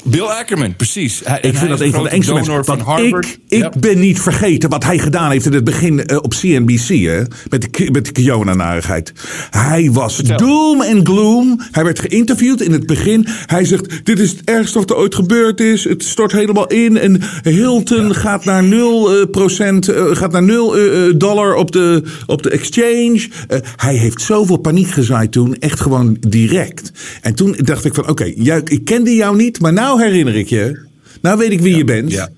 Bill 0.05 0.23
Ackerman, 0.23 0.77
precies. 0.77 1.21
Hij- 1.25 1.39
Ik 1.41 1.57
vind 1.57 1.69
dat 1.71 1.81
een 1.81 1.93
van 1.93 2.03
de 2.03 2.09
engste 2.09 2.33
mensen. 2.35 2.65
van 2.65 2.81
Harvard. 2.81 3.25
ik, 3.27 3.39
ik 3.49 3.59
Ja. 3.59 3.73
ben 3.81 3.99
niet 3.99 4.21
vergeten 4.21 4.71
wat 4.71 4.85
hij 4.85 4.99
gedaan 4.99 5.31
heeft 5.31 5.47
in 5.47 5.53
het 5.53 5.65
begin 5.65 6.07
eh, 6.07 6.17
op 6.23 6.35
CNBC. 6.35 6.89
Hè, 6.89 7.23
met 7.51 7.69
de, 7.73 7.89
met 7.93 8.05
de 8.07 8.13
Kiona-narigheid. 8.13 9.13
Hij 9.51 9.91
was 9.93 10.17
doom 10.17 10.81
en 10.83 11.07
gloom. 11.07 11.61
Hij 11.71 11.85
werd 11.85 11.99
geïnterviewd 11.99 12.61
in 12.63 12.73
het 12.73 12.87
begin. 12.87 13.27
Hij 13.47 13.65
zegt, 13.65 14.01
dit 14.07 14.19
is 14.19 14.31
het 14.31 14.41
ergste 14.45 14.79
wat 14.79 14.91
er 14.91 14.97
ooit 14.97 15.15
gebeurd 15.15 15.61
is. 15.61 15.85
Het 15.85 16.03
stort 16.05 16.33
helemaal 16.33 16.67
in. 16.67 16.97
En 16.99 17.21
Hilton 17.43 18.15
gaat 18.15 18.45
naar 18.45 18.65
0 18.65 19.15
eh, 19.21 19.31
procent, 19.31 19.89
eh, 19.89 20.05
gaat 20.17 20.33
naar 20.33 20.43
0 20.43 20.77
eh, 20.77 21.07
eh, 21.09 21.15
dollar 21.17 21.55
op 21.55 21.73
de, 21.73 22.03
op 22.27 22.43
de 22.43 22.51
exchange. 22.51 23.29
Hij 23.77 23.95
heeft 23.95 24.21
zoveel 24.21 24.57
paniek 24.57 24.91
gezaaid 24.91 25.33
toen. 25.33 25.55
Echt 25.55 25.81
gewoon 25.81 26.17
direct. 26.29 26.93
En 27.23 27.35
toen 27.35 27.57
dacht 27.63 27.85
ik 27.85 27.95
van, 27.95 28.09
oké, 28.09 28.25
ik 28.65 28.81
kende 28.85 29.15
jou 29.15 29.37
niet. 29.37 29.61
Maar 29.61 29.73
nou 29.89 30.03
herinner 30.03 30.37
ik 30.37 30.49
je. 30.49 30.87
Nou 31.23 31.39
weet 31.39 31.51
ik 31.51 31.61
wie 31.61 31.77
je 31.77 31.85
bent. 31.85 32.11
ja. 32.11 32.29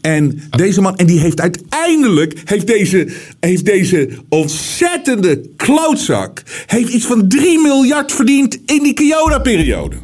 En 0.00 0.42
deze 0.50 0.80
man, 0.80 0.96
en 0.96 1.06
die 1.06 1.18
heeft 1.20 1.40
uiteindelijk, 1.40 2.40
heeft 2.44 2.66
deze, 2.66 3.08
heeft 3.40 3.64
deze 3.64 4.08
ontzettende 4.28 5.40
klootzak, 5.56 6.42
heeft 6.66 6.88
iets 6.92 7.04
van 7.06 7.28
3 7.28 7.58
miljard 7.60 8.12
verdiend 8.12 8.58
in 8.66 8.82
die 8.82 8.92
Kiona-periode. 8.92 9.96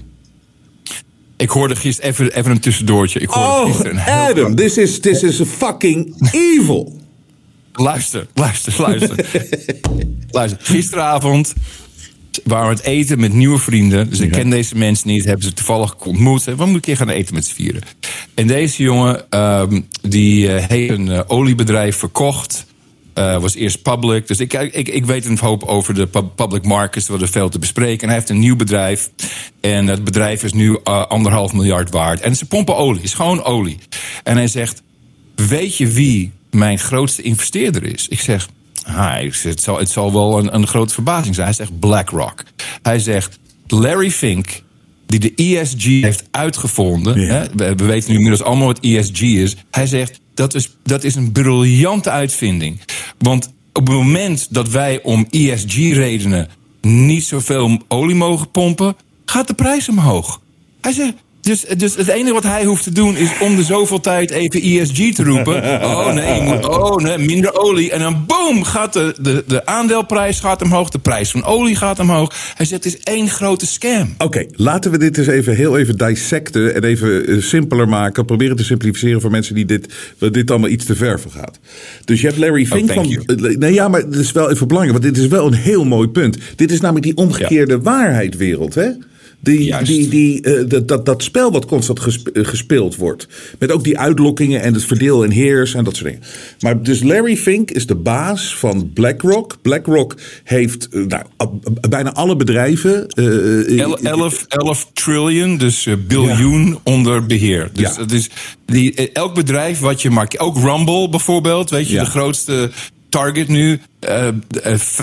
Ik 1.36 1.50
hoorde 1.50 1.76
gisteren 1.76 2.10
even, 2.10 2.32
even 2.36 2.50
een 2.50 2.60
tussendoortje. 2.60 3.20
Ik 3.20 3.28
hoorde 3.28 3.48
Oh, 3.48 3.66
gisteren 3.66 3.96
heel 3.96 4.14
Adam, 4.14 4.54
this 4.54 4.76
is, 4.78 5.00
this 5.00 5.22
is 5.22 5.40
fucking 5.46 6.30
evil. 6.32 7.00
Luister, 7.72 8.26
luister, 8.34 8.74
luister. 8.78 9.26
luister. 10.30 10.58
Gisteravond 10.62 11.52
waren 12.44 12.68
we 12.68 12.74
het 12.74 12.84
eten 12.84 13.20
met 13.20 13.32
nieuwe 13.32 13.58
vrienden. 13.58 14.10
Dus 14.10 14.20
ik 14.20 14.30
ken 14.30 14.50
deze 14.50 14.76
mensen 14.76 15.08
niet. 15.08 15.24
Hebben 15.24 15.44
ze 15.44 15.52
toevallig 15.52 15.94
ontmoet. 15.94 16.44
We 16.44 16.50
moeten 16.50 16.74
een 16.74 16.80
keer 16.80 16.96
gaan 16.96 17.08
eten 17.08 17.34
met 17.34 17.46
z'n 17.46 17.54
vieren. 17.54 17.82
En 18.34 18.46
deze 18.46 18.82
jongen, 18.82 19.30
ehm, 19.30 19.80
die 20.02 20.52
eh, 20.52 20.68
heeft 20.68 20.90
een 20.90 21.10
eh, 21.10 21.20
oliebedrijf 21.26 21.96
verkocht. 21.96 22.66
Eh, 23.14 23.40
was 23.40 23.54
eerst 23.54 23.82
public. 23.82 24.26
Dus 24.26 24.40
ik, 24.40 24.52
ik, 24.52 24.88
ik 24.88 25.04
weet 25.04 25.24
een 25.24 25.38
hoop 25.38 25.62
over 25.62 25.94
de 25.94 26.06
pub- 26.06 26.36
public 26.36 26.64
markets. 26.64 27.06
We 27.06 27.10
hadden 27.10 27.30
veel 27.30 27.48
te 27.48 27.58
bespreken. 27.58 28.00
En 28.00 28.08
hij 28.08 28.16
heeft 28.16 28.30
een 28.30 28.38
nieuw 28.38 28.56
bedrijf. 28.56 29.10
En 29.60 29.86
het 29.86 30.04
bedrijf 30.04 30.42
is 30.42 30.52
nu 30.52 30.82
anderhalf 30.82 31.52
miljard 31.52 31.90
waard. 31.90 32.20
En 32.20 32.36
ze 32.36 32.46
pompen 32.46 32.76
olie. 32.76 33.02
is 33.02 33.14
gewoon 33.14 33.44
olie. 33.44 33.78
En 34.22 34.36
hij 34.36 34.48
zegt... 34.48 34.82
Weet 35.34 35.76
je 35.76 35.86
wie 35.86 36.32
mijn 36.50 36.78
grootste 36.78 37.22
investeerder 37.22 37.82
is? 37.82 38.08
Ik 38.08 38.20
zeg, 38.20 38.48
ah, 38.86 39.20
zeg, 39.20 39.42
het, 39.42 39.62
zal, 39.62 39.78
het 39.78 39.90
zal 39.90 40.12
wel 40.12 40.38
een, 40.38 40.54
een 40.54 40.66
grote 40.66 40.94
verbazing 40.94 41.34
zijn. 41.34 41.46
Hij 41.46 41.56
zegt 41.56 41.78
BlackRock. 41.78 42.44
Hij 42.82 42.98
zegt, 42.98 43.38
Larry 43.66 44.10
Fink, 44.10 44.62
die 45.06 45.20
de 45.20 45.32
ESG 45.34 45.84
heeft 45.84 46.24
uitgevonden. 46.30 47.20
Ja. 47.20 47.26
Hè, 47.26 47.46
we, 47.54 47.74
we 47.74 47.84
weten 47.84 48.10
nu 48.10 48.16
inmiddels 48.16 48.42
allemaal 48.42 48.66
wat 48.66 48.80
ESG 48.80 49.20
is. 49.20 49.56
Hij 49.70 49.86
zegt, 49.86 50.20
dat 50.34 50.54
is, 50.54 50.76
dat 50.82 51.04
is 51.04 51.14
een 51.14 51.32
briljante 51.32 52.10
uitvinding. 52.10 52.80
Want 53.18 53.52
op 53.72 53.86
het 53.86 53.96
moment 53.96 54.46
dat 54.50 54.68
wij 54.68 55.02
om 55.02 55.26
ESG-redenen 55.30 56.48
niet 56.80 57.24
zoveel 57.24 57.78
olie 57.88 58.14
mogen 58.14 58.50
pompen, 58.50 58.96
gaat 59.24 59.46
de 59.46 59.54
prijs 59.54 59.88
omhoog. 59.88 60.40
Hij 60.80 60.92
zegt. 60.92 61.14
Dus, 61.46 61.64
dus 61.76 61.94
het 61.96 62.08
enige 62.08 62.32
wat 62.32 62.42
hij 62.42 62.64
hoeft 62.64 62.82
te 62.82 62.92
doen 62.92 63.16
is 63.16 63.30
om 63.40 63.56
de 63.56 63.62
zoveel 63.64 64.00
tijd 64.00 64.30
even 64.30 64.62
ESG 64.62 65.14
te 65.14 65.22
roepen. 65.24 65.62
Oh 65.86 66.12
nee, 66.12 66.42
moet, 66.42 66.68
oh 66.68 66.96
nee, 66.96 67.18
minder 67.18 67.54
olie. 67.60 67.90
En 67.90 67.98
dan 68.00 68.24
boom, 68.26 68.64
gaat 68.64 68.92
de, 68.92 69.14
de, 69.20 69.44
de 69.46 69.66
aandeelprijs 69.66 70.40
gaat 70.40 70.62
omhoog, 70.62 70.90
de 70.90 70.98
prijs 70.98 71.30
van 71.30 71.44
olie 71.44 71.76
gaat 71.76 71.98
omhoog. 71.98 72.34
Hij 72.54 72.66
zegt, 72.66 72.84
het 72.84 72.94
is 72.94 73.00
één 73.02 73.28
grote 73.28 73.66
scam. 73.66 74.14
Oké, 74.18 74.44
laten 74.52 74.90
we 74.90 74.98
dit 74.98 75.18
eens 75.18 75.26
even 75.26 75.56
heel 75.56 75.78
even 75.78 75.96
dissecten 75.96 76.74
en 76.74 76.84
even 76.84 77.26
eh, 77.26 77.40
simpeler 77.42 77.88
maken. 77.88 78.24
Proberen 78.24 78.56
te 78.56 78.64
simplificeren 78.64 79.20
voor 79.20 79.30
mensen 79.30 79.54
die 79.54 79.64
dit, 79.64 79.94
dit 80.30 80.50
allemaal 80.50 80.70
iets 80.70 80.84
te 80.84 80.94
ver 80.96 81.20
voor 81.20 81.30
gaat. 81.32 81.58
Dus 82.04 82.20
je 82.20 82.26
hebt 82.26 82.38
Larry 82.38 82.66
Fink 82.66 82.90
thank 82.90 83.12
van. 83.26 83.36
eh, 83.46 83.56
Nee, 83.56 83.72
ja, 83.72 83.88
maar 83.88 84.00
het 84.00 84.14
is 84.14 84.32
wel 84.32 84.50
even 84.50 84.68
belangrijk, 84.68 84.98
want 85.02 85.14
dit 85.14 85.24
is 85.24 85.30
wel 85.30 85.46
een 85.46 85.54
heel 85.54 85.84
mooi 85.84 86.08
punt. 86.08 86.38
Dit 86.56 86.70
is 86.72 86.80
namelijk 86.80 87.04
die 87.06 87.16
omgekeerde 87.16 87.80
waarheidwereld, 87.80 88.74
hè? 88.74 88.88
Die, 89.46 89.82
die, 89.84 90.08
die, 90.08 90.40
eh, 90.42 90.68
dat, 90.68 90.88
dat, 90.88 91.04
dat 91.06 91.22
spel 91.22 91.52
wat 91.52 91.66
constant 91.66 91.98
eh, 92.32 92.44
gespeeld 92.44 92.96
wordt. 92.96 93.28
Met 93.58 93.72
ook 93.72 93.84
die 93.84 93.98
uitlokkingen 93.98 94.62
en 94.62 94.74
het 94.74 94.84
verdeel 94.84 95.24
en 95.24 95.30
heers 95.30 95.74
en 95.74 95.84
dat 95.84 95.96
soort 95.96 96.08
dingen. 96.08 96.22
Maar 96.60 96.82
dus 96.82 97.02
Larry 97.02 97.36
Fink 97.36 97.70
is 97.70 97.86
de 97.86 97.94
baas 97.94 98.56
van 98.56 98.90
BlackRock. 98.94 99.56
BlackRock 99.62 100.16
heeft 100.44 100.88
eh, 100.88 101.00
nou, 101.04 101.22
bijna 101.88 102.12
alle 102.12 102.36
bedrijven. 102.36 103.08
eh, 103.08 103.80
El- 103.80 103.98
11, 103.98 104.44
11 104.48 104.90
trillion, 104.92 105.56
dus 105.58 105.88
biljoen 106.06 106.78
onder 106.82 107.26
beheer. 107.26 107.70
Dus 107.72 107.82
Ja. 107.88 107.94
dat 107.96 108.10
is 108.12 108.30
die, 108.64 109.12
elk 109.12 109.34
bedrijf 109.34 109.78
wat 109.78 110.02
je 110.02 110.10
maakt, 110.10 110.38
ook 110.38 110.56
Rumble 110.58 111.08
bijvoorbeeld, 111.08 111.70
weet 111.70 111.88
je, 111.88 111.94
Ja. 111.94 112.04
de 112.04 112.10
grootste 112.10 112.70
target 113.08 113.48
nu, 113.48 113.80
eh, 114.00 114.28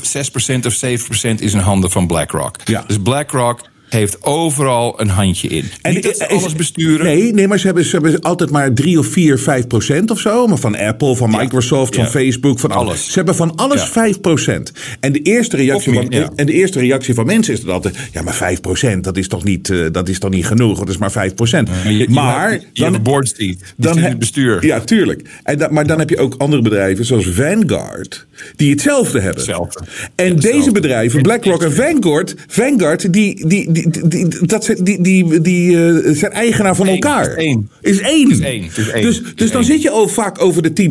6% 0.02 0.66
of 0.66 0.74
7% 0.74 1.42
is 1.42 1.54
in 1.54 1.60
handen 1.60 1.92
van 1.92 2.08
BlackRock. 2.08 2.56
Ja. 2.66 2.84
Dus 2.88 2.98
BlackRock 3.04 3.72
heeft 3.94 4.18
overal 4.24 5.02
een 5.02 5.10
handje 5.10 5.48
in. 5.48 5.66
En 5.82 5.94
Niet 5.94 6.04
dat 6.04 6.18
ze 6.18 6.26
is- 6.30 6.40
alles 6.42 6.54
besturen. 6.56 7.06
Nee, 7.06 7.34
nee 7.34 7.48
maar 7.48 7.60
ze 7.60 7.66
hebben, 7.66 7.86
ze 7.86 7.92
hebben 7.92 8.22
altijd 8.22 8.50
maar 8.50 8.74
3 8.74 9.00
of 9.00 9.08
4, 9.08 9.40
5 9.40 9.68
procent 9.68 10.12
of 10.12 10.20
zo. 10.20 10.48
Maar 10.48 10.58
van 10.58 10.76
Apple, 10.78 11.16
van 11.16 11.30
Microsoft, 11.30 11.96
van. 11.96 12.08
Facebook, 12.08 12.60
van 12.60 12.72
alles. 12.72 12.88
Alles. 12.88 13.06
Ze 13.06 13.12
hebben 13.14 13.36
van 13.36 13.56
alles 13.56 13.82
Ja. 13.82 13.88
5 13.88 14.22
procent. 14.22 14.72
En 15.00 15.12
de 15.12 15.22
eerste 15.22 15.56
reactie 15.58 15.94
van 15.94 16.06
ja. 16.10 16.30
en 16.36 16.46
de 16.46 16.54
eerste 16.54 16.80
reactie 16.80 17.14
van 17.14 17.26
mensen 17.26 17.54
is 17.54 17.62
dan 17.62 17.74
altijd: 17.74 17.96
ja, 18.12 18.22
maar 18.22 18.36
5 18.36 18.62
procent, 18.62 19.04
dat 19.04 19.18
is 19.18 19.28
toch 19.28 19.44
niet, 19.44 19.70
eh, 19.70 19.80
dat 19.92 20.10
is 20.10 20.20
toch 20.20 20.30
niet 20.32 20.46
genoeg? 20.46 20.80
Dat 20.80 20.90
is 20.90 20.98
maar 20.98 21.12
5 21.12 21.34
procent. 21.36 21.68
Maar 21.70 21.92
je, 21.92 21.98
je 21.98 22.10
maar 22.10 22.50
hebt, 22.52 22.68
je 22.74 22.84
hebt 22.84 22.96
een 22.96 23.04
board. 23.04 23.34
Je 23.38 23.58
dan 23.78 23.98
het 23.98 24.20
bestuur. 24.20 24.66
Ja, 24.66 24.80
tuurlijk. 24.80 25.30
En 25.44 25.58
da- 25.58 25.68
maar 25.72 25.88
dan 25.88 26.00
heb 26.00 26.10
je 26.10 26.18
ook 26.18 26.36
andere 26.38 26.62
bedrijven 26.62 27.06
zoals 27.06 27.26
Vanguard, 27.28 28.26
die 28.56 28.70
hetzelfde 28.72 29.20
hebben. 29.20 29.38
Hetzelfde. 29.38 29.80
En 30.16 30.34
Hetzelfde. 30.34 30.58
deze 30.60 30.72
bedrijven, 30.72 31.22
BlackRock 31.22 31.64
en 31.64 31.74
Vanguard, 31.74 32.36
Vanguard 32.48 33.14
die, 33.14 33.48
die, 33.48 33.72
die, 33.72 33.83
die, 33.90 34.08
die, 34.08 34.46
dat 34.46 34.64
zijn, 34.64 34.84
die, 34.84 35.02
die, 35.02 35.42
die 35.42 35.86
eh, 35.86 36.16
zijn 36.16 36.32
eigenaar 36.32 36.76
van 36.76 36.88
elkaar. 36.88 37.30
is 37.30 37.36
één. 37.36 37.70
Is 37.82 38.00
één. 38.00 38.30
Het 38.30 38.40
is 38.40 38.46
één, 38.46 38.64
het 38.64 38.78
is 38.78 38.90
één. 38.90 39.04
Dus, 39.04 39.22
dus 39.36 39.52
dan 39.52 39.62
één. 39.62 39.72
zit 39.72 39.82
je 39.82 39.90
al 39.90 40.08
vaak 40.08 40.42
over 40.42 40.62
de 40.62 40.90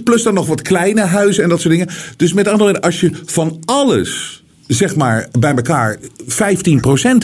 10%, 0.00 0.02
plus 0.04 0.22
dan 0.22 0.34
nog 0.34 0.46
wat 0.46 0.62
kleine 0.62 1.00
huizen 1.00 1.42
en 1.42 1.48
dat 1.48 1.60
soort 1.60 1.74
dingen. 1.74 1.88
Dus 2.16 2.32
met 2.32 2.46
andere 2.46 2.64
woorden, 2.64 2.82
als 2.82 3.00
je 3.00 3.10
van 3.24 3.62
alles, 3.64 4.42
zeg 4.66 4.96
maar, 4.96 5.28
bij 5.38 5.54
elkaar 5.54 5.98
15% 5.98 5.98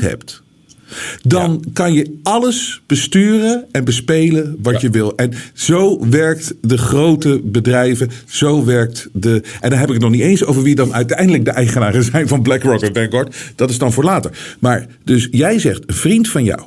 hebt. 0.00 0.42
Dan 1.22 1.64
kan 1.72 1.92
je 1.92 2.18
alles 2.22 2.82
besturen 2.86 3.64
en 3.72 3.84
bespelen 3.84 4.56
wat 4.62 4.80
je 4.80 4.90
wil. 4.90 5.16
En 5.16 5.32
zo 5.54 6.08
werkt 6.08 6.54
de 6.60 6.78
grote 6.78 7.40
bedrijven. 7.44 8.10
Zo 8.26 8.64
werkt 8.64 9.08
de. 9.12 9.42
En 9.60 9.70
dan 9.70 9.78
heb 9.78 9.88
ik 9.88 9.94
het 9.94 10.02
nog 10.02 10.10
niet 10.10 10.20
eens 10.20 10.44
over 10.44 10.62
wie 10.62 10.74
dan 10.74 10.94
uiteindelijk 10.94 11.44
de 11.44 11.50
eigenaren 11.50 12.04
zijn 12.04 12.28
van 12.28 12.42
BlackRock 12.42 12.82
en 12.82 12.94
Vanguard. 12.94 13.36
Dat 13.54 13.70
is 13.70 13.78
dan 13.78 13.92
voor 13.92 14.04
later. 14.04 14.56
Maar 14.58 14.86
dus 15.04 15.28
jij 15.30 15.58
zegt, 15.58 15.82
een 15.86 15.94
vriend 15.94 16.28
van 16.28 16.44
jou. 16.44 16.60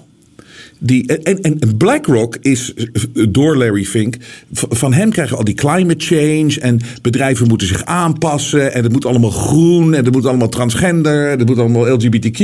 Die, 0.83 1.17
en, 1.23 1.41
en 1.41 1.59
en 1.59 1.77
BlackRock 1.77 2.37
is 2.41 2.73
eh, 2.73 2.83
door 3.29 3.57
Larry 3.57 3.83
Fink. 3.83 4.15
Van 4.51 4.93
hem 4.93 5.11
krijgen 5.11 5.37
al 5.37 5.43
die 5.43 5.53
climate 5.53 6.05
change. 6.05 6.59
En 6.59 6.79
bedrijven 7.01 7.47
moeten 7.47 7.67
zich 7.67 7.85
aanpassen. 7.85 8.73
En 8.73 8.83
het 8.83 8.91
moet 8.91 9.05
allemaal 9.05 9.29
groen. 9.29 9.93
En 9.93 10.05
het 10.05 10.13
moet 10.13 10.25
allemaal 10.25 10.49
transgender. 10.49 11.31
En 11.31 11.39
het 11.39 11.47
moet 11.47 11.59
allemaal 11.59 11.87
LGBTQ. 11.87 12.39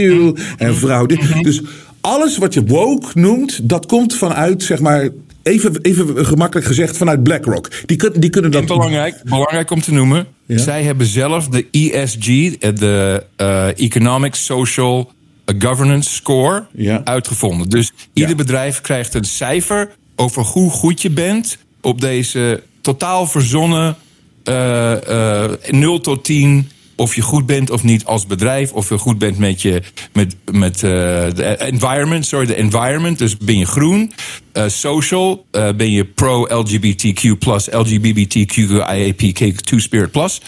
En 0.57 0.75
vrouw. 0.75 1.05
dit. 1.05 1.43
Dus 1.43 1.61
alles 2.01 2.37
wat 2.37 2.53
je 2.53 2.65
woke 2.65 3.07
noemt. 3.13 3.69
Dat 3.69 3.85
komt 3.85 4.15
vanuit, 4.15 4.63
zeg 4.63 4.79
maar. 4.79 5.09
Even, 5.43 5.81
even 5.81 6.25
gemakkelijk 6.25 6.67
gezegd, 6.67 6.97
vanuit 6.97 7.23
BlackRock. 7.23 7.69
Die, 7.85 8.19
die 8.19 8.29
kunnen 8.29 8.51
dat. 8.51 8.61
En 8.61 8.67
belangrijk, 8.67 9.21
belangrijk 9.23 9.71
om 9.71 9.81
te 9.81 9.93
noemen. 9.93 10.27
Ja. 10.45 10.57
Zij 10.57 10.83
hebben 10.83 11.07
zelf 11.07 11.47
de 11.47 11.67
ESG, 11.71 12.27
eh, 12.27 12.75
de 12.75 13.23
eh, 13.35 13.79
Economic 13.79 14.35
Social 14.35 15.11
Governance 15.59 16.09
Score, 16.13 16.65
Ja. 16.73 17.01
uitgevonden. 17.03 17.69
Dus 17.69 17.91
ieder 18.13 18.35
bedrijf 18.35 18.81
krijgt 18.81 19.13
een 19.13 19.23
cijfer 19.25 19.89
over 20.15 20.41
hoe 20.43 20.69
goed 20.71 21.01
je 21.01 21.09
bent 21.09 21.57
op 21.81 22.01
deze 22.01 22.63
totaal 22.81 23.27
verzonnen 23.27 23.95
eh, 24.43 25.43
eh, 25.43 25.51
0 25.69 25.99
tot 25.99 26.23
10 26.23 26.69
of 26.95 27.15
je 27.15 27.21
goed 27.21 27.45
bent 27.45 27.69
of 27.69 27.83
niet 27.83 28.05
als 28.05 28.25
bedrijf, 28.25 28.71
of 28.71 28.89
je 28.89 28.97
goed 28.97 29.17
bent 29.17 29.37
met 29.37 29.61
je 29.61 29.81
met, 30.13 30.35
met 30.51 30.75
eh, 30.75 30.81
de 30.81 31.55
environment, 31.59 32.25
sorry, 32.25 32.45
de 32.45 32.55
environment. 32.55 33.17
Dus 33.17 33.37
ben 33.37 33.57
je 33.57 33.65
groen, 33.65 34.11
Eh, 34.51 34.63
social, 34.67 35.45
eh, 35.51 35.69
ben 35.75 35.91
je 35.91 36.05
pro-LGBTQ 36.05 37.23
LGBTQIAPK 37.71 39.59
Two-Spirit 39.61 40.11
plus. 40.11 40.41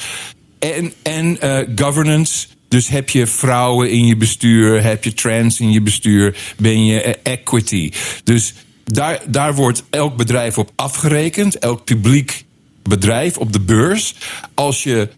En, 0.60 0.94
en 1.04 1.42
eh, 1.42 1.68
governance. 1.76 2.48
Dus 2.70 2.88
heb 2.88 3.10
je 3.10 3.28
vrouwen 3.28 3.92
in 3.92 4.06
je 4.06 4.16
bestuur, 4.18 4.84
heb 4.84 5.04
je 5.04 5.14
trans 5.14 5.60
in 5.60 5.72
je 5.72 5.82
bestuur, 5.82 6.54
ben 6.58 6.86
je 6.86 7.02
eh, 7.02 7.34
equity. 7.34 7.92
Dus 8.24 8.54
daar, 8.84 9.22
daar 9.28 9.56
wordt 9.56 9.84
elk 9.90 10.18
bedrijf 10.18 10.58
op 10.58 10.72
afgerekend, 10.76 11.60
elk 11.60 11.84
publiek 11.84 12.46
bedrijf 12.84 13.38
op 13.38 13.54
de 13.54 13.60
beurs. 13.60 14.16
Als 14.54 14.84
je, 14.84 15.10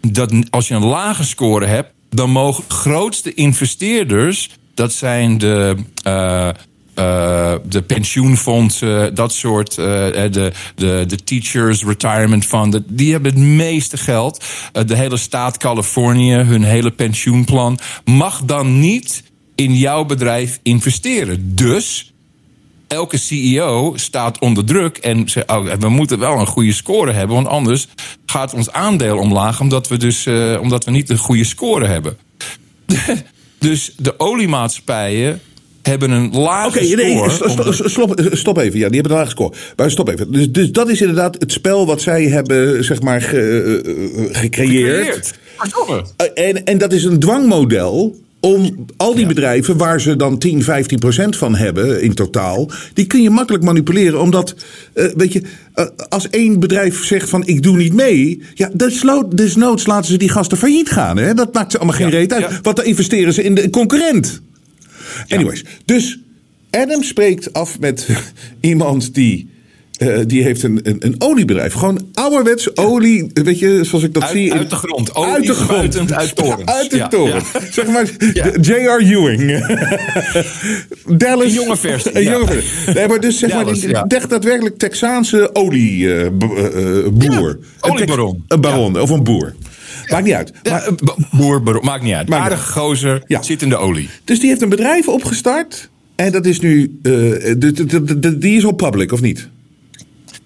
dat, 0.00 0.32
als 0.50 0.68
je 0.68 0.74
een 0.74 0.84
lage 0.84 1.24
score 1.24 1.66
hebt, 1.66 1.92
dan 2.10 2.30
mogen 2.30 2.64
grootste 2.68 3.34
investeerders, 3.34 4.50
dat 4.74 4.92
zijn 4.92 5.38
de. 5.38 5.76
eh, 6.02 6.48
eh, 6.98 7.54
de 7.68 7.82
pensioenfondsen, 7.82 9.14
dat 9.14 9.32
soort, 9.32 9.78
eh, 9.78 9.84
de, 9.84 10.52
de, 10.74 11.04
de 11.06 11.24
teachers 11.24 11.84
retirement 11.84 12.44
fund, 12.44 12.80
die 12.86 13.12
hebben 13.12 13.32
het 13.32 13.40
meeste 13.40 13.96
geld. 13.96 14.44
Eh, 14.72 14.84
de 14.86 14.96
hele 14.96 15.16
staat 15.16 15.56
Californië, 15.56 16.34
hun 16.34 16.62
hele 16.62 16.90
pensioenplan, 16.90 17.78
mag 18.04 18.42
dan 18.44 18.80
niet 18.80 19.22
in 19.54 19.74
jouw 19.74 20.04
bedrijf 20.04 20.58
investeren. 20.62 21.54
Dus 21.54 22.12
elke 22.88 23.16
CEO 23.16 23.92
staat 23.96 24.38
onder 24.38 24.64
druk 24.64 24.96
en 24.96 25.26
oh, 25.46 25.72
we 25.72 25.88
moeten 25.88 26.18
wel 26.18 26.38
een 26.38 26.46
goede 26.46 26.72
score 26.72 27.12
hebben, 27.12 27.36
want 27.36 27.48
anders 27.48 27.88
gaat 28.26 28.54
ons 28.54 28.70
aandeel 28.72 29.18
omlaag, 29.18 29.60
omdat 29.60 29.88
we 29.88 29.96
dus 29.96 30.26
omdat 30.60 30.84
we 30.84 30.90
niet 30.90 31.10
een 31.10 31.18
goede 31.18 31.44
score 31.44 31.86
hebben. 31.86 32.18
dus 33.58 33.92
de 33.96 34.18
oliemaatschappijen 34.20 35.40
hebben 35.88 36.10
een 36.10 36.30
lage 36.32 36.78
Oké, 36.78 36.94
nee, 36.94 37.16
score. 37.28 37.72
st- 37.72 37.90
stop, 37.90 38.20
stop 38.32 38.58
even. 38.58 38.78
Ja, 38.78 38.86
die 38.88 38.94
hebben 39.00 39.12
een 39.12 39.18
lage 39.18 39.30
score. 39.30 39.52
Maar 39.76 39.90
stop 39.90 40.08
even. 40.08 40.32
Dus, 40.32 40.50
dus 40.52 40.70
dat 40.72 40.88
is 40.88 41.00
inderdaad 41.00 41.36
het 41.38 41.52
spel 41.52 41.86
wat 41.86 42.00
zij 42.00 42.24
hebben, 42.24 42.84
zeg 42.84 43.02
maar, 43.02 43.22
ge- 43.22 43.82
eh, 43.84 44.24
eh, 44.24 44.28
gecreëerd. 44.32 45.34
Eh, 46.16 46.48
En, 46.48 46.64
en 46.64 46.78
dat 46.78 46.92
is 46.92 47.04
een 47.04 47.18
dwangmodel 47.18 48.16
om 48.40 48.86
al 48.96 49.14
die 49.14 49.26
bedrijven 49.26 49.76
waar 49.76 50.00
ze 50.00 50.16
dan 50.16 50.38
10, 50.38 50.62
15 50.62 50.98
procent 50.98 51.36
van 51.36 51.54
hebben 51.56 52.02
in 52.02 52.14
totaal, 52.14 52.70
die 52.94 53.06
kun 53.06 53.22
je 53.22 53.30
makkelijk 53.30 53.64
manipuleren. 53.64 54.20
Omdat, 54.20 54.54
eh, 54.92 55.06
weet 55.16 55.32
je, 55.32 55.42
eh, 55.74 55.86
als 56.08 56.28
één 56.30 56.60
bedrijf 56.60 57.04
zegt 57.04 57.28
van 57.28 57.46
ik 57.46 57.62
doe 57.62 57.76
niet 57.76 57.92
mee, 57.92 58.42
ja, 58.54 58.70
desnoods 59.34 59.86
laten 59.86 60.10
ze 60.10 60.16
die 60.16 60.28
gasten 60.30 60.58
failliet 60.58 60.90
gaan. 60.90 61.16
Hè? 61.18 61.34
Dat 61.34 61.54
maakt 61.54 61.70
ze 61.72 61.76
allemaal 61.78 61.96
geen 61.96 62.06
Ja, 62.10 62.12
reet 62.12 62.32
uit. 62.32 62.42
ja. 62.50 62.58
Want 62.62 62.76
dan 62.76 62.84
investeren 62.84 63.32
ze 63.32 63.42
in 63.42 63.54
de 63.54 63.70
concurrent. 63.70 64.40
Anyways, 65.28 65.64
dus 65.84 66.18
Adam 66.70 67.02
spreekt 67.02 67.52
af 67.52 67.78
met 67.78 68.06
iemand 68.60 69.14
die. 69.14 69.50
eh, 69.98 70.18
die 70.26 70.42
heeft 70.42 70.62
een, 70.62 70.80
een, 70.82 70.96
een 71.00 71.14
oliebedrijf. 71.18 71.72
Gewoon 71.72 72.06
ouderwets 72.14 72.76
olie. 72.76 73.30
Weet 73.34 73.58
je, 73.58 73.84
zoals 73.84 74.04
ik 74.04 74.14
dat 74.14 74.22
Uit- 74.22 74.32
zie. 74.32 74.52
uit 74.52 74.70
de 74.70 74.76
grond. 74.76 75.14
Olie 75.14 75.32
Uit 75.32 75.46
de 75.46 75.54
grond. 75.54 76.12
uit 76.12 76.36
torens. 76.36 76.64
Uit 76.70 76.90
de 76.90 76.96
Ja, 76.96 77.08
toren. 77.08 77.34
ja. 77.52 77.60
Zeg 77.70 77.86
maar 77.86 78.06
Ja. 78.32 78.50
de 78.50 78.58
J.R. 78.60 79.00
Ewing. 79.00 79.66
Dallas. 81.18 81.44
Een 81.44 81.52
jonge 81.52 81.76
versie, 81.76 82.16
Een 82.16 82.22
jonge 82.22 82.46
versie. 82.46 82.94
Nee, 82.94 83.08
maar 83.08 83.20
dus 83.20 83.38
zeg 83.38 83.52
maar, 83.52 83.64
Dallas, 83.64 83.80
die, 83.80 83.88
ja. 83.88 84.04
echt 84.08 84.30
daadwerkelijk 84.30 84.78
Texaanse 84.78 85.50
olieboer. 85.54 87.58
Ja, 87.80 87.90
oliebaron. 87.90 88.44
Een 88.48 88.60
baron 88.60 89.00
of 89.00 89.10
een 89.10 89.24
boer. 89.24 89.54
Maakt 90.10 90.24
niet 90.24 90.34
uit. 90.34 90.52
Maar, 90.68 90.82
eh, 90.86 90.92
boer, 91.30 91.62
boer, 91.62 91.84
maakt 91.84 92.02
niet 92.02 92.14
uit. 92.14 92.26
Niet 92.28 92.36
Aardige 92.36 92.72
gozer, 92.72 93.22
zit 93.40 93.62
in 93.62 93.68
de 93.68 93.76
olie. 93.76 94.08
dus 94.24 94.40
die 94.40 94.48
heeft 94.48 94.62
een 94.62 94.68
bedrijf 94.68 95.08
opgestart. 95.08 95.88
En 96.16 96.32
dat 96.32 96.46
is 96.46 96.60
nu. 96.60 96.98
eh, 97.02 97.12
de- 97.12 97.56
de- 97.58 97.84
de- 98.04 98.18
de- 98.18 98.38
die 98.38 98.56
is 98.56 98.64
al 98.64 98.72
public, 98.72 99.12
of 99.12 99.20
niet? 99.20 99.48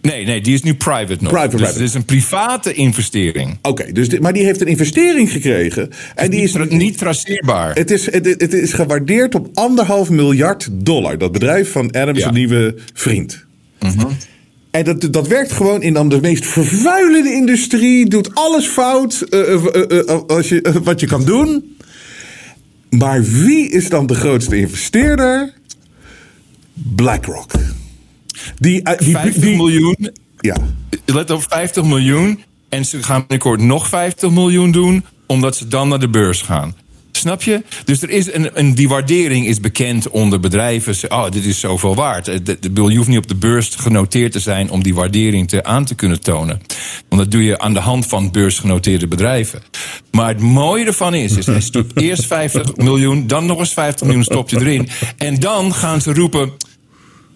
Nee, 0.02 0.24
nee, 0.24 0.40
die 0.40 0.54
is 0.54 0.62
nu 0.62 0.74
private 0.74 1.16
nog. 1.22 1.32
Private, 1.32 1.48
dus 1.50 1.56
private. 1.60 1.78
het 1.78 1.88
is 1.88 1.94
een 1.94 2.04
private 2.04 2.72
investering. 2.72 3.58
Oké, 3.62 3.92
dus 3.92 4.18
maar 4.18 4.32
die 4.32 4.44
heeft 4.44 4.60
een 4.60 4.66
investering 4.66 5.32
gekregen. 5.32 5.90
En 6.14 6.30
die 6.30 6.38
niet, 6.40 6.48
is 6.48 6.54
tra- 6.54 6.64
niet 6.76 6.98
traceerbaar. 6.98 7.74
Het 7.74 7.90
is, 7.90 8.10
het, 8.12 8.24
het 8.26 8.52
is 8.52 8.72
gewaardeerd 8.72 9.34
op 9.34 9.48
anderhalf 9.54 10.10
miljard 10.10 10.68
dollar. 10.72 11.18
Dat 11.18 11.32
bedrijf 11.32 11.72
van 11.72 11.90
Adams 11.90 12.18
Ja. 12.18 12.30
Nieuwe 12.30 12.74
vriend. 12.94 13.44
En 14.72 14.84
dat, 14.84 15.12
dat 15.12 15.26
werkt 15.28 15.52
gewoon 15.52 15.82
in 15.82 15.92
dan 15.92 16.08
de 16.08 16.20
meest 16.20 16.46
vervuilende 16.46 17.32
industrie. 17.32 18.06
Doet 18.08 18.34
alles 18.34 18.66
fout 18.66 19.20
eh, 19.20 19.52
eh, 19.54 19.98
eh, 20.08 20.20
als 20.26 20.48
je, 20.48 20.80
wat 20.84 21.00
je 21.00 21.06
kan 21.06 21.24
doen. 21.24 21.76
Maar 22.90 23.22
wie 23.22 23.70
is 23.70 23.88
dan 23.88 24.06
de 24.06 24.14
grootste 24.14 24.56
investeerder? 24.56 25.52
BlackRock. 26.72 27.50
Die, 28.58 28.82
die, 28.96 29.10
50 29.10 29.42
die- 29.42 29.56
miljoen, 29.56 30.10
Ja. 30.40 30.56
let 31.06 31.30
op, 31.30 31.44
50 31.48 31.84
miljoen. 31.84 32.42
En 32.68 32.84
ze 32.84 33.02
gaan 33.02 33.20
binnenkort 33.20 33.60
nog 33.60 33.88
50 33.88 34.30
miljoen 34.30 34.70
doen, 34.72 35.04
omdat 35.26 35.56
ze 35.56 35.68
dan 35.68 35.88
naar 35.88 36.00
de 36.00 36.08
beurs 36.08 36.42
gaan. 36.42 36.74
Snap 37.12 37.42
je? 37.42 37.62
Dus 37.84 38.02
er 38.02 38.10
is 38.10 38.32
een, 38.32 38.50
een, 38.54 38.74
die 38.74 38.88
waardering 38.88 39.46
is 39.46 39.60
bekend 39.60 40.08
onder 40.08 40.40
bedrijven. 40.40 41.10
Oh, 41.10 41.30
dit 41.30 41.44
is 41.44 41.60
zoveel 41.60 41.94
waard. 41.94 42.28
Eh, 42.28 42.38
de- 42.42 42.58
de- 42.72 42.82
Je 42.90 42.96
hoeft 42.96 43.08
niet 43.08 43.18
op 43.18 43.28
de 43.28 43.34
beurs 43.34 43.74
genoteerd 43.76 44.32
te 44.32 44.40
zijn 44.40 44.70
om 44.70 44.82
die 44.82 44.94
waardering 44.94 45.48
te, 45.48 45.64
aan 45.64 45.84
te 45.84 45.94
kunnen 45.94 46.20
tonen. 46.20 46.60
Want 47.08 47.22
dat 47.22 47.30
doe 47.30 47.44
je 47.44 47.58
aan 47.58 47.72
de 47.74 47.80
hand 47.80 48.06
van 48.06 48.30
beursgenoteerde 48.30 49.06
bedrijven. 49.06 49.62
Maar 50.10 50.28
het 50.28 50.40
mooie 50.40 50.84
ervan 50.84 51.14
is, 51.14 51.36
is 51.36 51.46
hij 51.46 51.60
stopt 51.60 52.00
eerst 52.00 52.26
50 52.26 52.76
miljoen, 52.76 53.26
dan 53.26 53.46
nog 53.46 53.58
eens 53.58 53.72
50 53.72 54.06
miljoen 54.06 54.24
stop 54.24 54.48
je 54.50 54.60
erin. 54.60 54.88
En 55.16 55.40
dan 55.40 55.74
gaan 55.74 56.00
ze 56.00 56.12
roepen. 56.14 56.52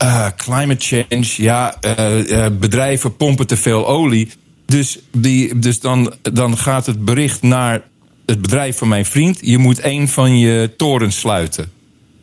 Uh, 0.02 0.26
climate 0.36 0.84
change, 1.08 1.26
ja, 1.36 1.76
uh, 1.98 2.28
uh, 2.28 2.46
bedrijven 2.60 3.16
pompen 3.16 3.46
te 3.46 3.56
veel 3.56 3.86
olie. 3.88 4.28
Dus, 4.66 4.98
die, 5.12 5.58
dus 5.58 5.80
dan, 5.80 6.14
dan 6.22 6.58
gaat 6.58 6.86
het 6.86 7.04
bericht 7.04 7.42
naar 7.42 7.82
het 8.26 8.42
bedrijf 8.42 8.78
van 8.78 8.88
mijn 8.88 9.04
vriend: 9.06 9.38
je 9.40 9.58
moet 9.58 9.84
een 9.84 10.08
van 10.08 10.38
je 10.38 10.74
torens 10.76 11.18
sluiten. 11.18 11.72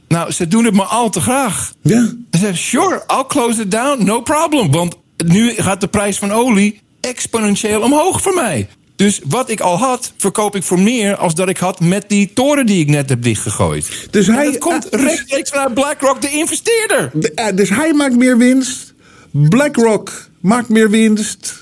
Nou, 0.07 0.31
ze 0.31 0.47
doen 0.47 0.65
het 0.65 0.73
maar 0.73 0.85
al 0.85 1.09
te 1.09 1.21
graag. 1.21 1.73
Ja. 1.81 2.05
Ze 2.31 2.37
zeggen: 2.37 2.57
sure, 2.57 3.03
I'll 3.07 3.25
close 3.27 3.61
it 3.61 3.71
down, 3.71 4.03
no 4.05 4.21
problem. 4.21 4.71
Want 4.71 4.95
nu 5.25 5.49
gaat 5.49 5.81
de 5.81 5.87
prijs 5.87 6.17
van 6.17 6.31
olie 6.31 6.81
exponentieel 7.01 7.81
omhoog 7.81 8.21
voor 8.21 8.33
mij. 8.33 8.67
Dus 8.95 9.19
wat 9.27 9.49
ik 9.49 9.59
al 9.59 9.77
had, 9.77 10.13
verkoop 10.17 10.55
ik 10.55 10.63
voor 10.63 10.79
meer 10.79 11.15
als 11.15 11.35
dat 11.35 11.49
ik 11.49 11.57
had 11.57 11.79
met 11.79 12.05
die 12.07 12.33
toren 12.33 12.65
die 12.65 12.79
ik 12.79 12.87
net 12.87 13.09
heb 13.09 13.23
dichtgegooid. 13.23 14.07
Dus 14.11 14.27
En 14.27 14.33
hij- 14.33 14.45
dat 14.45 14.57
komt 14.57 14.85
ah, 14.85 14.91
dus- 14.91 15.01
rechtstreeks 15.01 15.49
vanuit 15.49 15.73
BlackRock, 15.73 16.21
de 16.21 16.29
investeerder. 16.31 17.11
De- 17.13 17.31
eh, 17.33 17.55
dus 17.55 17.69
hij 17.69 17.93
maakt 17.93 18.15
meer 18.15 18.37
winst. 18.37 18.93
BlackRock 19.31 20.29
maakt 20.41 20.69
meer 20.69 20.89
winst. 20.89 21.61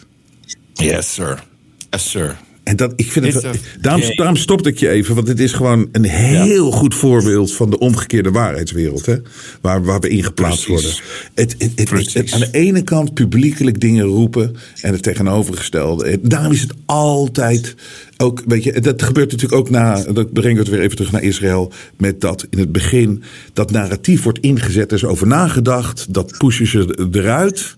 Yes, 0.73 1.13
sir. 1.13 1.43
Yes, 1.89 2.09
sir. 2.09 2.37
En 2.63 2.75
dat, 2.75 2.93
ik 2.95 3.11
vind 3.11 3.33
het, 3.33 3.59
daarom, 3.81 4.15
daarom 4.15 4.35
stopte 4.35 4.69
ik 4.69 4.77
je 4.77 4.89
even, 4.89 5.15
want 5.15 5.27
het 5.27 5.39
is 5.39 5.53
gewoon 5.53 5.89
een 5.91 6.03
heel 6.05 6.71
goed 6.71 6.95
voorbeeld 6.95 7.53
van 7.53 7.69
de 7.69 7.77
omgekeerde 7.79 8.31
waarheidswereld, 8.31 9.05
hè? 9.05 9.15
Waar, 9.61 9.83
waar 9.83 9.99
we 9.99 10.07
ingeplaatst 10.07 10.65
worden. 10.67 10.91
Het, 11.33 11.55
het, 11.57 11.71
het- 11.75 11.89
Precies. 11.89 12.13
het- 12.13 12.31
aan 12.33 12.39
de 12.39 12.49
ene 12.51 12.81
kant 12.83 13.13
publiekelijk 13.13 13.79
dingen 13.79 14.05
roepen 14.05 14.55
en 14.81 14.91
het 14.93 15.03
tegenovergestelde. 15.03 16.05
En 16.05 16.19
daarom 16.21 16.51
is 16.51 16.61
het 16.61 16.73
altijd 16.85 17.75
ook, 18.17 18.43
weet 18.47 18.63
je, 18.63 18.79
dat 18.81 19.01
gebeurt 19.01 19.31
natuurlijk 19.31 19.59
ook 19.61 19.69
na, 19.69 20.03
dat 20.03 20.33
brengen 20.33 20.55
we 20.55 20.61
het 20.61 20.69
weer 20.71 20.81
even 20.81 20.95
terug 20.95 21.11
naar 21.11 21.23
Israël, 21.23 21.71
met 21.97 22.21
dat 22.21 22.47
in 22.49 22.59
het 22.59 22.71
begin 22.71 23.23
dat 23.53 23.71
narratief 23.71 24.23
wordt 24.23 24.39
ingezet, 24.39 24.91
er 24.91 24.97
is 24.97 25.05
over 25.05 25.27
nagedacht, 25.27 26.13
dat 26.13 26.37
pushen 26.37 26.67
ze 26.67 27.07
eruit. 27.11 27.75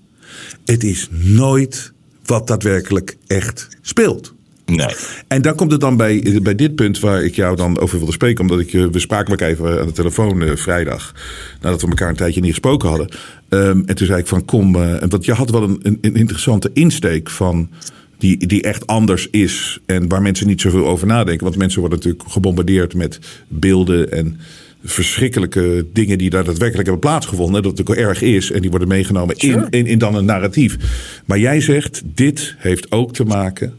Het 0.65 0.83
is 0.83 1.07
nooit 1.11 1.91
wat 2.25 2.47
daadwerkelijk 2.47 3.17
echt 3.27 3.67
speelt. 3.81 4.33
Nee. 4.75 4.95
En 5.27 5.41
dan 5.41 5.55
komt 5.55 5.71
het 5.71 5.81
dan 5.81 5.97
bij, 5.97 6.39
bij 6.43 6.55
dit 6.55 6.75
punt 6.75 6.99
waar 6.99 7.23
ik 7.23 7.35
jou 7.35 7.55
dan 7.55 7.79
over 7.79 7.97
wilde 7.97 8.11
spreken. 8.13 8.41
Omdat 8.41 8.59
ik, 8.59 8.69
je- 8.69 8.89
we 8.89 8.99
spraken 8.99 9.29
elkaar 9.31 9.49
even 9.49 9.79
aan 9.79 9.85
de 9.87 9.91
telefoon 9.91 10.41
eh, 10.43 10.55
vrijdag. 10.55 11.13
Nadat 11.61 11.81
we 11.81 11.87
elkaar 11.87 12.09
een 12.09 12.15
tijdje 12.15 12.41
niet 12.41 12.49
gesproken 12.49 12.89
hadden. 12.89 13.09
Ehm, 13.49 13.81
en 13.85 13.95
toen 13.95 14.07
zei 14.07 14.19
ik 14.19 14.27
van 14.27 14.45
kom. 14.45 14.75
eh, 14.75 14.95
want 15.09 15.25
je 15.25 15.33
had 15.33 15.49
wel 15.49 15.63
een, 15.63 15.79
een, 15.83 15.97
een 16.01 16.15
interessante 16.15 16.69
insteek 16.73 17.29
van. 17.29 17.69
Die, 18.17 18.47
die 18.47 18.61
echt 18.61 18.87
anders 18.87 19.27
is. 19.31 19.79
En 19.85 20.07
waar 20.07 20.21
mensen 20.21 20.47
niet 20.47 20.61
zoveel 20.61 20.85
over 20.87 21.07
nadenken. 21.07 21.43
Want 21.43 21.57
mensen 21.57 21.79
worden 21.79 21.97
natuurlijk 21.97 22.29
gebombardeerd 22.29 22.93
met 22.95 23.19
beelden 23.47 24.11
en 24.11 24.39
verschrikkelijke 24.83 25.85
dingen 25.93 26.17
die 26.17 26.29
daar 26.29 26.43
daadwerkelijk 26.43 26.87
hebben 26.89 27.09
plaatsgevonden. 27.09 27.63
Dat 27.63 27.77
het 27.77 27.89
ook 27.89 27.95
erg 27.95 28.21
is. 28.21 28.51
En 28.51 28.61
die 28.61 28.69
worden 28.69 28.87
meegenomen 28.87 29.35
in, 29.37 29.67
in, 29.69 29.85
in 29.85 29.97
dan 29.97 30.15
een 30.15 30.25
narratief. 30.25 30.77
Maar 31.25 31.39
jij 31.39 31.61
zegt, 31.61 32.01
dit 32.05 32.55
heeft 32.57 32.91
ook 32.91 33.13
te 33.13 33.23
maken. 33.23 33.73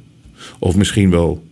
Of 0.64 0.76
misschien 0.76 1.10
wel 1.10 1.42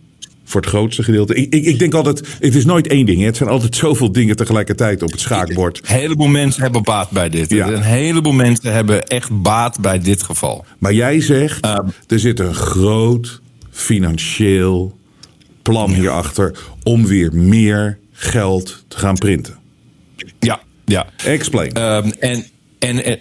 voor 0.43 0.61
het 0.61 0.69
grootste 0.69 1.03
gedeelte. 1.03 1.35
Ik, 1.35 1.53
ik, 1.53 1.65
ik 1.65 1.79
denk 1.79 1.93
altijd, 1.93 2.27
het 2.39 2.55
is 2.55 2.65
nooit 2.65 2.87
één 2.87 3.05
ding. 3.05 3.19
hè. 3.19 3.25
Het 3.25 3.37
zijn 3.37 3.49
altijd 3.49 3.75
zoveel 3.75 4.11
dingen 4.11 4.35
tegelijkertijd 4.35 5.03
op 5.03 5.11
het 5.11 5.19
schaakbord. 5.19 5.79
Een 5.83 5.95
heleboel 5.95 6.27
mensen 6.27 6.61
hebben 6.61 6.83
baat 6.83 7.09
bij 7.09 7.29
dit. 7.29 7.49
Ja. 7.49 7.67
Een 7.67 7.81
heleboel 7.81 8.31
mensen 8.31 8.73
hebben 8.73 9.07
echt 9.07 9.41
baat 9.41 9.79
bij 9.79 9.99
dit 9.99 10.23
geval. 10.23 10.65
Maar 10.77 10.93
jij 10.93 11.21
zegt, 11.21 11.65
er 12.07 12.19
zit 12.19 12.39
een 12.39 12.53
groot 12.55 13.41
financieel 13.71 14.97
plan 15.61 15.93
hierachter 15.93 16.57
om 16.83 17.05
weer 17.05 17.35
meer 17.35 17.97
geld 18.11 18.83
te 18.87 18.97
gaan 18.97 19.15
printen. 19.15 19.57
Ja, 20.39 20.59
ja. 20.85 21.05
Explain. 21.23 21.73
Ehm, 21.73 22.11
en 22.19 22.45
en, 22.79 23.03
en 23.05 23.19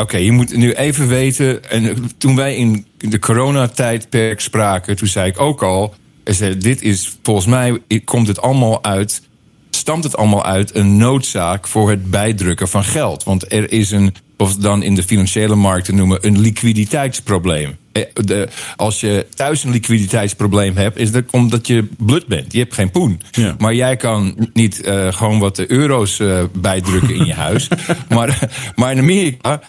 Oké, 0.00 0.16
je 0.16 0.32
moet 0.32 0.56
nu 0.56 0.72
even 0.72 1.08
weten. 1.08 1.70
En 1.70 1.88
eh, 1.88 1.96
toen 2.18 2.36
wij 2.36 2.56
in 2.56 2.86
de 2.98 3.18
coronatijdperk 3.18 4.40
spraken, 4.40 4.96
toen 4.96 5.08
zei 5.08 5.28
ik 5.28 5.40
ook 5.40 5.62
al. 5.62 5.94
ik 6.24 6.34
zei, 6.34 6.58
dit 6.58 6.82
is 6.82 7.16
volgens 7.22 7.46
mij 7.46 7.80
komt 8.04 8.28
het 8.28 8.40
allemaal 8.40 8.84
uit. 8.84 9.22
Stamt 9.70 10.04
het 10.04 10.16
allemaal 10.16 10.44
uit 10.44 10.74
een 10.74 10.96
noodzaak 10.96 11.66
voor 11.66 11.90
het 11.90 12.10
bijdrukken 12.10 12.68
van 12.68 12.84
geld? 12.84 13.24
Want 13.24 13.52
er 13.52 13.72
is 13.72 13.90
een, 13.90 14.14
of 14.36 14.56
dan 14.56 14.82
in 14.82 14.94
de 14.94 15.02
financiële 15.02 15.54
markten 15.54 15.96
noemen, 15.96 16.26
een 16.26 16.40
liquiditeitsprobleem. 16.40 17.76
Eh, 17.94 18.02
De, 18.24 18.48
als 18.76 19.00
je 19.00 19.26
thuis 19.34 19.64
een 19.64 19.70
liquiditeitsprobleem 19.70 20.76
hebt, 20.76 20.98
is 20.98 21.12
dat 21.12 21.24
omdat 21.30 21.66
je 21.66 21.88
blut 21.98 22.26
bent. 22.26 22.52
Je 22.52 22.58
hebt 22.58 22.74
geen 22.74 22.90
poen. 22.90 23.20
Ja. 23.30 23.54
Maar 23.58 23.74
jij 23.74 23.96
kan 23.96 24.48
niet 24.52 24.80
eh, 24.80 25.12
gewoon 25.12 25.38
wat 25.38 25.56
de 25.56 25.70
euro's 25.70 26.20
eh, 26.20 26.42
bijdrukken 26.52 27.14
in 27.14 27.24
je 27.24 27.34
huis. 27.34 27.68
Maar, 28.08 28.48
maar 28.74 28.92
in 28.92 28.98
Amerika. 28.98 29.60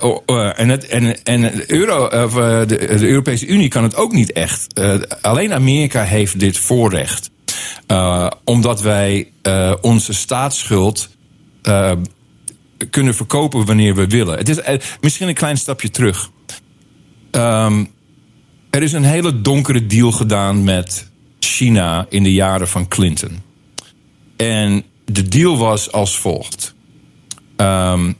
oh, 0.00 0.50
en, 0.56 0.68
het, 0.68 0.86
en, 0.86 1.24
en 1.24 1.40
de, 1.40 1.64
euro, 1.66 2.24
of, 2.24 2.32
de, 2.32 2.66
de 2.66 3.08
Europese 3.08 3.46
Unie 3.46 3.68
kan 3.68 3.82
het 3.82 3.96
ook 3.96 4.12
niet 4.12 4.32
echt. 4.32 4.80
Alleen 5.20 5.52
Amerika 5.52 6.02
heeft 6.02 6.40
dit 6.40 6.58
voorrecht. 6.58 7.30
Omdat 8.44 8.80
wij 8.82 9.28
onze 9.80 10.12
staatsschuld. 10.12 11.08
kunnen 12.90 13.14
verkopen 13.14 13.64
wanneer 13.64 13.94
we 13.94 14.06
willen. 14.06 14.38
Het 14.38 14.48
is 14.48 14.58
misschien 15.00 15.28
een 15.28 15.34
klein 15.34 15.56
stapje 15.58 15.90
terug. 15.90 16.30
Ehm, 17.34 17.84
er 18.70 18.82
is 18.82 18.92
een 18.92 19.04
hele 19.04 19.40
donkere 19.40 19.86
deal 19.86 20.12
gedaan 20.12 20.64
met 20.64 21.10
China 21.38 22.06
in 22.08 22.22
de 22.22 22.32
jaren 22.32 22.68
van 22.68 22.88
Clinton. 22.88 23.42
En 24.36 24.84
de 25.04 25.28
deal 25.28 25.58
was 25.58 25.92
als 25.92 26.18
volgt. 26.18 26.74
Ehm, 27.56 28.12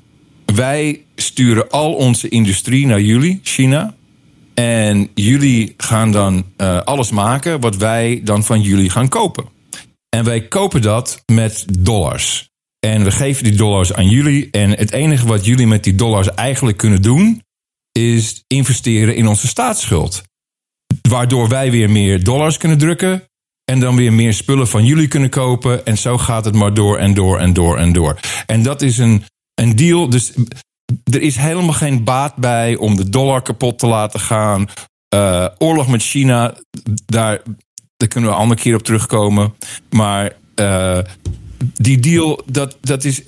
wij 0.45 1.01
sturen 1.17 1.71
al 1.71 1.93
onze 1.95 2.29
industrie 2.29 2.87
naar 2.87 3.01
jullie, 3.01 3.41
China. 3.43 3.95
En 4.55 5.09
jullie 5.15 5.75
gaan 5.77 6.13
dan 6.13 6.45
eh, 6.57 6.81
alles 6.81 7.11
maken 7.11 7.61
wat 7.61 7.77
wij 7.77 8.21
dan 8.25 8.45
van 8.45 8.61
jullie 8.61 8.91
gaan 8.91 9.09
kopen. 9.09 9.45
En 10.09 10.25
wij 10.25 10.49
kopen 10.49 10.83
dat 10.83 11.23
met 11.27 11.65
dollars. 11.79 12.49
En 12.81 13.05
we 13.05 13.11
geven 13.11 13.45
die 13.45 13.55
dollars 13.55 13.93
aan 13.93 14.09
jullie. 14.09 14.49
En 14.51 14.71
het 14.71 14.93
enige 14.93 15.27
wat 15.27 15.45
jullie 15.45 15.67
met 15.67 15.85
die 15.85 15.95
dollars 15.95 16.35
eigenlijk 16.35 16.77
kunnen 16.77 17.03
doen, 17.03 17.43
is 17.99 18.45
investeren 18.47 19.17
in 19.17 19.27
onze 19.27 19.47
staatsschuld. 19.47 20.23
Waardoor 21.09 21.49
wij 21.49 21.71
weer 21.71 21.91
meer 21.91 22.25
dollars 22.25 22.57
kunnen 22.57 22.79
drukken. 22.79 23.25
En 23.65 23.81
dan 23.81 23.97
weer 23.97 24.13
meer 24.13 24.35
spullen 24.35 24.69
van 24.69 24.85
jullie 24.85 25.09
kunnen 25.09 25.31
kopen. 25.31 25.87
En 25.87 25.99
zo 25.99 26.19
gaat 26.19 26.45
het 26.45 26.55
maar 26.55 26.75
door 26.75 26.99
en 26.99 27.15
door 27.15 27.39
en 27.39 27.53
door 27.53 27.79
en 27.79 27.93
door. 27.93 28.21
En 28.47 28.63
dat 28.63 28.83
is 28.83 28.99
een, 28.99 29.25
een 29.55 29.77
deal. 29.77 30.09
Dus 30.09 30.33
er 31.05 31.23
is 31.23 31.37
helemaal 31.37 31.73
geen 31.73 32.05
baat 32.05 32.37
bij 32.37 32.77
om 32.77 32.97
de 32.97 33.09
dollar 33.09 33.43
kapot 33.43 33.79
te 33.79 33.87
laten 33.87 34.21
gaan. 34.21 34.69
Eh, 35.09 35.47
oorlog 35.59 35.89
met 35.89 36.03
China, 36.03 36.55
daar, 37.07 37.43
daar 37.97 38.09
kunnen 38.09 38.31
we 38.31 38.37
een 38.37 38.43
andere 38.43 38.61
keer 38.61 38.75
op 38.75 38.83
terugkomen. 38.83 39.55
Maar 39.91 40.33
eh, 40.55 40.99
die 41.75 41.99
deal, 41.99 42.43
dat, 42.47 42.77
dat 42.81 43.05
is, 43.05 43.23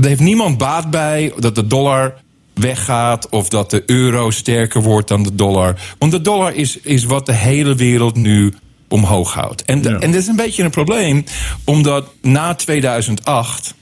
heeft 0.00 0.20
niemand 0.20 0.58
baat 0.58 0.90
bij 0.90 1.32
dat 1.38 1.54
de 1.54 1.66
dollar 1.66 2.22
weggaat 2.54 3.28
of 3.28 3.48
dat 3.48 3.70
de 3.70 3.82
euro 3.86 4.30
sterker 4.30 4.82
wordt 4.82 5.08
dan 5.08 5.22
de 5.22 5.34
dollar. 5.34 5.80
Want 5.98 6.12
de 6.12 6.20
dollar 6.20 6.54
is, 6.54 6.78
is 6.80 7.04
wat 7.04 7.26
de 7.26 7.32
hele 7.32 7.74
wereld 7.74 8.16
nu 8.16 8.54
omhoog 8.88 9.32
houdt. 9.34 9.64
En, 9.64 9.82
Ja. 9.82 9.98
en 9.98 10.10
dat 10.12 10.20
is 10.20 10.26
een 10.26 10.36
beetje 10.36 10.62
een 10.62 10.70
probleem, 10.70 11.24
omdat 11.64 12.06
na 12.22 12.54
2008 12.54 13.74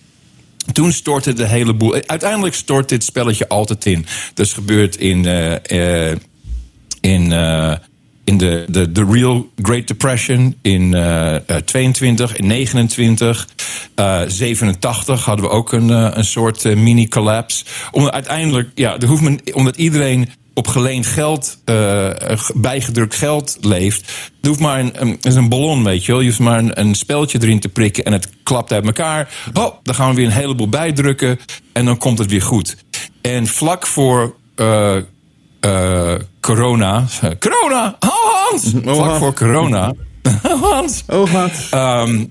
toen 0.73 0.93
stortte 0.93 1.33
de 1.33 1.47
hele 1.47 1.75
boel. 1.75 1.95
Uiteindelijk 2.07 2.55
stort 2.55 2.89
dit 2.89 3.05
spelletje 3.05 3.49
altijd 3.49 3.87
in. 3.87 4.07
Dat 4.35 4.47
is 4.47 4.53
gebeurd 4.53 4.97
in, 4.97 5.27
eh, 5.27 6.11
eh, 6.11 6.17
in, 7.01 7.33
eh, 7.33 7.73
in 8.25 8.39
de, 8.39 8.65
de, 8.69 8.93
de 8.93 9.05
Real 9.11 9.51
Great 9.63 9.87
Depression 9.87 10.57
in 10.63 10.95
eh, 10.95 11.35
eh, 11.35 11.57
22, 11.65 12.37
in 12.37 12.47
29. 12.47 13.49
eh 13.95 14.21
87 14.27 15.25
hadden 15.25 15.45
we 15.45 15.51
ook 15.51 15.73
een, 15.73 15.91
eh, 15.91 16.09
een 16.13 16.25
soort 16.25 16.65
eh, 16.65 16.77
mini-collapse. 16.77 17.65
Omdat 17.91 18.13
uiteindelijk, 18.13 18.71
ja, 18.75 18.99
er 18.99 19.07
hoeft 19.07 19.23
men, 19.23 19.41
omdat 19.53 19.77
iedereen 19.77 20.29
op 20.55 20.67
geleend 20.67 21.07
geld, 21.07 21.59
eh, 21.65 22.11
bijgedrukt 22.55 23.15
geld 23.15 23.59
leeft. 23.61 24.13
Er 24.41 24.49
hoeft 24.49 24.61
maar 24.61 24.79
een, 24.79 25.19
is 25.21 25.35
een 25.35 25.49
ballon, 25.49 25.85
weet 25.85 26.05
je 26.05 26.13
wel. 26.13 26.21
Je 26.21 26.27
hoeft 26.27 26.41
maar 26.41 26.79
een, 26.79 26.95
speltje 26.95 27.39
erin 27.43 27.61
te 27.61 27.69
prikken 27.69 28.05
en 28.05 28.13
het 28.13 28.29
klapt 28.43 28.73
uit 28.73 28.85
elkaar. 28.85 29.35
Oh, 29.53 29.75
dan 29.83 29.95
gaan 29.95 30.09
we 30.09 30.15
weer 30.15 30.25
een 30.25 30.33
heleboel 30.33 30.69
bijdrukken 30.69 31.39
en 31.73 31.85
dan 31.85 31.99
komt 31.99 32.19
het 32.19 32.31
weer 32.31 32.43
goed. 32.43 32.77
En 33.21 33.47
vlak 33.47 33.87
voor 33.87 34.35
eh, 34.55 34.97
eh, 35.63 36.15
corona. 36.41 37.05
corona! 37.39 37.97
Oh, 38.01 38.49
Hans! 38.49 38.73
vlak 38.83 38.97
Hans. 38.97 39.19
voor 39.19 39.35
corona. 39.35 39.95
Hans! 40.61 41.03
Oh, 41.07 41.31
wat? 41.31 41.67
Ehm, 41.71 42.25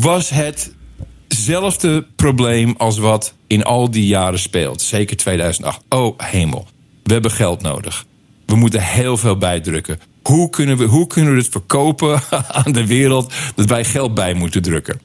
was 0.00 0.30
hetzelfde 0.30 2.06
probleem 2.16 2.74
als 2.78 2.98
wat 2.98 3.34
in 3.46 3.64
al 3.64 3.90
die 3.90 4.06
jaren 4.06 4.38
speelt. 4.38 4.82
Zeker 4.82 5.16
2008. 5.16 5.80
Oh, 5.88 6.18
hemel. 6.18 6.66
We 7.02 7.12
hebben 7.12 7.30
geld 7.30 7.62
nodig. 7.62 8.04
We 8.46 8.56
moeten 8.56 8.82
heel 8.82 9.16
veel 9.16 9.36
bijdrukken. 9.36 10.00
Hoe 10.22 10.50
kunnen 10.50 10.76
we, 10.76 10.84
hoe 10.84 11.06
kunnen 11.06 11.32
we 11.32 11.38
het 11.38 11.48
verkopen 11.48 12.20
aan 12.64 12.72
de 12.72 12.86
wereld 12.86 13.32
dat 13.54 13.66
wij 13.66 13.84
geld 13.84 14.14
bij 14.14 14.34
moeten 14.34 14.62
drukken? 14.62 15.00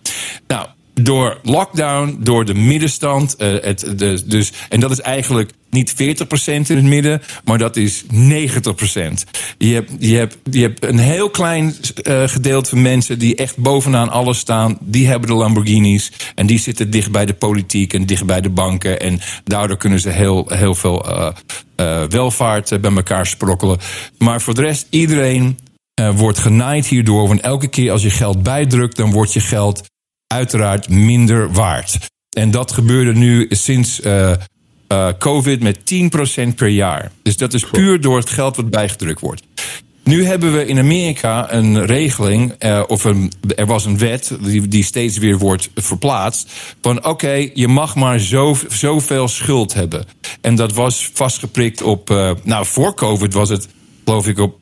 Nou, 0.47 0.68
door 1.02 1.39
lockdown, 1.43 2.18
door 2.20 2.45
de 2.45 2.54
middenstand. 2.54 3.36
eh, 3.36 3.54
het, 3.62 3.93
de, 3.95 4.22
dus, 4.26 4.52
en 4.70 4.80
dat 4.80 4.91
is 4.91 5.02
eigenlijk 5.02 5.52
niet 5.70 5.93
40% 5.93 5.95
in 6.45 6.76
het 6.76 6.84
midden, 6.84 7.22
maar 7.45 7.58
dat 7.58 7.76
is 7.76 8.04
90%. 8.04 8.08
Je 9.58 9.74
hebt, 9.74 9.91
je 10.00 10.16
hebt, 10.16 10.38
je 10.52 10.62
hebt 10.62 10.84
een 10.84 11.00
heel 11.00 11.30
klein 11.30 11.76
eh, 12.04 12.24
gedeelte 12.28 12.70
van 12.70 12.82
mensen 12.82 13.20
die 13.20 13.36
echt 13.36 13.58
bovenaan 13.58 14.10
alles 14.10 14.38
staan. 14.38 14.78
Die 14.82 15.08
hebben 15.08 15.30
de 15.30 15.36
Lamborghinis 15.36 16.12
en 16.36 16.45
die 16.45 16.60
zitten 16.60 16.89
dicht 16.89 17.12
bij 17.12 17.26
de 17.26 17.34
politiek 17.34 17.93
en 17.93 18.06
dicht 18.06 18.26
bij 18.26 18.41
de 18.41 18.50
banken. 18.50 19.00
En 19.00 19.20
daardoor 19.43 19.78
kunnen 19.78 20.00
ze 20.00 20.10
heel, 20.10 20.50
heel 20.50 20.76
veel 20.76 21.06
eh, 21.76 22.04
welvaart 22.04 22.82
bij 22.82 22.95
elkaar 22.95 23.26
sprokkelen. 23.26 23.78
Maar 24.18 24.41
voor 24.41 24.54
de 24.54 24.62
rest, 24.62 24.88
iedereen 24.89 25.58
wordt 26.16 26.38
genaaid 26.38 26.88
hierdoor. 26.88 27.28
Want 27.28 27.41
elke 27.41 27.68
keer 27.68 27.91
als 27.91 28.02
je 28.02 28.10
geld 28.10 28.43
bijdrukt, 28.43 28.95
dan 28.95 29.12
wordt 29.12 29.34
je 29.34 29.39
geld 29.39 29.84
uiteraard 30.28 30.89
minder 30.89 31.51
waard. 31.51 31.97
En 32.30 32.51
dat 32.51 32.71
gebeurde 32.71 33.13
nu 33.13 33.45
sinds 33.49 34.01
eh, 34.01 34.32
eh, 34.88 35.09
COVID 35.19 35.61
met 35.61 35.80
10% 35.86 36.55
per 36.55 36.67
jaar. 36.67 37.11
Dus 37.23 37.38
dat 37.38 37.53
is 37.53 37.65
puur 37.69 38.01
door 38.01 38.17
het 38.17 38.30
geld 38.30 38.55
wat 38.55 38.69
bijgedrukt 38.69 39.19
wordt. 39.19 39.41
Nu 40.03 40.25
hebben 40.25 40.53
we 40.53 40.65
in 40.65 40.80
Amerika 40.80 41.53
een 41.53 41.86
regeling, 41.86 42.51
eh, 42.51 42.84
of 42.88 43.03
een, 43.03 43.32
er 43.55 43.65
was 43.65 43.86
een 43.86 43.97
wet 43.97 44.38
die, 44.41 44.67
die 44.67 44.84
steeds 44.84 45.17
weer 45.17 45.38
wordt 45.38 45.69
verplaatst. 45.75 46.51
Van 46.82 47.05
oké, 47.05 47.49
je 47.53 47.67
mag 47.67 47.95
maar 47.95 48.19
zo, 48.19 48.57
zoveel 48.69 49.28
schuld 49.28 49.73
hebben. 49.73 50.05
En 50.41 50.55
dat 50.55 50.73
was 50.73 51.09
vastgeprikt 51.13 51.82
op, 51.82 52.09
nou 52.43 52.65
voor 52.65 52.93
COVID 52.93 53.34
was 53.34 53.49
het 53.49 53.67
geloof 54.07 54.28
ik 54.28 54.39
op 54.39 54.59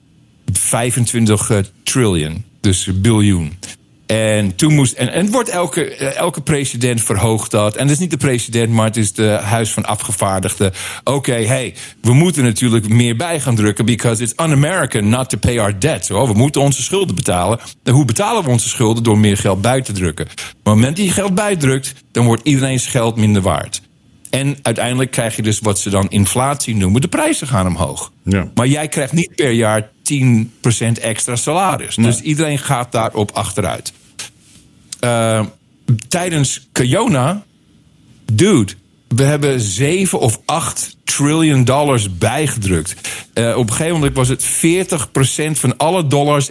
25 0.51 1.49
uh, 1.49 1.57
trillion, 1.83 2.43
dus 2.61 2.89
biljoen. 3.01 3.57
En 4.05 4.55
toen 4.55 4.73
moest. 4.73 4.93
En, 4.93 5.11
en 5.11 5.21
het 5.23 5.33
wordt 5.33 5.49
elke, 5.49 5.95
eh, 5.95 6.15
elke 6.15 6.41
president 6.41 7.01
verhoogt 7.01 7.51
dat. 7.51 7.75
En 7.75 7.81
het 7.81 7.91
is 7.91 7.99
niet 7.99 8.11
de 8.11 8.17
president, 8.17 8.71
maar 8.71 8.85
het 8.85 8.97
is 8.97 9.13
de 9.13 9.27
Huis 9.27 9.71
van 9.71 9.85
Afgevaardigden. 9.85 10.71
Oké, 11.03 11.33
hey, 11.33 11.73
we 12.01 12.13
moeten 12.13 12.43
natuurlijk 12.43 12.89
meer 12.89 13.15
bij 13.15 13.39
gaan 13.39 13.55
drukken. 13.55 13.85
Because 13.85 14.23
it's 14.23 14.33
un-American 14.35 15.09
not 15.09 15.29
to 15.29 15.37
pay 15.37 15.59
our 15.59 15.79
debt. 15.79 16.11
Oh, 16.11 16.27
we 16.27 16.37
moeten 16.37 16.61
onze 16.61 16.81
schulden 16.81 17.15
betalen. 17.15 17.59
En 17.83 17.93
hoe 17.93 18.05
betalen 18.05 18.43
we 18.43 18.49
onze 18.49 18.69
schulden? 18.69 19.03
Door 19.03 19.17
meer 19.17 19.37
geld 19.37 19.61
bij 19.61 19.81
te 19.81 19.91
drukken. 19.91 20.25
Op 20.25 20.31
het 20.37 20.55
moment 20.63 20.97
dat 20.97 21.05
je 21.05 21.11
geld 21.11 21.35
bijdrukt, 21.35 21.93
dan 22.11 22.25
wordt 22.25 22.43
iedereen's 22.43 22.87
geld 22.87 23.15
minder 23.15 23.41
waard. 23.41 23.81
En 24.29 24.57
uiteindelijk 24.61 25.11
krijg 25.11 25.35
je 25.35 25.41
dus 25.41 25.59
wat 25.59 25.79
ze 25.79 25.89
dan 25.89 26.09
inflatie 26.09 26.75
noemen. 26.75 27.01
De 27.01 27.07
prijzen 27.07 27.47
gaan 27.47 27.67
omhoog. 27.67 28.11
Ja. 28.23 28.51
Maar 28.55 28.67
jij 28.67 28.87
krijgt 28.87 29.13
niet 29.13 29.35
per 29.35 29.51
jaar 29.51 29.89
10% 30.13 31.01
extra 31.01 31.35
salaris. 31.35 31.95
Dus 31.95 32.21
iedereen 32.21 32.59
gaat 32.59 32.91
daarop 32.91 33.31
achteruit. 33.31 33.93
Uh, 35.01 35.45
tijdens 36.07 36.67
Kiona, 36.71 37.43
dude, 38.31 38.73
we 39.07 39.23
hebben 39.23 39.61
7 39.61 40.19
of 40.19 40.41
8 40.45 40.97
trillion 41.03 41.63
dollars 41.63 42.17
bijgedrukt. 42.17 42.95
Uh, 43.33 43.57
op 43.57 43.69
een 43.69 43.75
gegeven 43.75 43.93
moment 43.93 44.15
was 44.15 44.27
het 44.27 44.45
40% 44.45 45.59
van 45.59 45.77
alle 45.77 46.07
dollars 46.07 46.49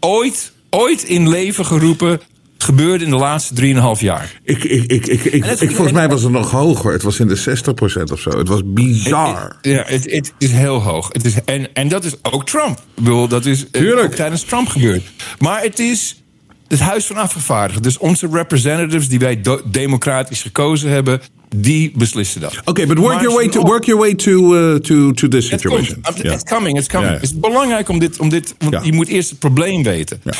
ooit, 0.00 0.52
ooit 0.70 1.02
in 1.02 1.28
leven 1.28 1.66
geroepen 1.66 2.20
gebeurde 2.64 3.04
in 3.04 3.10
de 3.10 3.16
laatste 3.16 3.74
3,5 3.96 4.00
jaar. 4.00 4.40
Ik, 4.42 4.64
ik, 4.64 4.92
ik, 4.92 5.06
ik, 5.06 5.24
ik, 5.24 5.44
ik, 5.44 5.70
volgens 5.70 5.92
mij 5.92 6.08
was 6.08 6.22
het 6.22 6.32
nog 6.32 6.50
hoger. 6.50 6.92
Het 6.92 7.02
was 7.02 7.20
in 7.20 7.28
de 7.28 7.38
60% 7.38 8.12
of 8.12 8.20
zo. 8.20 8.38
Het 8.38 8.48
was 8.48 8.60
bizar. 8.64 9.56
Het, 9.60 9.72
ja, 9.72 9.84
het, 9.86 10.10
het, 10.10 10.32
is 10.38 10.50
heel 10.50 10.82
hoog. 10.82 11.08
Het 11.12 11.24
is, 11.24 11.34
en, 11.44 11.74
en 11.74 11.88
dat 11.88 12.04
is 12.04 12.14
ook 12.22 12.46
Trump. 12.46 12.78
Ik 12.78 13.04
bedoel, 13.04 13.28
dat 13.28 13.46
is 13.46 13.66
Tuurlijk. 13.70 14.06
ook 14.06 14.14
tijdens 14.14 14.42
Trump 14.42 14.68
gebeurd. 14.68 15.02
Maar 15.38 15.62
het 15.62 15.78
is 15.78 16.22
het 16.68 16.80
Huis 16.80 17.06
van 17.06 17.16
Afgevaardigden. 17.16 17.82
Dus 17.82 17.98
onze 17.98 18.28
representatives 18.32 19.08
die 19.08 19.18
wij 19.18 19.40
democratisch 19.64 20.42
gekozen 20.42 20.90
hebben, 20.90 21.20
die 21.56 21.92
beslissen 21.94 22.40
dat. 22.40 22.58
Oké, 22.58 22.70
okay, 22.70 22.86
but 22.86 22.98
work 22.98 23.20
your 23.20 23.34
way 23.34 23.48
to 23.48 23.62
work 23.62 23.84
your 23.84 24.00
way 24.00 24.14
to 24.14 24.54
uh, 24.54 24.74
to 24.76 25.12
to 25.12 25.28
this 25.28 25.46
situation. 25.48 25.98
It's, 26.08 26.22
yeah. 26.22 26.34
it's 26.34 26.52
coming, 26.52 26.78
it's 26.78 26.86
coming. 26.86 27.10
Yeah. 27.10 27.20
Het 27.20 27.30
is 27.30 27.38
belangrijk 27.38 27.88
om 27.88 27.98
dit 27.98 28.18
om 28.18 28.28
dit 28.28 28.54
want 28.58 28.72
Ja. 28.72 28.80
je 28.82 28.92
moet 28.92 29.08
eerst 29.08 29.30
het 29.30 29.38
probleem 29.38 29.82
weten. 29.82 30.20
Ja. 30.24 30.32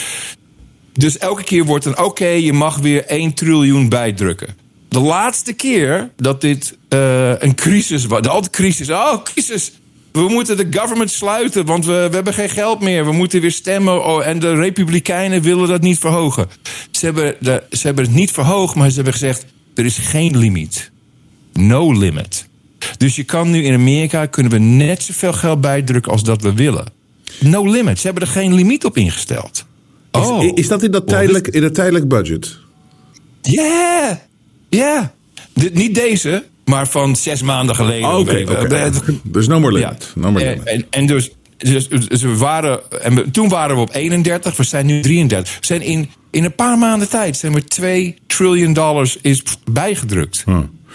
Dus 0.92 1.18
elke 1.18 1.42
keer 1.42 1.64
wordt 1.64 1.84
dan 1.84 1.98
oké, 1.98 2.26
je 2.26 2.52
mag 2.52 2.78
weer 2.78 3.04
1 3.04 3.34
triljoen 3.34 3.88
bijdrukken. 3.88 4.56
De 4.88 5.00
laatste 5.00 5.52
keer 5.52 6.10
dat 6.16 6.40
dit 6.40 6.76
uh, 6.88 7.38
een 7.38 7.54
crisis 7.54 8.06
was, 8.06 8.22
de 8.22 8.28
altijd 8.28 8.52
crisis, 8.52 8.90
oh 8.90 9.22
crisis. 9.22 9.72
We 10.12 10.28
moeten 10.28 10.56
de 10.56 10.78
government 10.78 11.10
sluiten, 11.10 11.66
want 11.66 11.84
we, 11.84 12.06
we 12.08 12.14
hebben 12.14 12.34
geen 12.34 12.48
geld 12.48 12.80
meer. 12.80 13.04
We 13.04 13.12
moeten 13.12 13.40
weer 13.40 13.52
stemmen. 13.52 14.04
Oh, 14.04 14.26
en 14.26 14.38
de 14.38 14.54
Republikeinen 14.54 15.42
willen 15.42 15.68
dat 15.68 15.80
niet 15.80 15.98
verhogen. 15.98 16.48
Ze 16.90 17.04
hebben, 17.04 17.36
ze 17.70 17.86
hebben 17.86 18.04
het 18.04 18.14
niet 18.14 18.30
verhoogd, 18.30 18.74
maar 18.74 18.88
ze 18.88 18.94
hebben 18.94 19.12
gezegd: 19.12 19.44
er 19.74 19.84
is 19.84 19.96
geen 19.96 20.38
limiet. 20.38 20.90
No 21.52 21.92
limit. 21.92 22.48
Dus 22.96 23.16
je 23.16 23.24
kan 23.24 23.50
nu 23.50 23.64
in 23.64 23.74
Amerika 23.74 24.26
kunnen 24.26 24.52
we 24.52 24.58
net 24.58 25.02
zoveel 25.02 25.32
geld 25.32 25.60
bijdrukken 25.60 26.12
als 26.12 26.22
dat 26.22 26.42
we 26.42 26.54
willen. 26.54 26.86
No 27.40 27.70
limit. 27.70 27.98
Ze 27.98 28.06
hebben 28.06 28.22
er 28.22 28.32
geen 28.32 28.54
limiet 28.54 28.84
op 28.84 28.96
ingesteld. 28.96 29.66
Oh. 30.12 30.44
Is, 30.44 30.50
is 30.54 30.68
dat 30.68 30.82
in 30.82 30.90
dat 30.90 31.06
tijdelijk, 31.06 31.48
in 31.48 31.60
dat 31.60 31.74
tijdelijk 31.74 32.08
budget? 32.08 32.58
Ja, 33.42 34.20
ja. 34.68 35.12
Dit- 35.54 35.74
Niet 35.74 35.94
deze, 35.94 36.44
maar 36.64 36.88
van 36.88 37.16
zes 37.16 37.42
maanden 37.42 37.74
geleden. 37.74 38.08
Oh, 38.08 38.18
Oké, 38.18 38.36
je 38.36 38.44
wel. 38.46 38.62
oké. 38.62 38.74
Het- 38.76 39.02
Dus 39.22 39.46
no 39.46 39.60
more 39.60 39.72
limit. 39.72 40.12
Ja. 40.14 40.20
No 40.20 40.30
more 40.30 40.44
En, 40.44 40.50
limit. 40.50 40.68
en, 40.68 40.86
en 40.90 41.06
dus, 41.06 41.30
dus, 41.56 41.88
dus 41.88 42.22
we 42.22 42.36
waren, 42.36 43.02
en 43.02 43.14
we- 43.14 43.30
toen 43.30 43.48
waren 43.48 43.76
we 43.76 43.82
op 43.82 43.94
31, 43.94 44.56
we 44.56 44.62
zijn 44.64 44.86
nu 44.86 45.00
33. 45.02 45.58
We 45.60 45.66
zijn 45.66 45.82
in, 45.82 46.10
in 46.30 46.44
een 46.44 46.54
paar 46.54 46.78
maanden 46.78 47.08
tijd 47.08 47.36
zijn 47.36 47.52
we 47.52 47.64
2 47.64 48.16
triljoen 48.26 48.72
dollars 48.72 49.18
is 49.22 49.42
bijgedrukt. 49.70 50.44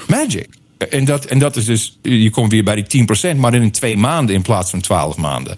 Magic. 0.08 0.48
En 0.90 1.06
dat, 1.06 1.26
en 1.26 1.40
dat 1.40 1.56
is 1.56 1.66
dus, 1.66 2.00
je 2.02 2.30
komt 2.30 2.52
weer 2.52 2.64
bij 2.64 2.84
die 2.88 3.06
10%, 3.34 3.38
maar 3.38 3.54
in 3.54 3.72
twee 3.72 3.98
maanden 3.98 4.36
in 4.36 4.42
plaats 4.42 4.70
van 4.70 4.82
12 4.82 5.18
maanden. 5.18 5.58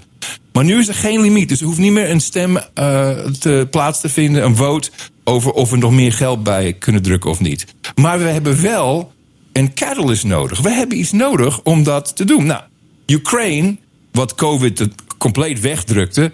Maar 0.58 0.66
nu 0.66 0.80
is 0.80 0.88
er 0.88 0.94
geen 0.94 1.22
limiet, 1.22 1.50
dus 1.50 1.60
er 1.60 1.66
hoeft 1.66 1.78
niet 1.78 1.92
meer 1.92 2.10
een 2.10 2.20
stem 2.20 2.58
eh, 2.58 3.10
te, 3.40 3.68
plaats 3.72 4.00
te 4.00 4.10
vinden, 4.10 4.44
een 4.44 4.56
vote, 4.56 4.90
over 5.24 5.52
of 5.52 5.70
we 5.70 5.78
nog 5.78 5.92
meer 5.92 6.14
geld 6.14 6.44
bij 6.44 6.74
kunnen 6.74 7.02
drukken 7.02 7.30
of 7.30 7.40
niet. 7.40 7.66
Maar 7.96 8.18
we 8.20 8.24
hebben 8.24 8.62
wel 8.62 9.14
een 9.54 9.74
catalyst 9.74 10.24
nodig. 10.24 10.60
We 10.60 10.70
hebben 10.70 10.98
iets 10.98 11.12
nodig 11.12 11.62
om 11.64 11.84
dat 11.84 12.16
te 12.16 12.26
doen. 12.26 12.46
Nou, 12.46 12.62
Ukraine, 13.06 13.78
wat 14.12 14.36
COVID 14.36 14.88
compleet 15.18 15.60
wegdrukte. 15.60 16.32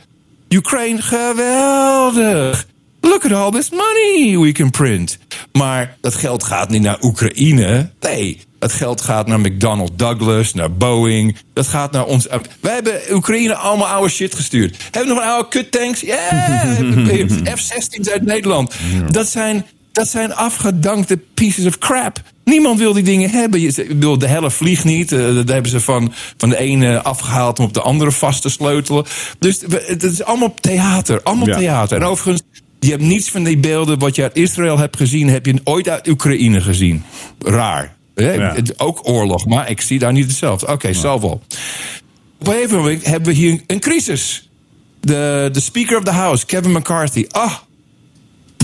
Ukraine, 0.50 1.02
geweldig. 1.02 2.68
Look 3.06 3.26
at 3.26 3.32
all 3.32 3.52
this 3.52 3.70
money 3.70 4.38
we 4.40 4.52
can 4.52 4.70
print. 4.70 5.18
Maar 5.52 5.98
dat 6.02 6.16
geld 6.16 6.44
gaat 6.44 6.70
niet 6.70 6.82
naar 6.82 6.98
Oekraïne. 7.02 7.90
Nee, 8.00 8.40
dat 8.60 8.72
geld 8.72 9.02
gaat 9.02 9.28
naar 9.28 9.40
McDonnell 9.40 9.90
Douglas, 9.96 10.54
naar 10.54 10.72
Boeing. 10.74 11.38
Dat 11.54 11.68
gaat 11.68 11.92
naar 11.92 12.06
ons. 12.06 12.28
Wij 12.60 12.74
hebben 12.74 13.02
Oekraïne 13.12 13.56
allemaal 13.56 13.88
oude 13.88 14.10
shit 14.10 14.36
gestuurd. 14.36 14.76
Hebben 14.84 15.02
we 15.02 15.08
nog 15.14 15.24
een 15.24 15.30
oude 15.30 15.48
kuttanks? 15.50 16.00
Ja, 16.02 16.30
F-16's 17.56 18.10
uit 18.10 18.26
Nederland. 18.26 18.74
Dat 19.12 19.28
zijn, 19.30 19.66
dat 19.92 20.08
zijn 20.08 20.34
afgedankte 20.36 21.20
pieces 21.34 21.66
of 21.66 21.78
crap. 21.78 22.22
Niemand 22.44 22.80
wil 22.80 22.94
die 22.94 23.04
dingen 23.04 23.30
hebben. 23.30 23.60
Je, 23.60 23.86
bedoel, 23.88 24.18
de 24.18 24.28
helft 24.28 24.56
vliegt 24.56 24.84
niet. 24.84 25.12
Eh, 25.12 25.36
dat 25.36 25.48
hebben 25.50 25.72
ze 25.72 25.80
van, 25.82 26.14
van 26.38 26.50
de 26.50 26.58
ene 26.58 27.02
afgehaald 27.02 27.60
om 27.60 27.66
op 27.66 27.74
de 27.74 27.82
andere 27.82 28.12
vast 28.12 28.42
te 28.42 28.50
sleutelen. 28.50 29.06
Dus 29.40 29.62
het 29.86 30.04
is 30.04 30.24
allemaal 30.24 30.54
theater. 30.62 31.22
Allemaal 31.24 31.48
Ja. 31.48 31.58
theater. 31.58 31.98
En 31.98 32.04
overigens, 32.08 32.43
je 32.84 32.92
hebt 32.92 33.04
niets 33.04 33.32
van 33.32 33.44
die 33.44 33.58
beelden 33.58 34.00
wat 34.00 34.16
je 34.16 34.22
uit 34.22 34.36
Israël 34.36 34.78
hebt 34.78 34.98
gezien, 34.98 35.30
heb 35.30 35.46
je 35.46 35.62
ooit 35.64 35.90
uit 35.90 36.08
Oekraïne 36.08 36.62
gezien. 36.62 37.04
Raar. 37.40 37.96
Hè? 38.16 38.34
Ja. 38.34 38.56
Ook 38.78 39.08
oorlog, 39.08 39.46
maar 39.46 39.70
ik 39.70 39.82
zie 39.82 40.00
daar 40.00 40.14
niet 40.14 40.28
hetzelfde. 40.28 40.68
Oké, 40.68 40.94
zal 40.94 41.22
wel. 41.22 41.42
Op 42.40 42.48
een 42.48 42.54
gegeven 42.54 42.78
moment 42.78 43.06
hebben 43.06 43.30
we 43.30 43.36
hier 43.36 43.62
een 43.68 43.80
crisis. 43.80 44.50
De, 45.00 45.50
de 45.52 45.60
Speaker 45.60 45.98
of 45.98 46.04
the 46.04 46.12
House, 46.12 46.46
Kevin 46.46 46.72
McCarthy. 46.72 47.26
Ah, 47.30 47.54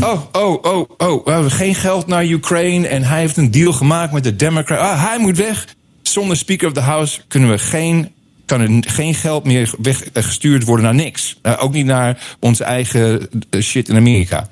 Oh, 0.04 0.22
oh, 0.32 0.64
oh, 0.64 0.90
oh. 0.98 1.26
We 1.26 1.32
hebben 1.32 1.52
geen 1.52 1.76
geld 1.76 2.08
naar 2.08 2.26
Ukraine. 2.26 2.88
En 2.88 3.04
hij 3.04 3.20
heeft 3.20 3.38
een 3.38 3.52
deal 3.52 3.74
gemaakt 3.74 4.14
met 4.14 4.24
de 4.24 4.36
Democrats. 4.36 4.82
Ah, 4.82 5.08
hij 5.08 5.20
moet 5.20 5.38
weg. 5.38 5.68
Zonder 6.02 6.38
Speaker 6.38 6.68
of 6.68 6.74
the 6.74 6.80
House 6.80 7.22
kunnen 7.28 7.50
we 7.50 7.58
geen, 7.58 8.12
kan 8.50 8.62
er 8.62 8.84
geen 8.88 9.14
geld 9.14 9.44
meer 9.44 9.72
weggestuurd 9.82 10.64
worden 10.64 10.86
naar 10.86 10.96
niks. 10.96 11.38
Eh, 11.42 11.54
ook 11.60 11.74
niet 11.74 11.86
naar 11.86 12.38
onze 12.40 12.64
eigen 12.64 13.30
eh, 13.50 13.62
shit 13.62 13.90
in 13.90 13.96
Amerika. 13.96 14.50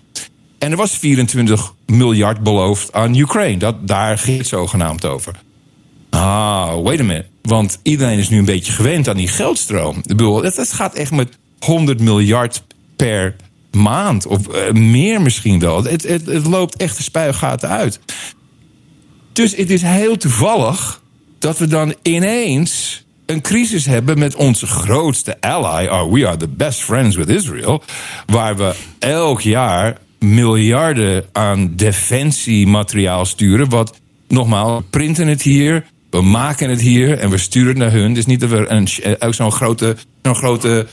En 0.58 0.72
er 0.72 0.78
was 0.78 0.98
24 0.98 1.74
miljard 1.86 2.44
beloofd 2.44 2.94
aan 2.94 3.16
Ukraine. 3.16 3.58
Dat, 3.58 3.88
daar 3.88 4.18
ging 4.18 4.38
het 4.38 4.48
zogenaamd 4.48 5.06
over. 5.06 5.34
Ah, 6.10 6.82
wait 6.84 7.00
a 7.00 7.04
minute. 7.04 7.26
Want 7.42 7.80
iedereen 7.84 8.20
is 8.20 8.30
nu 8.30 8.38
een 8.38 8.46
beetje 8.46 8.72
gewend 8.72 9.10
aan 9.10 9.18
die 9.18 9.28
geldstroom. 9.28 10.02
Ik 10.06 10.20
het 10.56 10.74
gaat 10.74 10.96
echt 10.96 11.12
met 11.12 11.38
100 11.60 12.00
miljard 12.00 12.64
per 12.96 13.36
maand. 13.72 14.26
Of 14.26 14.48
eh, 14.48 14.72
meer 14.72 15.22
misschien 15.22 15.60
wel. 15.60 15.84
Het, 15.84 16.08
het, 16.08 16.26
het 16.26 16.46
loopt 16.46 16.76
echt 16.76 16.98
de 16.98 17.04
spuigaten 17.04 17.70
uit. 17.70 18.00
Dus 19.34 19.56
het 19.56 19.70
is 19.70 19.82
heel 19.82 20.18
toevallig 20.18 21.02
dat 21.40 21.58
we 21.58 21.68
dan 21.68 21.96
ineens 22.02 23.06
een 23.28 23.42
crisis 23.42 23.86
hebben 23.86 24.20
met 24.20 24.36
onze 24.36 24.68
grootste 24.68 25.42
ally. 25.42 25.88
Oh, 25.88 26.14
we 26.14 26.28
are 26.28 26.38
the 26.38 26.48
best 26.48 26.84
friends 26.84 27.16
with 27.16 27.30
Israel. 27.30 27.84
Waar 28.26 28.58
we 28.58 28.74
elk 29.00 29.42
jaar 29.42 29.98
miljarden 30.20 31.26
aan 31.32 31.76
defensiemateriaal 31.76 33.26
sturen. 33.26 33.70
Wat, 33.70 34.00
nogmaals, 34.28 34.78
we 34.78 34.84
printen 34.90 35.28
het 35.28 35.42
hier. 35.42 35.86
We 36.10 36.22
maken 36.22 36.70
het 36.70 36.82
hier 36.82 37.20
en 37.20 37.30
we 37.30 37.38
sturen 37.38 37.70
het 37.70 37.78
naar 37.78 37.92
hun. 37.92 38.10
Het 38.10 38.18
is 38.18 38.26
niet 38.26 38.40
dat 38.40 38.50
we 38.50 38.66
een, 38.68 38.88
eh, 39.04 39.28
ook 39.28 39.34
zo'n 39.34 39.52
grote, 39.52 39.96
zo'n 40.22 40.36
grote 40.36 40.88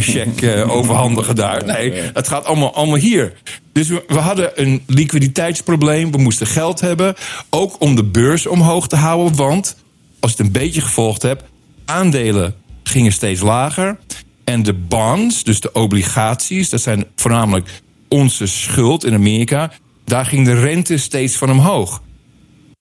check 0.00 0.42
eh, 0.42 0.70
overhandigen 0.76 1.36
daar. 1.36 1.64
Nee, 1.64 1.92
het 1.92 2.28
gaat 2.28 2.44
allemaal, 2.44 2.74
allemaal 2.74 2.96
hier. 2.96 3.32
Dus 3.72 3.88
we, 3.88 4.04
we 4.06 4.18
hadden 4.18 4.50
een 4.54 4.82
liquiditeitsprobleem. 4.86 6.10
We 6.10 6.18
moesten 6.18 6.46
geld 6.46 6.80
hebben. 6.80 7.14
Ook 7.50 7.76
om 7.78 7.96
de 7.96 8.04
beurs 8.04 8.46
omhoog 8.46 8.88
te 8.88 8.96
houden. 8.96 9.36
Want, 9.36 9.76
als 10.20 10.30
je 10.30 10.36
het 10.36 10.46
een 10.46 10.62
beetje 10.62 10.80
gevolgd 10.80 11.22
hebt... 11.22 11.44
aandelen 11.84 12.54
gingen 12.82 13.12
steeds 13.12 13.40
lager. 13.40 13.98
En 14.44 14.62
de 14.62 14.74
bonds, 14.74 15.44
dus 15.44 15.60
de 15.60 15.72
obligaties... 15.72 16.70
dat 16.70 16.80
zijn 16.80 17.04
voornamelijk 17.16 17.82
onze 18.08 18.46
schuld 18.46 19.04
in 19.04 19.14
Amerika... 19.14 19.72
daar 20.04 20.26
ging 20.26 20.44
de 20.44 20.60
rente 20.60 20.96
steeds 20.96 21.36
van 21.36 21.50
omhoog. 21.50 22.02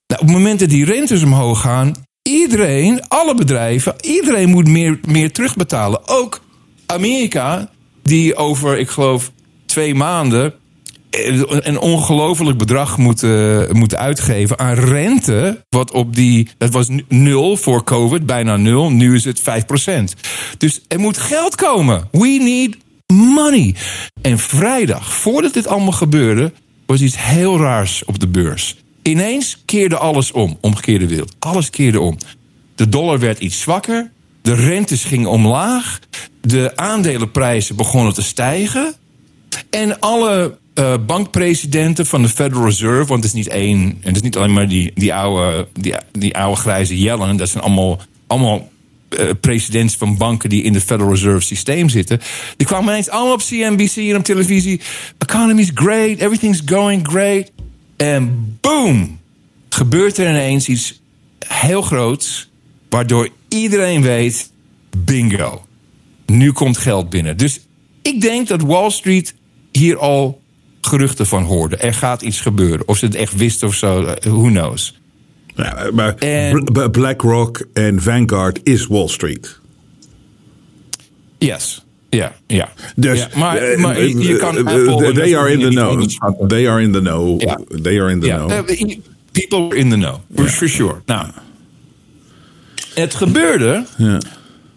Nou, 0.08 0.22
op 0.22 0.28
het 0.28 0.38
moment 0.38 0.60
dat 0.60 0.70
die 0.70 0.86
rentes 0.86 1.24
omhoog 1.24 1.62
gaan, 1.62 1.94
iedereen, 2.22 3.08
alle 3.08 3.36
bedrijven, 3.36 3.96
iedereen 4.02 4.50
moet 4.50 4.68
meer, 4.68 5.00
meer 5.08 5.32
terugbetalen. 5.32 6.08
Ook 6.08 6.42
Amerika, 6.86 7.70
die 8.04 8.36
over, 8.36 8.78
ik 8.78 8.90
geloof, 8.90 9.32
twee 9.66 9.96
maanden 9.96 10.54
een 11.68 11.80
ongelooflijk 11.80 12.58
bedrag 12.58 12.98
moeten, 12.98 13.68
moeten 13.78 13.98
uitgeven 13.98 14.60
aan 14.60 14.74
rente. 14.74 15.66
Wat 15.70 15.92
op 15.92 16.16
die. 16.16 16.50
Dat 16.58 16.72
was 16.72 16.88
nul 17.08 17.58
voor 17.58 17.84
COVID, 17.84 18.26
bijna 18.26 18.58
nul. 18.58 18.92
Nu 18.92 19.16
is 19.16 19.24
het 19.24 19.42
5%. 19.42 19.44
Dus 20.58 20.82
er 20.88 21.00
moet 21.00 21.18
geld 21.18 21.56
komen. 21.56 22.08
We 22.12 22.28
need 22.28 22.78
money. 23.14 23.76
En 24.22 24.40
vrijdag, 24.40 25.14
voordat 25.14 25.54
dit 25.54 25.68
allemaal 25.68 25.92
gebeurde, 25.92 26.52
was 26.86 27.02
iets 27.02 27.18
heel 27.18 27.60
raars 27.60 28.06
op 28.06 28.20
de 28.20 28.28
beurs. 28.28 28.76
Ineens 29.02 29.62
keerde 29.66 29.98
alles 29.98 30.32
om, 30.32 30.58
omgekeerde 30.62 31.08
wereld. 31.08 31.36
Alles 31.40 31.70
keerde 31.70 32.00
om. 32.00 32.18
De 32.76 32.90
dollar 32.90 33.20
werd 33.20 33.40
iets 33.40 33.60
zwakker. 33.60 34.12
De 34.42 34.54
rentes 34.54 35.04
gingen 35.04 35.30
omlaag. 35.30 36.00
De 36.42 36.72
aandelenprijzen 36.76 37.76
begonnen 37.76 38.14
te 38.14 38.24
stijgen. 38.24 38.94
En 39.70 40.00
alle 40.00 40.58
uh, 40.80 40.94
bankpresidenten 41.06 42.06
van 42.06 42.22
de 42.22 42.30
Federal 42.30 42.66
Reserve, 42.66 43.06
want 43.06 43.24
het 43.24 43.34
is 43.34 43.34
niet 43.34 43.48
één, 43.48 43.80
en 43.80 43.98
het 44.02 44.16
is 44.16 44.22
niet 44.22 44.38
alleen 44.38 44.54
maar 44.54 44.68
die, 44.68 44.92
die, 44.96 45.14
oude, 45.14 45.68
die, 45.74 45.94
die 46.12 46.38
oude 46.38 46.62
grijze 46.62 47.00
Yellen, 47.00 47.38
dat 47.38 47.50
zijn 47.50 47.64
allemaal, 47.64 48.00
allemaal 48.28 48.70
uh, 49.10 49.30
presidents 49.42 49.96
van 49.96 50.18
banken 50.18 50.50
die 50.50 50.64
in 50.64 50.74
het 50.74 50.84
Federal 50.84 51.12
Reserve 51.12 51.46
systeem 51.46 51.90
zitten. 51.90 52.20
Die 52.58 52.68
kwamen 52.68 52.90
ineens 52.90 53.10
allemaal 53.10 53.34
op 53.34 53.42
CNBC 53.42 53.96
en 53.96 54.16
op 54.16 54.24
televisie. 54.24 54.82
Economy's 55.18 55.72
great, 55.74 56.18
everything's 56.18 56.62
going 56.66 57.08
great. 57.08 57.52
En 57.96 58.58
boom, 58.62 59.20
gebeurt 59.70 60.18
er 60.18 60.30
ineens 60.30 60.68
iets 60.68 61.02
heel 61.48 61.82
groots, 61.82 62.50
waardoor 62.90 63.30
iedereen 63.48 64.02
weet, 64.02 64.52
bingo, 64.98 65.66
nu 66.26 66.52
komt 66.52 66.78
geld 66.78 67.10
binnen. 67.10 67.38
Dus 67.38 67.60
ik 68.02 68.22
denk 68.22 68.48
dat 68.48 68.62
Wall 68.62 68.90
Street 68.90 69.34
hier 69.72 69.98
al 69.98 70.42
geruchten 70.88 71.26
van 71.26 71.44
hoorden. 71.44 71.82
Er 71.82 71.94
gaat 71.94 72.22
iets 72.22 72.42
gebeuren. 72.42 72.88
Of 72.88 72.98
ze 72.98 73.06
het 73.06 73.16
echt 73.16 73.36
wisten 73.36 73.68
of 73.68 73.76
zo, 73.76 74.04
eh, 74.04 74.32
who 74.32 74.50
knows. 74.50 75.00
Ja, 75.56 75.90
maar 75.94 76.16
en, 76.16 76.92
BlackRock 76.92 77.68
en 77.74 78.02
Vanguard 78.02 78.60
is 78.64 78.88
Wall 78.88 79.08
Street. 79.08 79.60
Yes. 81.38 81.86
Ja, 82.10 82.36
ja. 82.48 82.70
Dus, 82.96 83.20
ja, 83.20 83.28
maar, 83.36 83.80
maar 83.80 84.02
je 84.02 84.36
kan 84.36 84.58
Apple, 84.58 85.12
they 85.14 85.38
are 85.38 85.52
in 85.52 85.60
the 85.60 85.68
know. 85.68 86.10
They 86.48 86.70
are 86.70 86.82
in 86.82 86.92
the 86.92 87.00
know. 87.00 87.40
They 87.82 88.02
are 88.02 88.12
in 88.12 88.20
the 88.20 88.28
know. 88.28 88.66
People 89.32 89.58
are 89.58 89.76
in 89.76 89.90
the 89.90 89.96
know, 89.96 90.16
for, 90.36 90.48
for 90.48 90.70
sure. 90.70 90.96
Nou, 91.06 91.28
het 92.94 93.16
gebeurde 93.16 93.86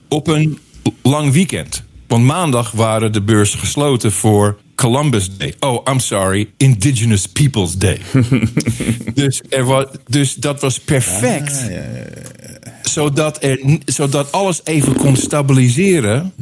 op 0.08 0.28
een 0.28 0.58
lang 1.02 1.32
weekend. 1.32 1.84
Want 2.06 2.24
maandag 2.24 2.70
waren 2.70 3.12
de 3.12 3.22
beurs 3.22 3.54
gesloten 3.54 4.12
voor 4.12 4.58
Columbus 4.80 5.36
Day. 5.36 5.54
Oh, 5.60 5.82
I'm 5.84 6.00
sorry, 6.00 6.50
Indigenous 6.56 7.26
Peoples 7.26 7.76
Day. 7.76 8.00
dus, 9.14 9.42
er 9.48 9.64
was, 9.64 9.84
dus 10.06 10.34
dat 10.34 10.60
was 10.60 10.80
perfect. 10.80 11.52
Ah, 11.52 11.70
ja, 11.70 11.76
ja, 11.76 12.04
zodat, 12.82 13.42
er, 13.42 13.78
zodat 13.84 14.32
alles 14.32 14.60
even 14.64 14.96
kon 14.96 15.16
stabiliseren. 15.16 16.32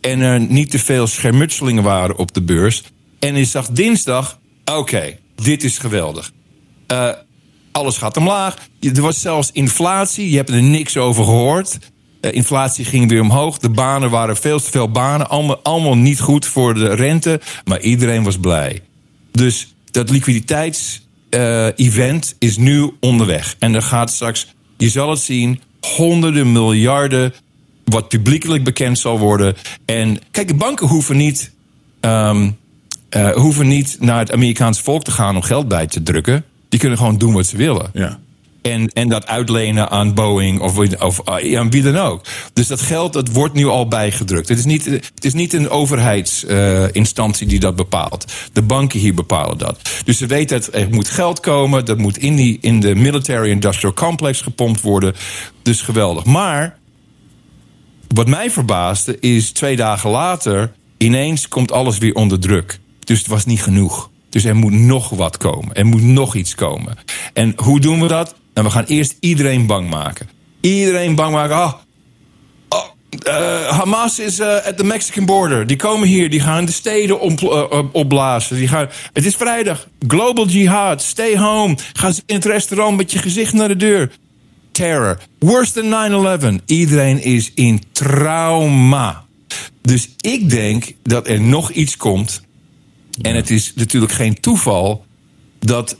En 0.00 0.20
er 0.20 0.40
niet 0.40 0.70
te 0.70 0.78
veel 0.78 1.06
schermutselingen 1.06 1.82
waren 1.82 2.16
op 2.16 2.34
de 2.34 2.42
beurs. 2.42 2.82
En 3.18 3.36
je 3.36 3.44
zag 3.44 3.68
dinsdag, 3.68 4.38
oké, 4.64 5.18
dit 5.34 5.64
is 5.64 5.78
geweldig. 5.78 6.32
Uh, 6.92 7.08
alles 7.72 7.96
gaat 7.96 8.16
omlaag. 8.16 8.56
Er 8.80 9.02
was 9.02 9.20
zelfs 9.20 9.50
inflatie, 9.52 10.30
je 10.30 10.36
hebt 10.36 10.50
er 10.50 10.62
niks 10.62 10.96
over 10.96 11.24
gehoord. 11.24 11.78
Uh, 12.22 12.32
inflatie 12.32 12.84
ging 12.84 13.08
weer 13.08 13.20
omhoog. 13.20 13.58
De 13.58 13.70
banen 13.70 14.10
waren 14.10 14.36
veel 14.36 14.60
te 14.60 14.70
veel 14.70 14.90
banen. 14.90 15.28
Allemaal, 15.28 15.60
allemaal 15.62 15.96
niet 15.96 16.20
goed 16.20 16.46
voor 16.46 16.74
de 16.74 16.94
rente. 16.94 17.40
Maar 17.64 17.80
iedereen 17.80 18.22
was 18.22 18.38
blij. 18.38 18.80
Dus 19.32 19.74
dat 19.90 20.10
liquiditeits-event 20.10 22.26
uh, 22.26 22.48
is 22.48 22.56
nu 22.56 22.90
onderweg. 23.00 23.56
En 23.58 23.74
er 23.74 23.82
gaat 23.82 24.10
straks, 24.10 24.54
je 24.76 24.88
zal 24.88 25.10
het 25.10 25.20
zien, 25.20 25.60
honderden 25.80 26.52
miljarden. 26.52 27.34
wat 27.84 28.08
publiekelijk 28.08 28.64
bekend 28.64 28.98
zal 28.98 29.18
worden. 29.18 29.54
En 29.84 30.18
kijk, 30.30 30.48
de 30.48 30.54
banken 30.54 30.86
hoeven 30.86 31.16
niet. 31.16 31.50
Um, 32.00 32.56
uh, 33.16 33.30
hoeven 33.30 33.68
niet 33.68 33.96
naar 34.00 34.18
het 34.18 34.32
Amerikaanse 34.32 34.82
volk 34.82 35.04
te 35.04 35.10
gaan 35.10 35.36
om 35.36 35.42
geld 35.42 35.68
bij 35.68 35.86
te 35.86 36.02
drukken. 36.02 36.44
Die 36.68 36.80
kunnen 36.80 36.98
gewoon 36.98 37.18
doen 37.18 37.32
wat 37.32 37.46
ze 37.46 37.56
willen. 37.56 37.90
Ja. 37.92 38.18
En, 38.62 38.88
en 38.88 39.08
dat 39.08 39.26
uitlenen 39.26 39.90
aan 39.90 40.14
Boeing 40.14 40.60
of, 40.60 40.78
of 41.00 41.28
aan 41.28 41.70
wie 41.70 41.82
dan 41.82 41.96
ook. 41.96 42.24
Dus 42.52 42.66
dat 42.66 42.80
geld 42.80 43.12
dat 43.12 43.28
wordt 43.28 43.54
nu 43.54 43.66
al 43.66 43.88
bijgedrukt. 43.88 44.48
Het 44.48 44.58
is 44.58 44.64
niet, 44.64 44.84
het 44.84 45.24
is 45.24 45.34
niet 45.34 45.52
een 45.52 45.68
overheidsinstantie 45.68 47.44
uh, 47.44 47.50
die 47.50 47.60
dat 47.60 47.76
bepaalt. 47.76 48.32
De 48.52 48.62
banken 48.62 49.00
hier 49.00 49.14
bepalen 49.14 49.58
dat. 49.58 49.80
Dus 50.04 50.18
ze 50.18 50.26
weten 50.26 50.60
dat 50.60 50.74
er 50.74 50.88
moet 50.90 51.08
geld 51.08 51.40
komen. 51.40 51.84
Dat 51.84 51.98
moet 51.98 52.18
in, 52.18 52.36
die, 52.36 52.58
in 52.60 52.80
de 52.80 52.94
military 52.94 53.50
industrial 53.50 53.94
complex 53.94 54.40
gepompt 54.40 54.80
worden. 54.80 55.14
Dus 55.62 55.80
geweldig. 55.80 56.24
Maar 56.24 56.78
wat 58.08 58.28
mij 58.28 58.50
verbaasde 58.50 59.20
is 59.20 59.50
twee 59.50 59.76
dagen 59.76 60.10
later... 60.10 60.72
ineens 60.96 61.48
komt 61.48 61.72
alles 61.72 61.98
weer 61.98 62.14
onder 62.14 62.40
druk. 62.40 62.80
Dus 63.04 63.18
het 63.18 63.26
was 63.26 63.44
niet 63.44 63.62
genoeg. 63.62 64.10
Dus 64.28 64.44
er 64.44 64.56
moet 64.56 64.72
nog 64.72 65.08
wat 65.08 65.36
komen. 65.36 65.74
Er 65.74 65.86
moet 65.86 66.02
nog 66.02 66.34
iets 66.34 66.54
komen. 66.54 66.96
En 67.32 67.52
hoe 67.56 67.80
doen 67.80 68.00
we 68.00 68.06
dat? 68.06 68.34
En 68.54 68.64
we 68.64 68.70
gaan 68.70 68.84
eerst 68.84 69.16
iedereen 69.20 69.66
bang 69.66 69.90
maken. 69.90 70.28
Iedereen 70.60 71.14
bang 71.14 71.32
maken. 71.32 71.56
Ah, 71.56 71.72
oh, 72.68 72.84
uh, 73.26 73.68
Hamas 73.68 74.18
is 74.18 74.40
uh, 74.40 74.46
at 74.46 74.76
the 74.76 74.84
Mexican 74.84 75.24
border. 75.24 75.66
Die 75.66 75.76
komen 75.76 76.08
hier, 76.08 76.30
die 76.30 76.40
gaan 76.40 76.64
de 76.64 76.72
steden 76.72 77.20
op, 77.20 77.40
uh, 77.40 77.82
opblazen. 77.92 78.56
Die 78.56 78.68
gaan, 78.68 78.88
het 79.12 79.26
is 79.26 79.36
vrijdag. 79.36 79.88
Global 80.06 80.46
jihad. 80.46 81.02
Stay 81.02 81.38
home. 81.38 81.76
Ga 81.92 82.12
in 82.26 82.34
het 82.34 82.44
restaurant 82.44 82.96
met 82.96 83.12
je 83.12 83.18
gezicht 83.18 83.52
naar 83.52 83.68
de 83.68 83.76
deur. 83.76 84.10
Terror. 84.72 85.18
Worse 85.38 85.72
than 85.72 86.60
9-11. 86.60 86.64
Iedereen 86.66 87.22
is 87.22 87.50
in 87.54 87.82
trauma. 87.92 89.24
Dus 89.82 90.08
ik 90.20 90.50
denk 90.50 90.92
dat 91.02 91.28
er 91.28 91.40
nog 91.40 91.70
iets 91.70 91.96
komt. 91.96 92.42
En 93.22 93.36
het 93.36 93.50
is 93.50 93.72
natuurlijk 93.74 94.12
geen 94.12 94.40
toeval 94.40 95.04
dat 95.58 95.96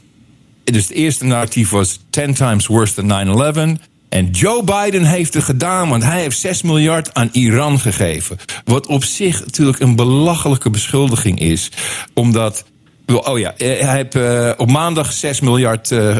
dus 0.63 0.83
het 0.83 0.91
eerste 0.91 1.25
narratief 1.25 1.69
was 1.69 1.99
10 2.09 2.33
times 2.33 2.67
worse 2.67 2.93
than 2.93 3.77
9-11. 3.77 3.81
En 4.13 4.29
Joe 4.29 4.63
Biden 4.63 5.03
heeft 5.03 5.33
het 5.33 5.43
gedaan, 5.43 5.89
want 5.89 6.03
hij 6.03 6.21
heeft 6.21 6.39
6 6.39 6.61
miljard 6.61 7.13
aan 7.13 7.29
Iran 7.31 7.79
gegeven. 7.79 8.37
Wat 8.65 8.87
op 8.87 9.03
zich 9.03 9.39
natuurlijk 9.45 9.79
een 9.79 9.95
belachelijke 9.95 10.69
beschuldiging 10.69 11.39
is. 11.39 11.71
Omdat. 12.13 12.65
Oh 13.05 13.39
ja, 13.39 13.53
hij 13.57 13.95
heeft 13.95 14.15
uh, 14.15 14.51
op 14.57 14.71
maandag 14.71 15.13
6 15.13 15.39
miljard 15.39 15.91
uh, 15.91 16.15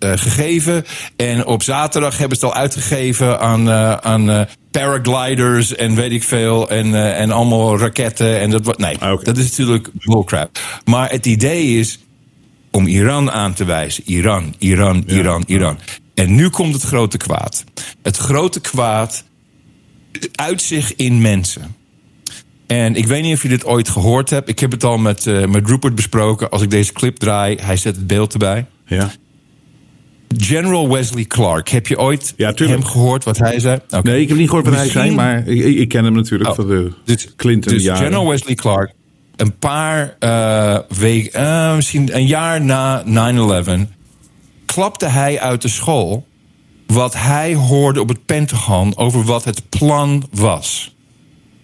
gegeven. 0.00 0.84
En 1.16 1.46
op 1.46 1.62
zaterdag 1.62 2.18
hebben 2.18 2.38
ze 2.38 2.46
het 2.46 2.54
al 2.54 2.60
uitgegeven 2.60 3.40
aan, 3.40 3.70
aan 4.02 4.46
paragliders 4.70 5.74
en 5.74 5.94
weet 5.94 6.12
ik 6.12 6.22
veel. 6.22 6.70
En, 6.70 7.14
en 7.14 7.30
allemaal 7.30 7.78
raketten. 7.78 8.40
En 8.40 8.50
dat, 8.50 8.78
nee, 8.78 8.96
ah, 8.98 9.12
okay. 9.12 9.24
dat 9.24 9.36
is 9.36 9.48
natuurlijk 9.48 9.88
bullcrap. 9.92 10.58
Maar 10.84 11.10
het 11.10 11.26
idee 11.26 11.78
is 11.78 11.98
om 12.70 12.86
Iran 12.86 13.30
aan 13.30 13.54
te 13.54 13.64
wijzen. 13.64 14.02
Iran, 14.06 14.54
Iran, 14.58 15.04
Iran, 15.06 15.44
Iran. 15.46 15.78
En 16.14 16.34
nu 16.34 16.48
komt 16.48 16.74
het 16.74 16.82
grote 16.82 17.16
kwaad. 17.16 17.64
Het 18.02 18.16
grote 18.16 18.60
kwaad 18.60 19.24
uit 20.34 20.62
zich 20.62 20.94
in 20.94 21.20
mensen. 21.20 21.74
En 22.66 22.94
ik 22.94 23.06
weet 23.06 23.22
niet 23.22 23.34
of 23.34 23.42
je 23.42 23.48
dit 23.48 23.64
ooit 23.64 23.88
gehoord 23.88 24.30
hebt. 24.30 24.48
Ik 24.48 24.58
heb 24.58 24.70
het 24.70 24.84
al 24.84 24.98
met, 24.98 25.26
uh, 25.26 25.46
met 25.46 25.68
Rupert 25.68 25.94
besproken. 25.94 26.50
Als 26.50 26.62
ik 26.62 26.70
deze 26.70 26.92
clip 26.92 27.16
draai, 27.16 27.56
hij 27.60 27.76
zet 27.76 27.96
het 27.96 28.06
beeld 28.06 28.32
erbij. 28.32 28.66
Ja. 28.86 29.10
General 30.36 30.88
Wesley 30.88 31.24
Clark. 31.24 31.68
Heb 31.68 31.86
je 31.86 31.98
ooit 31.98 32.34
ja, 32.36 32.52
hem 32.54 32.84
gehoord 32.84 33.24
wat 33.24 33.38
hij 33.38 33.60
zei? 33.60 33.78
Okay. 33.86 34.00
Nee, 34.02 34.20
ik 34.20 34.28
heb 34.28 34.36
niet 34.36 34.48
gehoord 34.48 34.66
wat 34.66 34.76
hij 34.76 34.88
zei, 34.88 35.10
maar 35.10 35.46
ik, 35.48 35.76
ik 35.76 35.88
ken 35.88 36.04
hem 36.04 36.12
natuurlijk 36.12 36.50
oh, 36.50 36.56
van 36.56 36.66
de 36.68 36.92
dus, 37.04 37.34
Clinton 37.36 37.72
dus. 37.72 37.88
General 37.88 38.28
Wesley 38.28 38.54
Clark 38.54 38.92
een 39.36 39.58
paar 39.58 40.16
uh, 40.20 40.78
weken, 40.88 41.42
uh, 41.42 41.74
misschien 41.74 42.16
een 42.16 42.26
jaar 42.26 42.60
na 42.60 43.04
9-11, 43.86 43.90
klapte 44.64 45.06
hij 45.06 45.40
uit 45.40 45.62
de 45.62 45.68
school 45.68 46.26
wat 46.86 47.14
hij 47.14 47.54
hoorde 47.54 48.00
op 48.00 48.08
het 48.08 48.26
Pentagon 48.26 48.96
over 48.96 49.24
wat 49.24 49.44
het 49.44 49.68
plan 49.68 50.28
was. 50.32 50.94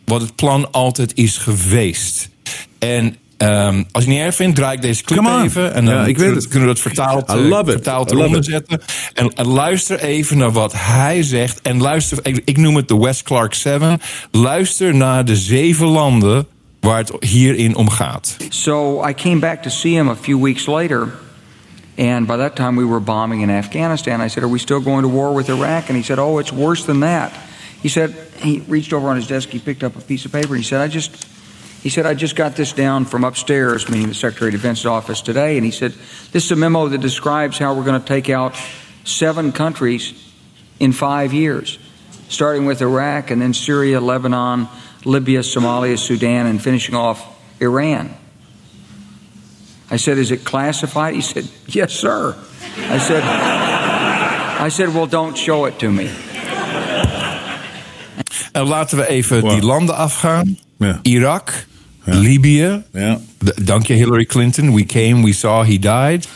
Wat 0.05 0.21
het 0.21 0.35
plan 0.35 0.73
altijd 0.73 1.15
is 1.15 1.37
geweest. 1.37 2.31
En 2.79 3.17
um, 3.39 3.87
als 3.93 4.05
je 4.05 4.11
niet 4.11 4.19
erg 4.19 4.35
vindt, 4.35 4.57
draai 4.57 4.77
ik 4.77 4.83
deze 4.83 5.03
clip 5.03 5.27
even. 5.45 5.75
En 5.75 5.85
dan 5.85 5.95
ja, 5.95 6.05
ik 6.05 6.19
weet 6.19 6.35
het. 6.35 6.49
kunnen 6.49 6.69
we 6.69 6.75
dat 6.75 6.83
vertaald, 6.83 7.35
uh, 7.35 7.59
vertaald 7.65 8.11
eronder 8.11 8.45
zetten. 8.45 8.83
En, 9.15 9.33
en, 9.35 9.47
luister 9.47 10.01
even 10.01 10.39
naar 10.39 10.53
wat 10.53 10.73
hij 10.77 11.23
zegt. 11.23 11.61
En 11.61 11.81
luister, 11.81 12.19
ik, 12.23 12.43
ik 12.45 12.57
noem 12.57 12.77
het 12.77 12.89
de 12.89 12.99
West 12.99 13.23
Clark 13.23 13.55
7. 13.55 14.01
Luister 14.31 14.95
naar 14.95 15.25
de 15.25 15.37
zeven 15.37 15.87
landen 15.87 16.47
waar 16.83 16.99
het 16.99 17.13
hierin 17.21 17.77
om 17.77 17.91
gaat. 17.91 18.37
So 18.49 19.05
I 19.09 19.15
came 19.15 19.39
back 19.39 19.63
to 19.63 19.71
see 19.71 19.95
him 19.95 20.09
a 20.09 20.17
few 20.17 20.41
weeks 20.41 20.67
later 20.67 21.09
And 21.99 22.27
by 22.27 22.39
that 22.39 22.57
time, 22.57 22.77
we 22.77 22.85
were 22.85 23.01
bombing 23.01 23.43
in 23.43 23.51
Afghanistan. 23.51 24.21
I 24.21 24.29
said, 24.29 24.43
Are 24.43 24.49
we 24.49 24.59
still 24.59 24.81
going 24.81 25.03
to 25.03 25.09
war 25.09 25.35
with 25.35 25.49
Iraq? 25.49 25.89
And 25.89 25.97
he 25.97 26.03
said, 26.03 26.19
Oh, 26.19 26.39
it's 26.39 26.53
worse 26.53 26.87
than 26.87 27.01
that. 27.01 27.33
He 27.83 27.89
said, 27.89 28.11
He 28.39 28.61
reached 28.61 28.93
over 28.93 29.09
on 29.09 29.17
his 29.17 29.27
desk, 29.27 29.51
he 29.51 29.59
picked 29.59 29.85
up 29.85 29.97
a 29.97 30.01
piece 30.01 30.25
of 30.25 30.33
paper, 30.33 30.55
and 30.55 30.59
he 30.59 30.63
said, 30.63 30.81
I 30.81 30.89
just. 30.89 31.29
He 31.83 31.89
said, 31.89 32.07
I 32.07 32.15
just 32.15 32.37
got 32.37 32.55
this 32.55 32.73
down 32.73 33.07
from 33.07 33.25
upstairs, 33.25 33.89
meaning 33.89 34.07
the 34.07 34.15
Secretary 34.15 34.51
of 34.51 34.53
Defense's 34.53 34.87
office 34.87 35.21
today. 35.21 35.57
And 35.57 35.65
he 35.65 35.73
said, 35.73 35.93
This 36.31 36.45
is 36.45 36.53
a 36.53 36.57
memo 36.57 36.87
that 36.87 37.01
describes 37.01 37.59
how 37.59 37.75
we're 37.75 37.83
going 37.83 38.01
to 38.01 38.07
take 38.07 38.31
out 38.31 38.55
seven 39.03 39.51
countries 39.51 40.15
in 40.79 40.93
five 40.93 41.33
years, 41.33 41.81
starting 42.29 42.67
with 42.67 42.83
Iraq 42.83 43.33
and 43.33 43.43
then 43.43 43.53
Syria, 43.53 44.01
Lebanon, 44.01 44.69
Libya, 45.05 45.41
Somalia, 45.43 45.97
Sudan, 45.99 46.47
and 46.47 46.61
finishing 46.61 46.95
off 46.95 47.21
Iran. 47.61 48.11
I 49.91 49.97
said, 49.99 50.19
Is 50.19 50.31
it 50.31 50.45
classified? 50.45 51.15
He 51.15 51.21
said, 51.23 51.45
Yes, 51.67 51.93
sir. 51.93 52.35
I 52.91 52.99
said, 52.99 53.23
I 53.23 54.71
said, 54.71 54.89
Well, 54.95 55.07
don't 55.07 55.37
show 55.37 55.67
it 55.67 55.79
to 55.79 55.91
me. 55.91 56.09
En 58.53 58.67
laten 58.67 58.99
we 58.99 59.07
even 59.09 59.43
Wow. 59.43 59.51
die 59.51 59.63
landen 59.67 59.97
afgaan. 59.97 60.59
Ja. 60.79 60.99
Irak, 61.03 61.67
Libië. 62.05 62.83
Ja. 62.93 63.19
Dank 63.63 63.87
je 63.87 63.95
Hillary 63.95 64.25
Clinton. 64.25 64.73
We 64.75 64.85
came, 64.87 65.23
we 65.23 65.33
saw, 65.33 65.65
he 65.65 65.79
died. 65.79 66.27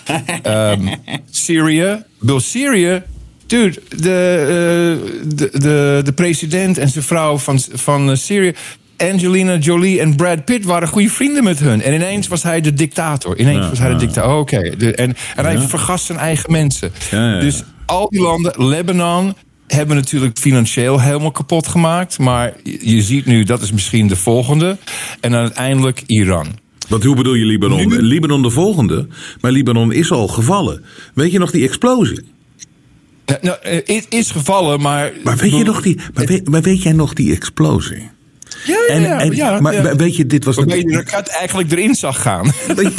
Um, 0.45 0.89
Syrië. 1.31 2.05
Bill 2.21 2.41
Syrië. 2.41 3.03
Dude, 3.47 3.83
de, 3.97 3.97
eh, 4.01 5.11
de, 5.37 5.51
de, 5.53 6.01
de 6.05 6.13
president 6.15 6.79
en 6.79 6.89
zijn 6.89 7.05
vrouw 7.05 7.39
van, 7.39 7.61
van 7.73 8.11
eh, 8.11 8.17
Syrië... 8.17 8.55
Angelina 8.99 9.57
Jolie 9.57 10.01
en 10.01 10.17
Brad 10.17 10.45
Pitt 10.45 10.65
waren 10.65 10.89
goede 10.89 11.09
vrienden 11.09 11.45
met 11.45 11.59
hun. 11.59 11.83
En 11.83 11.95
ineens 11.95 12.29
was 12.29 12.43
hij 12.43 12.61
de 12.61 12.75
dictator. 12.75 13.39
Ineens 13.39 13.63
Ja, 13.63 13.69
was 13.69 13.79
hij 13.79 13.89
de 13.89 13.97
dictator. 13.97 14.33
Oh, 14.33 14.39
Oké. 14.39 14.57
En, 14.57 15.17
en 15.37 15.45
hij 15.45 15.59
vergast 15.59 16.05
zijn 16.05 16.19
eigen 16.19 16.53
mensen. 16.53 16.93
Dus 17.41 17.63
al 17.87 18.09
die 18.09 18.21
landen, 18.21 18.67
Lebanon, 18.69 19.35
hebben 19.67 19.97
natuurlijk 19.97 20.39
financieel 20.39 21.01
helemaal 21.01 21.31
kapot 21.31 21.69
gemaakt. 21.69 22.19
Maar 22.19 22.53
je 22.63 22.95
je 22.95 23.03
ziet 23.03 23.27
nu, 23.27 23.45
dat 23.45 23.63
is 23.63 23.73
misschien 23.73 24.07
de 24.07 24.17
volgende. 24.17 24.77
En 25.21 25.31
dan 25.31 25.41
uiteindelijk 25.41 26.03
Iran. 26.07 26.47
Want 26.89 27.05
hoe 27.05 27.17
bedoel 27.17 27.35
je 27.35 27.45
Libanon? 27.45 27.89
Nu- 27.89 28.03
Libanon 28.03 28.43
de 28.43 28.51
volgende. 28.51 29.07
Maar 29.41 29.51
Libanon 29.51 29.93
is 29.93 30.11
al 30.11 30.29
gevallen. 30.29 30.85
Weet 31.15 31.33
je 31.33 31.39
nog 31.39 31.51
die 31.51 31.65
explosie? 31.65 32.21
Nou, 33.27 33.39
nou, 33.43 33.59
eh, 33.87 34.03
is 34.09 34.31
gevallen, 34.31 34.81
maar... 34.81 35.13
Maar 35.25 35.37
weet, 35.37 35.57
je 35.57 35.65
nog 35.65 35.83
die, 35.83 35.99
maar 36.15 36.27
weet, 36.27 36.49
maar 36.49 36.63
weet 36.63 36.83
jij 36.83 36.93
nog 36.93 37.13
die 37.13 37.35
explosie? 37.35 38.09
Ja, 38.67 38.77
ja, 38.89 38.95
En, 38.95 39.01
ja, 39.03 39.21
en, 39.21 39.35
ja, 39.37 39.61
maar 39.61 39.73
ja. 39.75 39.97
weet 39.97 40.17
je, 40.17 40.27
dit 40.27 40.45
was... 40.45 40.57
Waarbij 40.57 40.77
je 40.79 40.85
de 40.85 40.93
raket 40.93 41.29
eigenlijk 41.29 41.73
erin 41.73 41.95
zag 41.95 42.23
gaan. 42.23 42.45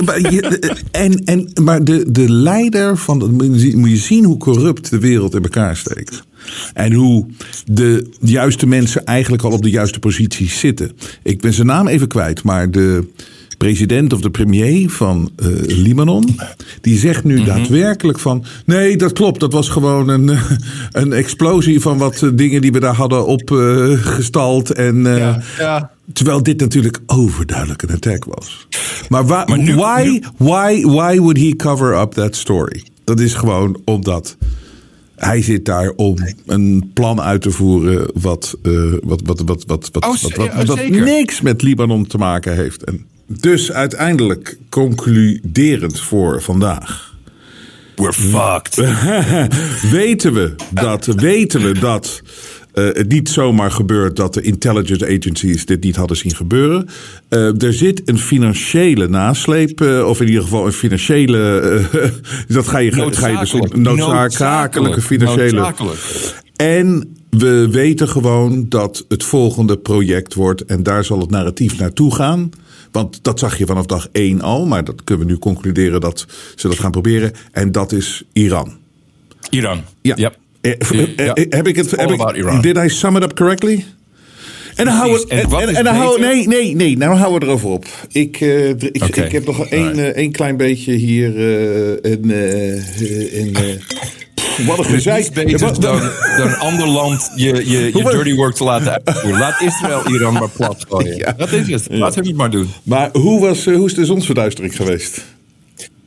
Maar, 0.05 0.19
je- 0.19 0.75
en, 0.91 1.23
en, 1.25 1.51
maar 1.63 1.83
de, 1.83 2.11
de 2.11 2.31
leider 2.31 2.97
van. 2.97 3.19
de- 3.19 3.25
moet 3.29 3.45
je 3.53 3.59
zien- 3.59 3.79
Moet 3.79 3.89
je 3.89 3.97
zien 3.97 4.23
hoe 4.25 4.37
corrupt 4.37 4.89
de 4.89 4.99
wereld 4.99 5.35
in 5.35 5.43
elkaar 5.43 5.77
steekt. 5.77 6.23
En 6.73 6.93
hoe 6.93 7.25
de 7.71 8.09
juiste 8.21 8.67
mensen 8.67 9.05
eigenlijk 9.05 9.43
al 9.43 9.51
op 9.51 9.61
de 9.61 9.69
juiste 9.69 9.99
posities 9.99 10.59
zitten. 10.59 10.91
Ik 11.23 11.41
ben 11.41 11.53
zijn 11.53 11.67
naam 11.67 11.87
even 11.87 12.07
kwijt, 12.07 12.43
maar 12.43 12.71
de 12.71 13.07
president 13.57 14.13
of 14.13 14.21
de 14.21 14.29
premier 14.29 14.89
van 14.89 15.31
eh, 15.35 15.47
Libanon. 15.65 16.39
die 16.81 16.97
zegt 16.97 17.23
nu 17.23 17.43
daadwerkelijk 17.43 18.19
van. 18.19 18.43
Nee, 18.65 18.97
dat 18.97 19.13
klopt, 19.13 19.39
dat 19.39 19.53
was 19.53 19.69
gewoon 19.69 20.09
een, 20.09 20.29
eh, 20.29 20.41
een 20.91 21.13
explosie 21.13 21.79
van 21.79 21.97
wat 21.97 22.23
eh, 22.23 22.29
dingen 22.33 22.61
die 22.61 22.71
we 22.71 22.79
daar 22.79 22.95
hadden 22.95 23.25
opgestald. 23.25 24.71
en. 24.71 25.05
eh, 25.07 25.17
Ja, 25.17 25.41
ja. 25.57 25.91
Terwijl 26.13 26.43
dit 26.43 26.59
natuurlijk 26.59 26.99
overduidelijk 27.05 27.81
een 27.81 27.91
attack 27.95 28.25
was. 28.25 28.67
Maar, 29.09 29.25
wa- 29.25 29.45
Maar 29.47 29.57
nu- 29.57 29.75
why, 29.75 30.01
nu- 30.03 30.21
why, 30.37 30.81
why 30.81 31.17
would 31.17 31.37
he 31.37 31.55
cover 31.55 31.99
up 32.01 32.11
that 32.11 32.35
story? 32.35 32.83
Dat 33.03 33.19
is 33.19 33.33
gewoon 33.33 33.81
omdat 33.85 34.37
hij 35.15 35.41
zit 35.41 35.65
daar 35.65 35.89
om 35.95 36.15
een 36.45 36.91
plan 36.93 37.21
uit 37.21 37.41
te 37.41 37.51
voeren 37.51 38.11
wat, 38.13 38.57
eh, 38.63 38.71
wat, 39.03 39.21
wat, 39.25 39.41
wat, 39.45 39.63
wat, 39.67 39.89
wat, 39.91 40.03
Oh, 40.05 40.21
wat, 40.21 40.35
wat, 40.35 40.45
ja, 40.45 40.65
wat 40.65 40.77
zeker. 40.77 41.03
niks 41.03 41.41
met 41.41 41.61
Libanon 41.61 42.07
te 42.07 42.17
maken 42.17 42.55
heeft. 42.55 42.83
En 42.83 43.05
dus 43.27 43.71
uiteindelijk 43.71 44.57
concluderend 44.69 45.99
voor 45.99 46.41
vandaag. 46.41 47.15
We're 47.95 48.13
fucked. 48.13 48.75
weten 49.91 50.33
we 50.33 50.55
dat, 50.71 51.05
weten 51.05 51.61
we 51.61 51.79
dat 51.79 52.21
eh, 52.77 52.85
het 52.85 53.07
niet 53.07 53.29
zomaar 53.29 53.71
gebeurt 53.71 54.15
dat 54.15 54.33
de 54.33 54.41
intelligence 54.41 55.05
agencies 55.05 55.65
dit 55.65 55.83
niet 55.83 55.95
hadden 55.95 56.17
zien 56.17 56.35
gebeuren. 56.35 56.87
Eh, 57.29 57.61
er 57.63 57.73
zit 57.73 58.01
een 58.05 58.17
financiële 58.17 59.07
nasleep, 59.07 59.81
eh, 59.81 60.07
of 60.07 60.21
in 60.21 60.27
ieder 60.27 60.43
geval 60.43 60.65
een 60.65 60.71
financiële. 60.71 61.81
dat 62.47 62.67
ga 62.67 62.77
je, 62.77 62.91
ga 62.91 63.27
je 63.27 63.37
dus 63.37 63.53
Noodzakelijk. 63.53 63.97
noodzakelijke 64.19 65.01
financiële. 65.01 65.51
Noodzakelijk. 65.51 65.99
En 66.55 67.17
we 67.29 67.67
weten 67.71 68.09
gewoon 68.09 68.65
dat 68.69 69.05
het 69.07 69.23
volgende 69.23 69.77
project 69.77 70.33
wordt. 70.33 70.65
En 70.65 70.83
daar 70.83 71.03
zal 71.03 71.19
het 71.19 71.29
narratief 71.29 71.79
naartoe 71.79 72.15
gaan. 72.15 72.49
Want 72.91 73.23
dat 73.23 73.39
zag 73.39 73.57
je 73.57 73.65
vanaf 73.65 73.85
dag 73.85 74.07
één 74.11 74.41
al. 74.41 74.65
Maar 74.65 74.83
dat 74.83 75.03
kunnen 75.03 75.25
we 75.25 75.31
nu 75.31 75.37
concluderen 75.39 76.01
dat 76.01 76.25
ze 76.55 76.67
dat 76.67 76.79
gaan 76.79 76.91
proberen. 76.91 77.31
En 77.51 77.71
dat 77.71 77.91
is 77.91 78.23
Iran. 78.33 78.77
Iran. 79.49 79.81
Ja. 80.01 80.15
Yep. 80.15 80.37
Eh, 80.61 80.71
eh, 81.17 81.27
eh, 81.27 81.45
Heb 81.49 81.67
ik 81.67 81.75
het? 81.75 81.91
Heb 81.91 82.09
ik, 82.11 82.35
Iran. 82.35 82.61
did 82.61 82.77
I 82.77 82.89
sum 82.89 83.15
it 83.15 83.23
up 83.23 83.35
correctly? 83.35 83.85
En 84.75 84.85
dan 84.85 84.93
houden 84.95 85.27
we, 85.27 86.17
nee, 86.25 86.47
nee, 86.47 86.75
nee, 86.75 86.97
nou 86.97 87.15
houden 87.17 87.39
we 87.39 87.45
erover 87.45 87.69
op. 87.69 87.85
Ik, 88.11 88.37
d- 88.77 88.83
ik, 88.83 89.15
ik 89.15 89.31
heb 89.31 89.45
nog 89.45 89.67
één, 89.67 90.15
één 90.15 90.31
klein 90.31 90.57
beetje 90.57 90.93
hier. 90.93 91.39
een, 92.05 92.29
een, 92.29 93.55
eh, 93.55 93.75
pff, 93.87 94.15
wat 94.65 94.77
een 94.77 94.85
is 94.85 94.91
gezeik. 94.91 95.17
niets 95.17 95.29
beter 95.29 95.49
Ja, 95.59 95.65
wat- 95.65 95.81
dan, 95.81 95.99
dan 96.37 96.47
een 96.47 96.57
ander 96.57 96.87
land 96.87 97.31
je, 97.35 97.69
je, 97.69 97.91
dirty 97.91 98.33
work 98.35 98.55
te 98.55 98.63
laten 98.63 99.01
uitvoeren. 99.03 99.39
Laat 99.39 99.61
Israël 99.61 100.07
Iran 100.07 100.33
maar 100.33 100.49
plat 100.49 100.85
gooien. 100.89 101.15
Ja. 101.25 101.33
Dat 101.37 101.51
is 101.51 101.67
het. 101.69 101.87
Laat 101.89 102.15
hem 102.15 102.25
het 102.25 102.35
maar 102.35 102.49
doen. 102.49 102.69
Maar 102.83 103.09
hoe, 103.11 103.39
was, 103.41 103.65
eh, 103.65 103.75
hoe 103.75 103.85
is 103.85 103.93
de 103.93 104.05
zonsverduistering 104.05 104.75
geweest? 104.75 105.25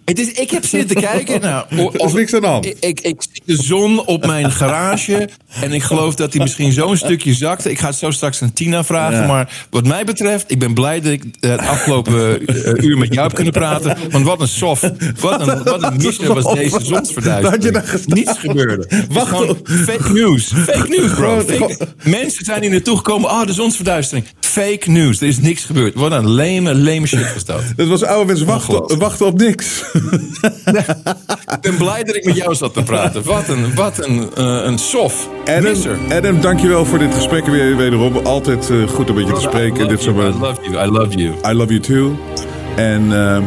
Het 0.05 0.19
is, 0.19 0.33
ik 0.33 0.51
heb 0.51 0.65
zitten 0.65 0.97
kijken. 0.97 1.41
Nou, 1.51 1.65
Er 1.93 2.05
is 2.07 2.13
niks 2.13 2.35
aan 2.35 2.41
de 2.41 2.47
hand. 2.47 2.67
Ik, 2.67 2.77
ik, 2.81 3.01
ik 3.01 3.23
zie 3.33 3.43
de 3.57 3.63
zon 3.63 4.07
op 4.07 4.27
mijn 4.27 4.51
garage. 4.51 5.29
En 5.61 5.73
ik 5.73 5.83
geloof 5.83 6.15
dat 6.15 6.33
hij 6.33 6.43
misschien 6.43 6.73
zo'n 6.73 6.97
stukje 6.97 7.35
zakte. 7.35 7.71
Ik 7.71 7.79
ga 7.79 7.87
het 7.87 7.97
zo 7.97 8.11
straks 8.11 8.43
aan 8.43 8.53
Tina 8.53 8.85
vragen. 8.85 9.21
Ja. 9.21 9.27
Maar 9.27 9.67
wat 9.71 9.87
mij 9.87 10.05
betreft, 10.05 10.51
ik 10.51 10.59
ben 10.59 10.75
blij 10.75 11.01
dat 11.01 11.13
ik 11.13 11.25
eh, 11.41 11.51
het 11.51 11.61
afgelopen 11.61 12.47
eh, 12.47 12.73
uur 12.85 12.99
met 12.99 13.13
jou 13.15 13.27
heb 13.27 13.35
kunnen 13.35 13.53
praten. 13.53 13.97
Want 14.11 14.25
wat 14.25 14.41
een 14.41 14.49
sof. 14.49 14.81
Wat 15.21 15.47
een, 15.49 15.63
wat 15.63 15.83
een 15.83 15.97
misser 15.97 16.35
was 16.35 16.55
deze 16.55 16.79
zonsverduistering. 16.85 17.89
gestaan? 17.89 18.15
Niets 18.17 18.39
gebeurde. 18.39 18.89
Wacht 19.11 19.29
Gewoon. 19.29 19.59
Fake 19.65 20.13
news. 20.13 20.53
Fake 20.55 20.89
news, 20.89 21.13
bro. 21.15 21.41
Fake- 21.47 21.89
mensen 22.03 22.45
zijn 22.45 22.61
hier 22.63 22.71
naartoe 22.71 22.97
gekomen. 22.97 23.31
Ah, 23.31 23.47
de 23.47 23.53
zonsverduistering. 23.53 24.27
Fake 24.41 24.91
news. 24.91 25.21
Er 25.21 25.27
is 25.29 25.39
niks 25.39 25.65
gebeurd. 25.65 25.95
Wat 25.95 26.13
een 26.13 26.31
leme, 26.31 26.75
leme 26.75 27.07
shit 27.07 27.33
was 27.35 27.45
dat. 27.45 27.63
Het 27.77 27.89
was 27.89 28.03
ouderwets 28.03 28.43
wachten, 28.43 28.69
Ongelooflijk. 28.69 29.03
wachten 29.03 29.27
op 29.27 29.39
niks. 29.39 29.83
Ik 31.55 31.61
ben 31.61 31.77
blij 31.77 32.05
dat 32.05 32.17
ik 32.17 32.25
met 32.25 32.37
jou 32.37 32.55
zat 32.55 32.75
te 32.75 32.83
praten. 32.83 33.25
Wat 33.25 33.49
een, 33.49 33.75
wat 33.75 34.07
een, 34.07 34.31
eh, 34.35 34.61
een 34.65 34.79
sof. 34.79 35.29
Adam, 35.45 35.75
Adam, 36.11 36.41
dankjewel 36.41 36.85
voor 36.85 36.99
dit 36.99 37.15
gesprek 37.15 37.47
weer 37.47 37.77
wederom. 37.77 38.17
Altijd 38.17 38.71
eh, 38.71 38.89
goed 38.89 39.11
om 39.11 39.17
met 39.17 39.27
je 39.27 39.33
te 39.33 39.41
spreken. 39.41 39.77
I 39.77 39.89
love 39.89 39.95
Dit 39.95 40.03
you, 40.03 40.17
I 40.17 40.39
love 40.41 40.61
you. 40.63 40.87
I 40.87 40.91
love 40.91 41.17
you. 41.17 41.35
I 41.51 41.53
love 41.55 41.73
you 41.73 41.81
too. 41.81 42.19
En 42.77 43.03
eh, 43.13 43.39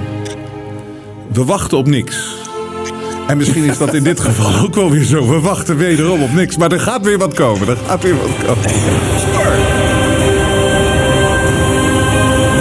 we 1.32 1.44
wachten 1.46 1.78
op 1.78 1.88
niks. 1.88 2.42
En 3.28 3.38
misschien 3.38 3.64
is 3.64 3.78
dat 3.78 3.94
in 3.94 4.04
dit 4.04 4.20
geval 4.20 4.62
ook 4.66 4.76
wel 4.76 4.90
weer 4.90 5.04
zo. 5.04 5.28
We 5.28 5.40
wachten 5.40 5.78
wederom 5.78 6.24
op 6.24 6.34
niks. 6.34 6.58
Maar 6.58 6.72
er 6.72 6.80
gaat 6.80 7.06
weer 7.06 7.18
wat 7.18 7.34
komen. 7.34 7.68
Er 7.68 7.78
gaat 7.88 8.04
weer 8.04 8.16
wat 8.16 8.46
komen. 8.46 8.64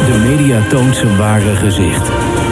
De 0.07 0.19
media 0.29 0.69
toont 0.69 0.97
zijn 0.97 1.17
ware 1.17 1.57
gezicht. 1.57 2.11